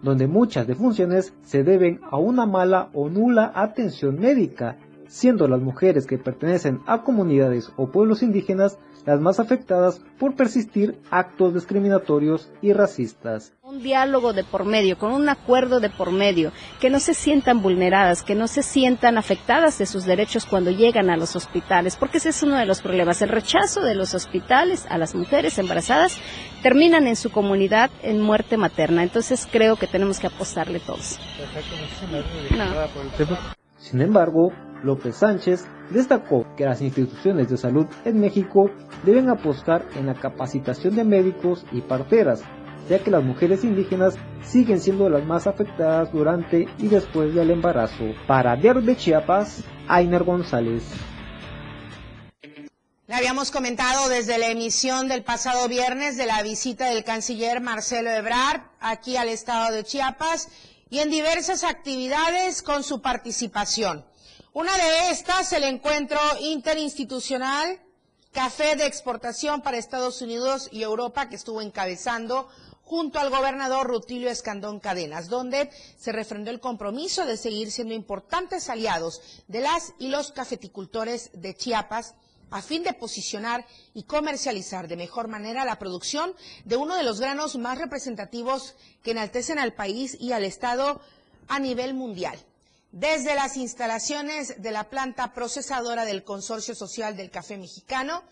donde 0.03 0.27
muchas 0.27 0.67
defunciones 0.67 1.33
se 1.43 1.63
deben 1.63 2.01
a 2.11 2.19
una 2.19 2.45
mala 2.45 2.91
o 2.93 3.09
nula 3.09 3.53
atención 3.55 4.19
médica, 4.19 4.79
siendo 5.07 5.47
las 5.47 5.61
mujeres 5.61 6.09
que 6.09 6.19
pertenecen 6.19 6.81
a 6.87 7.05
comunidades 7.05 7.73
o 7.77 7.93
pueblos 7.93 8.25
indígenas 8.25 8.81
las 9.07 9.21
más 9.21 9.41
afectadas 9.41 10.01
por 10.19 10.35
persistir 10.35 11.01
actos 11.11 11.55
discriminatorios 11.55 12.51
y 12.61 12.73
racistas. 12.73 13.53
Un 13.63 13.83
diálogo 13.83 14.33
de 14.33 14.45
por 14.45 14.65
medio, 14.65 14.99
con 14.99 15.13
un 15.13 15.29
acuerdo 15.29 15.81
de 15.81 15.91
por 15.91 16.11
medio, 16.11 16.53
que 16.81 16.91
no 16.91 16.99
se 16.99 17.15
sientan 17.15 17.63
vulneradas, 17.63 18.23
que 18.23 18.35
no 18.35 18.49
se 18.49 18.63
sientan 18.63 19.17
afectadas 19.17 19.79
de 19.79 19.87
sus 19.87 20.05
derechos 20.05 20.45
cuando 20.45 20.71
llegan 20.71 21.09
a 21.09 21.17
los 21.17 21.37
hospitales, 21.37 21.97
porque 21.97 22.19
ese 22.19 22.31
es 22.31 22.43
uno 22.43 22.57
de 22.57 22.67
los 22.67 22.83
problemas. 22.83 23.23
El 23.23 23.29
rechazo 23.29 23.81
de 23.83 23.95
los 23.95 24.15
hospitales 24.15 24.87
a 24.91 24.99
las 24.99 25.15
mujeres 25.15 25.59
embarazadas 25.59 26.19
terminan 26.63 27.07
en 27.07 27.17
su 27.17 27.31
comunidad 27.31 27.91
en 28.03 28.21
muerte 28.21 28.57
materna. 28.57 29.05
Entonces 29.05 29.49
creo 29.51 29.77
que 29.77 29.87
tenemos 29.87 30.19
que 30.19 30.27
apostarle 30.27 30.81
todos. 30.81 31.19
Sin 33.79 34.01
embargo, 34.01 34.53
López 34.83 35.16
Sánchez 35.16 35.66
destacó 35.91 36.47
que 36.57 36.64
las 36.64 36.81
instituciones 36.83 37.49
de 37.49 37.57
salud 37.57 37.87
en 38.05 38.20
México 38.20 38.70
deben 39.05 39.29
apostar 39.29 39.87
en 39.97 40.07
la 40.07 40.14
capacitación 40.14 40.97
de 40.97 41.05
médicos 41.05 41.64
y 41.72 41.81
parteras, 41.81 42.43
ya 42.89 42.99
que 42.99 43.11
las 43.11 43.24
mujeres 43.24 43.64
indígenas 43.64 44.16
siguen 44.43 44.81
siendo 44.81 45.09
las 45.09 45.24
más 45.24 45.47
afectadas 45.47 46.12
durante 46.12 46.68
y 46.79 46.89
después 46.89 47.35
del 47.35 47.51
embarazo. 47.51 48.05
Para 48.27 48.57
Diario 48.57 48.83
de 48.83 48.97
Chiapas, 48.97 49.64
Ainer 49.89 50.24
González. 50.24 50.85
Le 53.09 53.14
habíamos 53.14 53.53
comentado 53.53 54.09
desde 54.09 54.37
la 54.37 54.49
emisión 54.49 55.07
del 55.07 55.22
pasado 55.22 55.68
viernes 55.68 56.16
de 56.16 56.27
la 56.27 56.43
visita 56.43 56.87
del 56.87 57.05
canciller 57.05 57.61
Marcelo 57.61 58.11
Ebrard 58.11 58.62
aquí 58.81 59.16
al 59.16 59.29
estado 59.29 59.72
de 59.72 59.85
Chiapas 59.85 60.49
y 60.91 60.99
en 60.99 61.11
diversas 61.11 61.62
actividades 61.62 62.62
con 62.62 62.83
su 62.83 63.01
participación. 63.01 64.05
Una 64.57 64.75
de 64.75 65.11
estas, 65.11 65.53
el 65.53 65.65
encuentro 65.65 66.19
interinstitucional 66.41 67.79
Café 68.33 68.75
de 68.75 68.87
Exportación 68.87 69.61
para 69.61 69.77
Estados 69.77 70.23
Unidos 70.23 70.71
y 70.73 70.81
Europa, 70.81 71.29
que 71.29 71.37
estuvo 71.37 71.61
encabezando 71.61 72.49
junto 72.83 73.19
al 73.19 73.29
gobernador 73.29 73.87
Rutilio 73.87 74.31
Escandón 74.31 74.81
Cadenas, 74.81 75.29
donde 75.29 75.69
se 75.99 76.11
refrendó 76.11 76.51
el 76.51 76.61
compromiso 76.61 77.27
de 77.27 77.37
seguir 77.37 77.71
siendo 77.71 77.93
importantes 77.93 78.71
aliados 78.71 79.21
de 79.47 79.61
las 79.61 79.93
y 79.99 80.09
los 80.09 80.33
cafeticultores 80.33 81.29
de 81.35 81.55
Chiapas 81.55 82.15
a 82.51 82.63
fin 82.63 82.83
de 82.83 82.95
posicionar 82.95 83.67
y 83.93 84.05
comercializar 84.05 84.89
de 84.89 84.97
mejor 84.97 85.29
manera 85.29 85.67
la 85.67 85.79
producción 85.79 86.35
de 86.65 86.77
uno 86.77 86.97
de 86.97 87.03
los 87.03 87.21
granos 87.21 87.57
más 87.59 87.77
representativos 87.77 88.75
que 89.03 89.11
enaltecen 89.11 89.59
al 89.59 89.75
país 89.75 90.17
y 90.19 90.33
al 90.33 90.45
Estado 90.45 91.03
a 91.47 91.59
nivel 91.59 91.93
mundial 91.93 92.39
desde 92.93 93.34
las 93.34 93.57
instalaciones 93.57 94.62
de 94.62 94.70
la 94.70 94.89
planta 94.89 95.32
procesadora 95.34 96.05
del 96.05 96.24
Consorcio 96.24 96.74
Social 96.74 97.16
del 97.16 97.30
Café 97.30 97.57
Mexicano, 97.59 98.22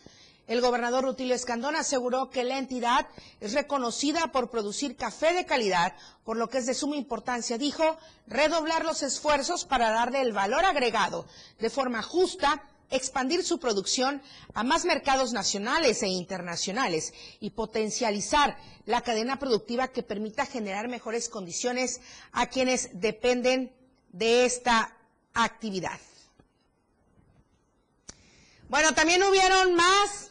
el 0.47 0.61
gobernador 0.61 1.05
Rutilio 1.05 1.35
Escandón 1.35 1.75
aseguró 1.75 2.29
que 2.29 2.45
la 2.45 2.59
entidad 2.59 3.07
es 3.41 3.55
reconocida 3.55 4.31
por 4.31 4.51
producir 4.51 4.95
café 4.97 5.33
de 5.33 5.47
calidad, 5.47 5.95
por 6.23 6.37
lo 6.37 6.49
que 6.49 6.59
es 6.59 6.67
de 6.67 6.75
suma 6.75 6.97
importancia, 6.97 7.57
dijo, 7.57 7.97
redoblar 8.27 8.85
los 8.85 9.03
esfuerzos 9.03 9.65
para 9.65 9.91
darle 9.91 10.21
el 10.21 10.33
valor 10.33 10.65
agregado 10.67 11.27
de 11.59 11.71
forma 11.71 12.03
justa, 12.03 12.63
expandir 12.91 13.43
su 13.43 13.59
producción 13.59 14.21
a 14.53 14.63
más 14.65 14.85
mercados 14.85 15.33
nacionales 15.33 16.03
e 16.03 16.09
internacionales 16.09 17.15
y 17.41 17.51
potencializar 17.51 18.59
la 18.85 19.01
cadena 19.01 19.39
productiva 19.39 19.89
que 19.89 20.03
permita 20.03 20.45
generar 20.45 20.89
mejores 20.89 21.31
condiciones 21.31 22.01
a 22.33 22.47
quienes 22.49 22.91
dependen 23.01 23.73
de 24.15 24.45
esta 24.45 24.93
actividad. 25.35 25.99
Bueno, 28.69 28.95
también 28.95 29.23
hubieron 29.25 29.75
más, 29.75 30.31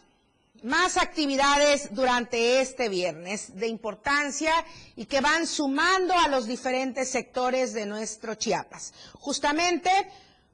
más 0.64 0.96
actividades 0.98 1.94
durante 1.94 2.62
este 2.62 2.88
viernes 2.88 3.58
de 3.60 3.68
importancia 3.68 4.54
y 4.96 5.06
que 5.06 5.20
van 5.20 5.46
sumando 5.46 6.18
a 6.18 6.30
los 6.30 6.48
diferentes 6.48 7.10
sectores 7.12 7.74
de 7.74 7.86
nuestro 7.86 8.36
Chiapas. 8.36 8.94
Justamente 9.20 9.90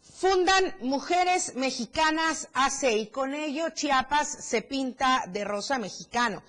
fundan 0.01 0.75
Mujeres 0.81 1.53
Mexicanas 1.55 2.47
AC 2.53 2.91
y 2.91 3.07
con 3.07 3.35
ello 3.35 3.69
Chiapas 3.69 4.27
se 4.27 4.63
pinta 4.63 5.23
de 5.27 5.43
rosa 5.43 5.77
mexicano 5.77 6.41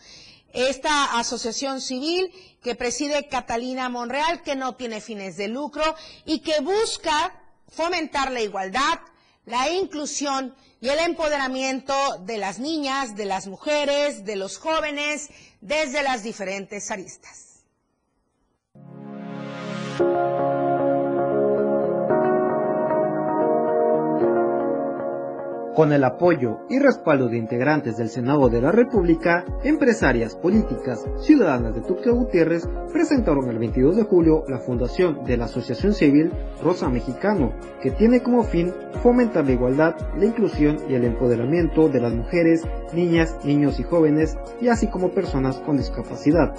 esta 0.53 1.19
asociación 1.19 1.81
civil 1.81 2.33
que 2.63 2.75
preside 2.75 3.29
Catalina 3.29 3.89
Monreal, 3.89 4.43
que 4.43 4.57
no 4.57 4.75
tiene 4.77 5.01
fines 5.01 5.37
de 5.37 5.49
lucro 5.49 5.83
y 6.25 6.41
que 6.41 6.61
busca 6.61 7.33
fomentar 7.69 8.31
la 8.31 8.41
igualdad, 8.41 9.01
la 9.47 9.71
inclusión 9.71 10.55
y 10.81 10.89
el 10.89 10.99
empoderamiento 10.99 11.95
de 12.21 12.39
las 12.39 12.59
niñas, 12.59 13.17
de 13.17 13.27
las 13.27 13.47
mujeres, 13.47 14.25
de 14.25 14.37
los 14.37 14.59
jóvenes, 14.59 15.29
desde 15.61 16.03
las 16.03 16.23
diferentes 16.23 16.91
aristas. 16.91 17.51
Con 25.75 25.93
el 25.93 26.03
apoyo 26.03 26.59
y 26.69 26.81
respaldo 26.81 27.29
de 27.29 27.39
integrantes 27.39 27.97
del 27.97 28.09
Senado 28.09 28.49
de 28.49 28.61
la 28.61 28.73
República, 28.73 29.45
empresarias 29.63 30.35
políticas 30.35 31.05
ciudadanas 31.21 31.77
de 31.77 31.81
Tuxtla 31.83 32.13
Gutiérrez 32.13 32.69
presentaron 32.93 33.49
el 33.49 33.59
22 33.59 33.97
de 33.97 34.03
julio 34.03 34.43
la 34.49 34.59
fundación 34.59 35.25
de 35.25 35.37
la 35.37 35.45
Asociación 35.45 35.95
Civil 35.95 36.33
Rosa 36.61 36.89
Mexicano, 36.89 37.53
que 37.81 37.93
tiene 37.93 38.21
como 38.21 38.43
fin 38.43 38.73
fomentar 39.01 39.47
la 39.47 39.53
igualdad, 39.53 39.95
la 40.19 40.25
inclusión 40.25 40.79
y 40.89 40.95
el 40.95 41.05
empoderamiento 41.05 41.89
de 41.89 42.01
las 42.01 42.15
mujeres, 42.15 42.67
niñas, 42.93 43.39
niños 43.45 43.79
y 43.79 43.85
jóvenes, 43.85 44.37
y 44.61 44.69
así 44.69 44.89
como 44.89 45.13
personas 45.13 45.61
con 45.61 45.77
discapacidad. 45.77 46.53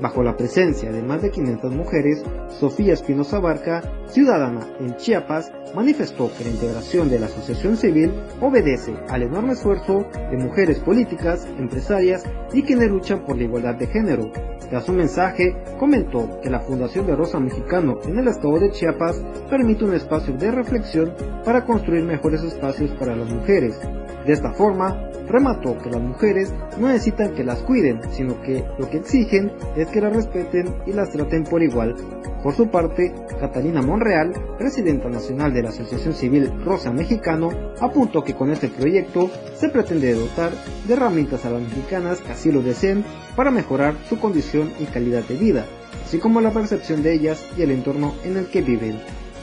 Bajo 0.00 0.22
la 0.22 0.36
presencia 0.36 0.92
de 0.92 1.02
más 1.02 1.22
de 1.22 1.30
500 1.30 1.72
mujeres, 1.72 2.22
Sofía 2.60 2.92
Espinosa 2.92 3.40
Barca, 3.40 3.82
ciudadana 4.06 4.60
en 4.78 4.96
Chiapas, 4.96 5.50
manifestó 5.74 6.30
que 6.36 6.44
la 6.44 6.50
integración 6.50 7.08
de 7.10 7.18
la 7.18 7.26
asociación 7.26 7.76
civil 7.76 8.12
obedece 8.40 8.94
al 9.08 9.24
enorme 9.24 9.54
esfuerzo 9.54 10.06
de 10.30 10.36
mujeres 10.36 10.78
políticas, 10.78 11.46
empresarias 11.58 12.24
y 12.52 12.62
quienes 12.62 12.90
luchan 12.90 13.24
por 13.24 13.36
la 13.36 13.44
igualdad 13.44 13.74
de 13.74 13.88
género. 13.88 14.30
Tras 14.70 14.84
su 14.84 14.92
mensaje, 14.92 15.56
comentó 15.78 16.40
que 16.42 16.50
la 16.50 16.60
Fundación 16.60 17.06
de 17.06 17.16
Rosa 17.16 17.40
Mexicano 17.40 17.98
en 18.04 18.18
el 18.18 18.28
estado 18.28 18.60
de 18.60 18.70
Chiapas 18.70 19.20
permite 19.50 19.84
un 19.84 19.94
espacio 19.94 20.36
de 20.36 20.52
reflexión 20.52 21.12
para 21.44 21.64
construir 21.64 22.04
mejores 22.04 22.42
espacios 22.44 22.90
para 22.92 23.16
las 23.16 23.32
mujeres. 23.32 23.80
De 24.26 24.32
esta 24.32 24.52
forma, 24.52 25.07
remató 25.28 25.76
que 25.78 25.90
las 25.90 26.00
mujeres 26.00 26.52
no 26.78 26.88
necesitan 26.88 27.34
que 27.34 27.44
las 27.44 27.58
cuiden, 27.62 28.00
sino 28.10 28.40
que 28.42 28.64
lo 28.78 28.88
que 28.88 28.98
exigen 28.98 29.52
es 29.76 29.88
que 29.88 30.00
las 30.00 30.14
respeten 30.14 30.74
y 30.86 30.92
las 30.92 31.10
traten 31.10 31.44
por 31.44 31.62
igual. 31.62 31.94
Por 32.42 32.54
su 32.54 32.68
parte, 32.68 33.12
Catalina 33.40 33.82
Monreal, 33.82 34.32
presidenta 34.58 35.08
nacional 35.08 35.52
de 35.52 35.62
la 35.62 35.70
Asociación 35.70 36.14
Civil 36.14 36.52
Rosa 36.64 36.92
Mexicano, 36.92 37.50
apuntó 37.80 38.22
que 38.22 38.34
con 38.34 38.50
este 38.50 38.68
proyecto 38.68 39.30
se 39.54 39.68
pretende 39.68 40.14
dotar 40.14 40.52
de 40.86 40.94
herramientas 40.94 41.44
a 41.44 41.50
las 41.50 41.62
mexicanas 41.62 42.20
que 42.20 42.32
así 42.32 42.52
lo 42.52 42.62
deseen 42.62 43.04
para 43.34 43.50
mejorar 43.50 43.94
su 44.08 44.18
condición 44.18 44.72
y 44.78 44.84
calidad 44.84 45.24
de 45.24 45.36
vida, 45.36 45.66
así 46.04 46.18
como 46.18 46.40
la 46.40 46.52
percepción 46.52 47.02
de 47.02 47.14
ellas 47.14 47.44
y 47.56 47.62
el 47.62 47.72
entorno 47.72 48.14
en 48.24 48.36
el 48.36 48.46
que 48.46 48.62
viven. 48.62 48.98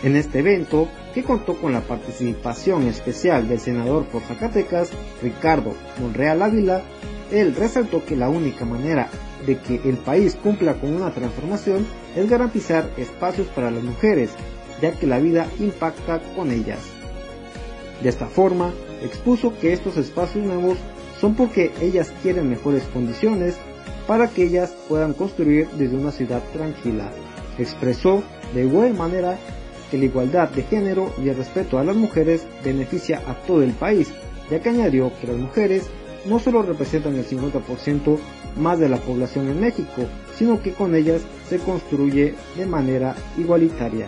En 0.06 0.16
este 0.16 0.38
evento, 0.38 0.88
que 1.16 1.24
contó 1.24 1.56
con 1.60 1.74
la 1.74 1.82
participación 1.82 2.86
especial 2.86 3.48
del 3.48 3.60
senador 3.60 4.06
por 4.06 4.22
Zacatecas, 4.22 4.92
Ricardo 5.24 5.74
Monreal 6.00 6.44
Ávila, 6.44 6.84
él 7.32 7.56
resaltó 7.56 8.06
que 8.06 8.16
la 8.16 8.30
única 8.30 8.66
manera 8.66 9.10
de 9.48 9.58
que 9.58 9.82
el 9.84 9.98
país 9.98 10.36
cumpla 10.36 10.76
con 10.76 10.94
una 10.94 11.12
transformación 11.12 11.88
es 12.16 12.30
garantizar 12.30 12.88
espacios 12.98 13.48
para 13.48 13.72
las 13.72 13.84
mujeres, 13.84 14.30
ya 14.80 14.92
que 14.92 15.08
la 15.08 15.18
vida 15.18 15.48
impacta 15.60 16.22
con 16.36 16.52
ellas. 16.52 16.82
De 18.04 18.10
esta 18.10 18.28
forma, 18.28 18.76
expuso 19.04 19.58
que 19.60 19.74
estos 19.74 19.98
espacios 19.98 20.46
nuevos 20.46 20.78
son 21.20 21.34
porque 21.34 21.72
ellas 21.82 22.14
quieren 22.22 22.48
mejores 22.48 22.84
condiciones 22.94 23.56
para 24.06 24.28
que 24.28 24.44
ellas 24.44 24.72
puedan 24.88 25.14
construir 25.14 25.68
desde 25.80 25.98
una 25.98 26.12
ciudad 26.12 26.44
tranquila. 26.54 27.10
Expresó 27.58 28.22
de 28.54 28.66
igual 28.66 28.94
manera 28.94 29.40
que 29.90 29.98
la 29.98 30.06
igualdad 30.06 30.50
de 30.50 30.64
género 30.64 31.14
y 31.24 31.30
el 31.30 31.38
respeto 31.38 31.78
a 31.78 31.84
las 31.84 31.96
mujeres 31.96 32.46
beneficia 32.64 33.22
a 33.28 33.36
todo 33.46 33.64
el 33.64 33.72
país, 33.72 34.12
ya 34.50 34.60
que 34.60 34.70
añadió 34.70 35.12
que 35.20 35.28
las 35.28 35.38
mujeres 35.38 35.90
no 36.26 36.40
solo 36.40 36.64
representan 36.64 37.16
el 37.16 37.26
50% 37.26 38.18
más 38.58 38.80
de 38.80 38.90
la 38.90 38.98
población 38.98 39.48
en 39.50 39.60
México, 39.60 40.04
sino 40.38 40.62
que 40.62 40.72
con 40.72 40.96
ellas 40.96 41.22
se 41.48 41.60
construye 41.60 42.36
de 42.58 42.66
manera 42.66 43.16
igualitaria. 43.38 44.08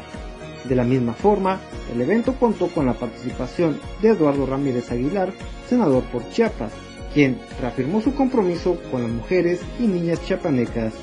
De 0.68 0.76
la 0.76 0.84
misma 0.84 1.14
forma, 1.14 1.60
el 1.94 2.02
evento 2.02 2.36
contó 2.36 2.68
con 2.68 2.86
la 2.86 2.94
participación 2.94 3.80
de 4.02 4.10
Eduardo 4.10 4.46
Ramírez 4.46 4.92
Aguilar, 4.92 5.32
senador 5.70 6.04
por 6.06 6.28
Chiapas, 6.30 6.74
quien 7.14 7.40
reafirmó 7.62 8.02
su 8.02 8.14
compromiso 8.14 8.78
con 8.92 9.04
las 9.04 9.12
mujeres 9.12 9.62
y 9.80 9.88
niñas 9.88 10.22
chiapanecas. 10.26 10.94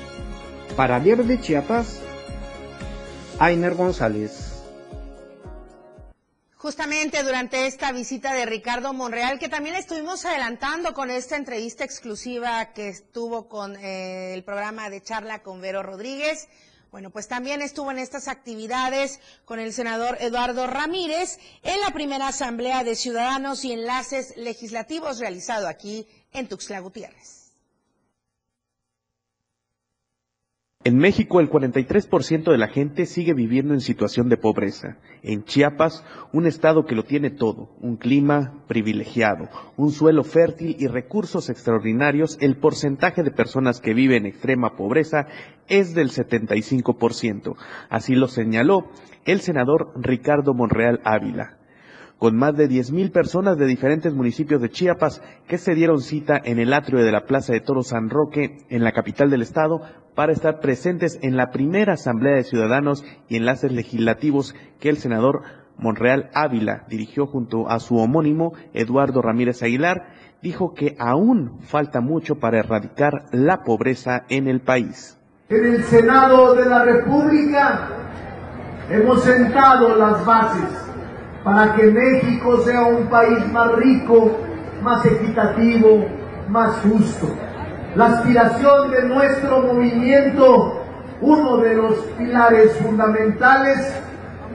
Para 0.75 0.99
Diario 0.99 1.23
de 1.23 1.39
Chiapas, 1.39 2.01
Ainer 3.39 3.73
González. 3.75 4.44
Justamente 6.57 7.21
durante 7.23 7.67
esta 7.67 7.91
visita 7.91 8.33
de 8.33 8.45
Ricardo 8.45 8.93
Monreal, 8.93 9.39
que 9.39 9.49
también 9.49 9.75
estuvimos 9.75 10.25
adelantando 10.25 10.93
con 10.93 11.11
esta 11.11 11.35
entrevista 11.35 11.83
exclusiva 11.83 12.73
que 12.73 12.87
estuvo 12.87 13.49
con 13.49 13.75
eh, 13.75 14.33
el 14.33 14.43
programa 14.43 14.89
de 14.89 15.03
charla 15.03 15.43
con 15.43 15.59
Vero 15.59 15.83
Rodríguez. 15.83 16.47
Bueno, 16.91 17.09
pues 17.09 17.27
también 17.27 17.61
estuvo 17.61 17.91
en 17.91 17.99
estas 17.99 18.29
actividades 18.29 19.19
con 19.43 19.59
el 19.59 19.73
senador 19.73 20.17
Eduardo 20.21 20.65
Ramírez 20.65 21.39
en 21.61 21.81
la 21.81 21.91
primera 21.91 22.29
Asamblea 22.29 22.85
de 22.85 22.95
Ciudadanos 22.95 23.65
y 23.65 23.73
Enlaces 23.73 24.37
Legislativos 24.37 25.19
realizado 25.19 25.67
aquí 25.67 26.07
en 26.31 26.47
Tuxtla 26.47 26.79
Gutiérrez. 26.79 27.44
En 30.87 30.99
México, 30.99 31.39
el 31.39 31.49
43% 31.49 32.51
de 32.51 32.59
la 32.59 32.67
gente 32.67 33.07
sigue 33.07 33.33
viviendo 33.33 33.73
en 33.73 33.81
situación 33.81 34.29
de 34.29 34.37
pobreza. 34.37 34.99
En 35.23 35.43
Chiapas, 35.43 36.05
un 36.31 36.45
estado 36.45 36.85
que 36.85 36.93
lo 36.93 37.01
tiene 37.01 37.31
todo, 37.31 37.71
un 37.81 37.97
clima 37.97 38.63
privilegiado, 38.67 39.49
un 39.77 39.91
suelo 39.91 40.23
fértil 40.23 40.75
y 40.77 40.85
recursos 40.85 41.49
extraordinarios, 41.49 42.37
el 42.39 42.57
porcentaje 42.57 43.23
de 43.23 43.31
personas 43.31 43.81
que 43.81 43.95
viven 43.95 44.27
en 44.27 44.31
extrema 44.33 44.75
pobreza 44.75 45.25
es 45.67 45.95
del 45.95 46.11
75%. 46.11 47.55
Así 47.89 48.13
lo 48.13 48.27
señaló 48.27 48.91
el 49.25 49.41
senador 49.41 49.91
Ricardo 49.95 50.53
Monreal 50.53 51.01
Ávila 51.03 51.57
con 52.19 52.35
más 52.35 52.55
de 52.55 52.69
10.000 52.69 53.11
personas 53.11 53.57
de 53.57 53.65
diferentes 53.65 54.13
municipios 54.13 54.61
de 54.61 54.69
Chiapas 54.69 55.21
que 55.47 55.57
se 55.57 55.75
dieron 55.75 56.01
cita 56.01 56.39
en 56.43 56.59
el 56.59 56.73
atrio 56.73 57.03
de 57.03 57.11
la 57.11 57.25
Plaza 57.25 57.53
de 57.53 57.59
Toro 57.59 57.83
San 57.83 58.09
Roque, 58.09 58.57
en 58.69 58.83
la 58.83 58.93
capital 58.93 59.29
del 59.29 59.41
estado, 59.41 59.81
para 60.15 60.31
estar 60.31 60.59
presentes 60.59 61.19
en 61.21 61.35
la 61.35 61.51
primera 61.51 61.93
Asamblea 61.93 62.35
de 62.35 62.43
Ciudadanos 62.43 63.03
y 63.27 63.35
Enlaces 63.35 63.71
Legislativos 63.71 64.55
que 64.79 64.89
el 64.89 64.97
senador 64.97 65.41
Monreal 65.77 66.29
Ávila 66.33 66.85
dirigió 66.87 67.27
junto 67.27 67.69
a 67.69 67.79
su 67.79 67.97
homónimo 67.97 68.53
Eduardo 68.73 69.21
Ramírez 69.21 69.61
Aguilar, 69.61 70.07
dijo 70.41 70.73
que 70.73 70.95
aún 70.99 71.59
falta 71.61 71.99
mucho 71.99 72.35
para 72.35 72.59
erradicar 72.59 73.25
la 73.31 73.63
pobreza 73.63 74.23
en 74.29 74.47
el 74.47 74.61
país. 74.61 75.19
En 75.49 75.65
el 75.65 75.83
Senado 75.83 76.55
de 76.55 76.65
la 76.65 76.83
República 76.83 77.89
hemos 78.89 79.21
sentado 79.23 79.97
las 79.97 80.25
bases 80.25 80.84
para 81.45 81.75
que 81.75 81.83
México 81.91 82.57
sea 82.61 82.85
un 82.85 83.07
país 83.07 83.37
más 83.53 83.71
rico, 83.75 84.35
más 84.81 85.05
equitativo, 85.05 86.03
más 86.49 86.77
justo. 86.79 87.27
La 87.95 88.07
aspiración 88.07 88.89
de 88.89 89.07
nuestro 89.07 89.61
movimiento, 89.61 90.81
uno 91.21 91.57
de 91.57 91.75
los 91.75 91.97
pilares 92.17 92.75
fundamentales, 92.77 93.77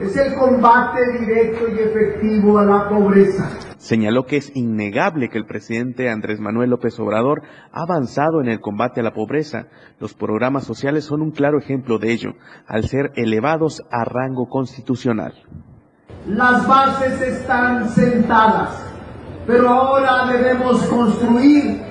es 0.01 0.17
el 0.17 0.33
combate 0.33 0.99
directo 1.17 1.69
y 1.69 1.79
efectivo 1.79 2.59
a 2.59 2.65
la 2.65 2.89
pobreza. 2.89 3.49
Señaló 3.77 4.25
que 4.25 4.37
es 4.37 4.51
innegable 4.53 5.29
que 5.29 5.37
el 5.37 5.45
presidente 5.45 6.09
Andrés 6.09 6.41
Manuel 6.41 6.71
López 6.71 6.99
Obrador 6.99 7.41
ha 7.71 7.83
avanzado 7.83 8.41
en 8.41 8.49
el 8.49 8.59
combate 8.59 8.99
a 8.99 9.03
la 9.03 9.13
pobreza. 9.13 9.67
Los 9.99 10.13
programas 10.13 10.65
sociales 10.65 11.05
son 11.05 11.21
un 11.21 11.31
claro 11.31 11.57
ejemplo 11.57 11.99
de 11.99 12.11
ello, 12.11 12.33
al 12.67 12.83
ser 12.83 13.11
elevados 13.15 13.81
a 13.91 14.03
rango 14.03 14.49
constitucional. 14.49 15.33
Las 16.27 16.67
bases 16.67 17.19
están 17.19 17.89
sentadas, 17.89 18.69
pero 19.47 19.67
ahora 19.69 20.27
debemos 20.31 20.83
construir 20.83 21.81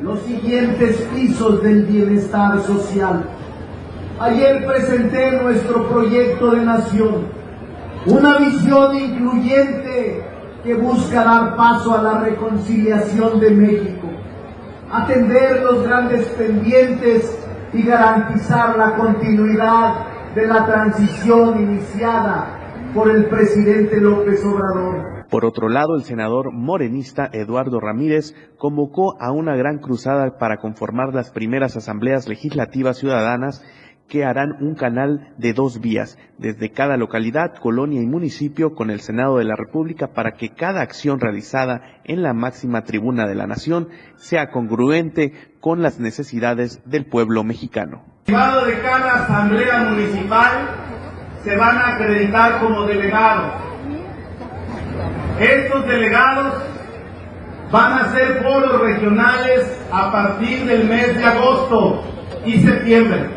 los 0.00 0.20
siguientes 0.20 0.96
pisos 1.12 1.60
del 1.60 1.86
bienestar 1.86 2.60
social. 2.62 3.24
Ayer 4.20 4.64
presenté 4.64 5.42
nuestro 5.42 5.88
proyecto 5.88 6.52
de 6.52 6.64
nación, 6.64 7.26
una 8.06 8.38
visión 8.38 8.94
incluyente 8.94 10.24
que 10.62 10.74
busca 10.74 11.24
dar 11.24 11.56
paso 11.56 11.92
a 11.92 12.00
la 12.00 12.20
reconciliación 12.20 13.40
de 13.40 13.50
México, 13.50 14.06
atender 14.92 15.62
los 15.64 15.82
grandes 15.82 16.26
pendientes 16.28 17.36
y 17.72 17.82
garantizar 17.82 18.78
la 18.78 18.94
continuidad 18.94 19.94
de 20.36 20.46
la 20.46 20.64
transición 20.64 21.60
iniciada 21.60 22.59
por 22.94 23.10
el 23.10 23.26
presidente 23.26 24.00
López 24.00 24.44
Obrador. 24.44 25.26
Por 25.30 25.44
otro 25.44 25.68
lado, 25.68 25.94
el 25.94 26.02
senador 26.02 26.52
morenista 26.52 27.28
Eduardo 27.32 27.78
Ramírez 27.78 28.34
convocó 28.58 29.20
a 29.20 29.30
una 29.30 29.54
gran 29.54 29.78
cruzada 29.78 30.38
para 30.38 30.56
conformar 30.56 31.14
las 31.14 31.30
primeras 31.30 31.76
asambleas 31.76 32.28
legislativas 32.28 32.98
ciudadanas 32.98 33.64
que 34.08 34.24
harán 34.24 34.56
un 34.60 34.74
canal 34.74 35.32
de 35.38 35.52
dos 35.52 35.80
vías 35.80 36.18
desde 36.36 36.72
cada 36.72 36.96
localidad, 36.96 37.54
colonia 37.54 38.02
y 38.02 38.06
municipio 38.06 38.74
con 38.74 38.90
el 38.90 39.00
Senado 39.00 39.38
de 39.38 39.44
la 39.44 39.54
República 39.54 40.08
para 40.08 40.32
que 40.32 40.50
cada 40.50 40.80
acción 40.80 41.20
realizada 41.20 42.00
en 42.04 42.22
la 42.22 42.34
máxima 42.34 42.82
tribuna 42.82 43.28
de 43.28 43.36
la 43.36 43.46
nación 43.46 43.88
sea 44.16 44.50
congruente 44.50 45.32
con 45.60 45.80
las 45.80 46.00
necesidades 46.00 46.82
del 46.86 47.06
pueblo 47.06 47.44
mexicano. 47.44 48.02
de 48.26 48.80
cada 48.82 49.24
asamblea 49.24 49.84
municipal 49.90 50.99
se 51.44 51.56
van 51.56 51.78
a 51.78 51.94
acreditar 51.94 52.60
como 52.60 52.86
delegados. 52.86 53.52
Estos 55.38 55.86
delegados 55.86 56.54
van 57.70 57.92
a 57.92 58.12
ser 58.12 58.42
foros 58.42 58.80
regionales 58.80 59.80
a 59.92 60.10
partir 60.12 60.66
del 60.66 60.88
mes 60.88 61.16
de 61.16 61.24
agosto 61.24 62.04
y 62.44 62.60
septiembre, 62.60 63.30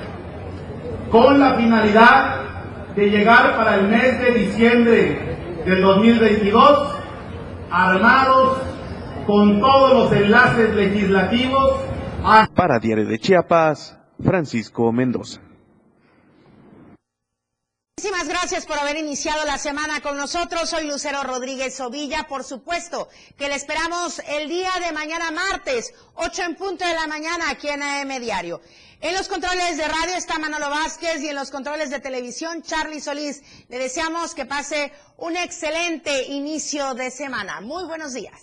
con 1.12 1.40
la 1.40 1.54
finalidad 1.56 2.42
de 2.96 3.10
llegar 3.10 3.56
para 3.56 3.76
el 3.76 3.88
mes 3.88 4.20
de 4.20 4.32
diciembre 4.32 5.38
del 5.66 5.82
2022 5.82 6.98
armados 7.72 8.58
con 9.26 9.60
todos 9.60 9.94
los 9.94 10.12
enlaces 10.12 10.76
legislativos. 10.76 11.76
Para 12.54 12.80
Diario 12.80 13.06
de 13.06 13.18
Chiapas, 13.20 13.98
Francisco 14.22 14.92
Mendoza. 14.92 15.42
Muchísimas 17.96 18.28
gracias 18.28 18.66
por 18.66 18.80
haber 18.80 18.98
iniciado 18.98 19.46
la 19.46 19.60
semana 19.60 20.02
con 20.02 20.18
nosotros. 20.18 20.68
Soy 20.68 20.88
Lucero 20.88 21.22
Rodríguez 21.22 21.80
Ovilla. 21.80 22.28
Por 22.28 22.44
supuesto 22.44 23.08
que 23.38 23.48
le 23.48 23.54
esperamos 23.54 24.20
el 24.28 24.50
día 24.50 24.72
de 24.84 24.92
mañana 24.92 25.30
martes, 25.30 25.94
8 26.16 26.42
en 26.42 26.56
punto 26.56 26.86
de 26.86 26.96
la 26.96 27.06
mañana 27.06 27.52
aquí 27.52 27.70
en 27.70 27.84
AM 27.84 28.20
Diario. 28.20 28.62
En 29.00 29.14
los 29.14 29.28
controles 29.28 29.78
de 29.78 29.88
radio 29.88 30.16
está 30.16 30.40
Manolo 30.40 30.72
Vázquez 30.72 31.22
y 31.22 31.30
en 31.30 31.36
los 31.36 31.52
controles 31.52 31.92
de 31.92 32.00
televisión 32.00 32.64
Charlie 32.64 33.00
Solís. 33.00 33.44
Le 33.70 33.78
deseamos 33.78 34.34
que 34.34 34.48
pase 34.48 34.92
un 35.18 35.38
excelente 35.38 36.24
inicio 36.24 36.96
de 36.96 37.12
semana. 37.12 37.62
Muy 37.62 37.86
buenos 37.86 38.14
días. 38.14 38.43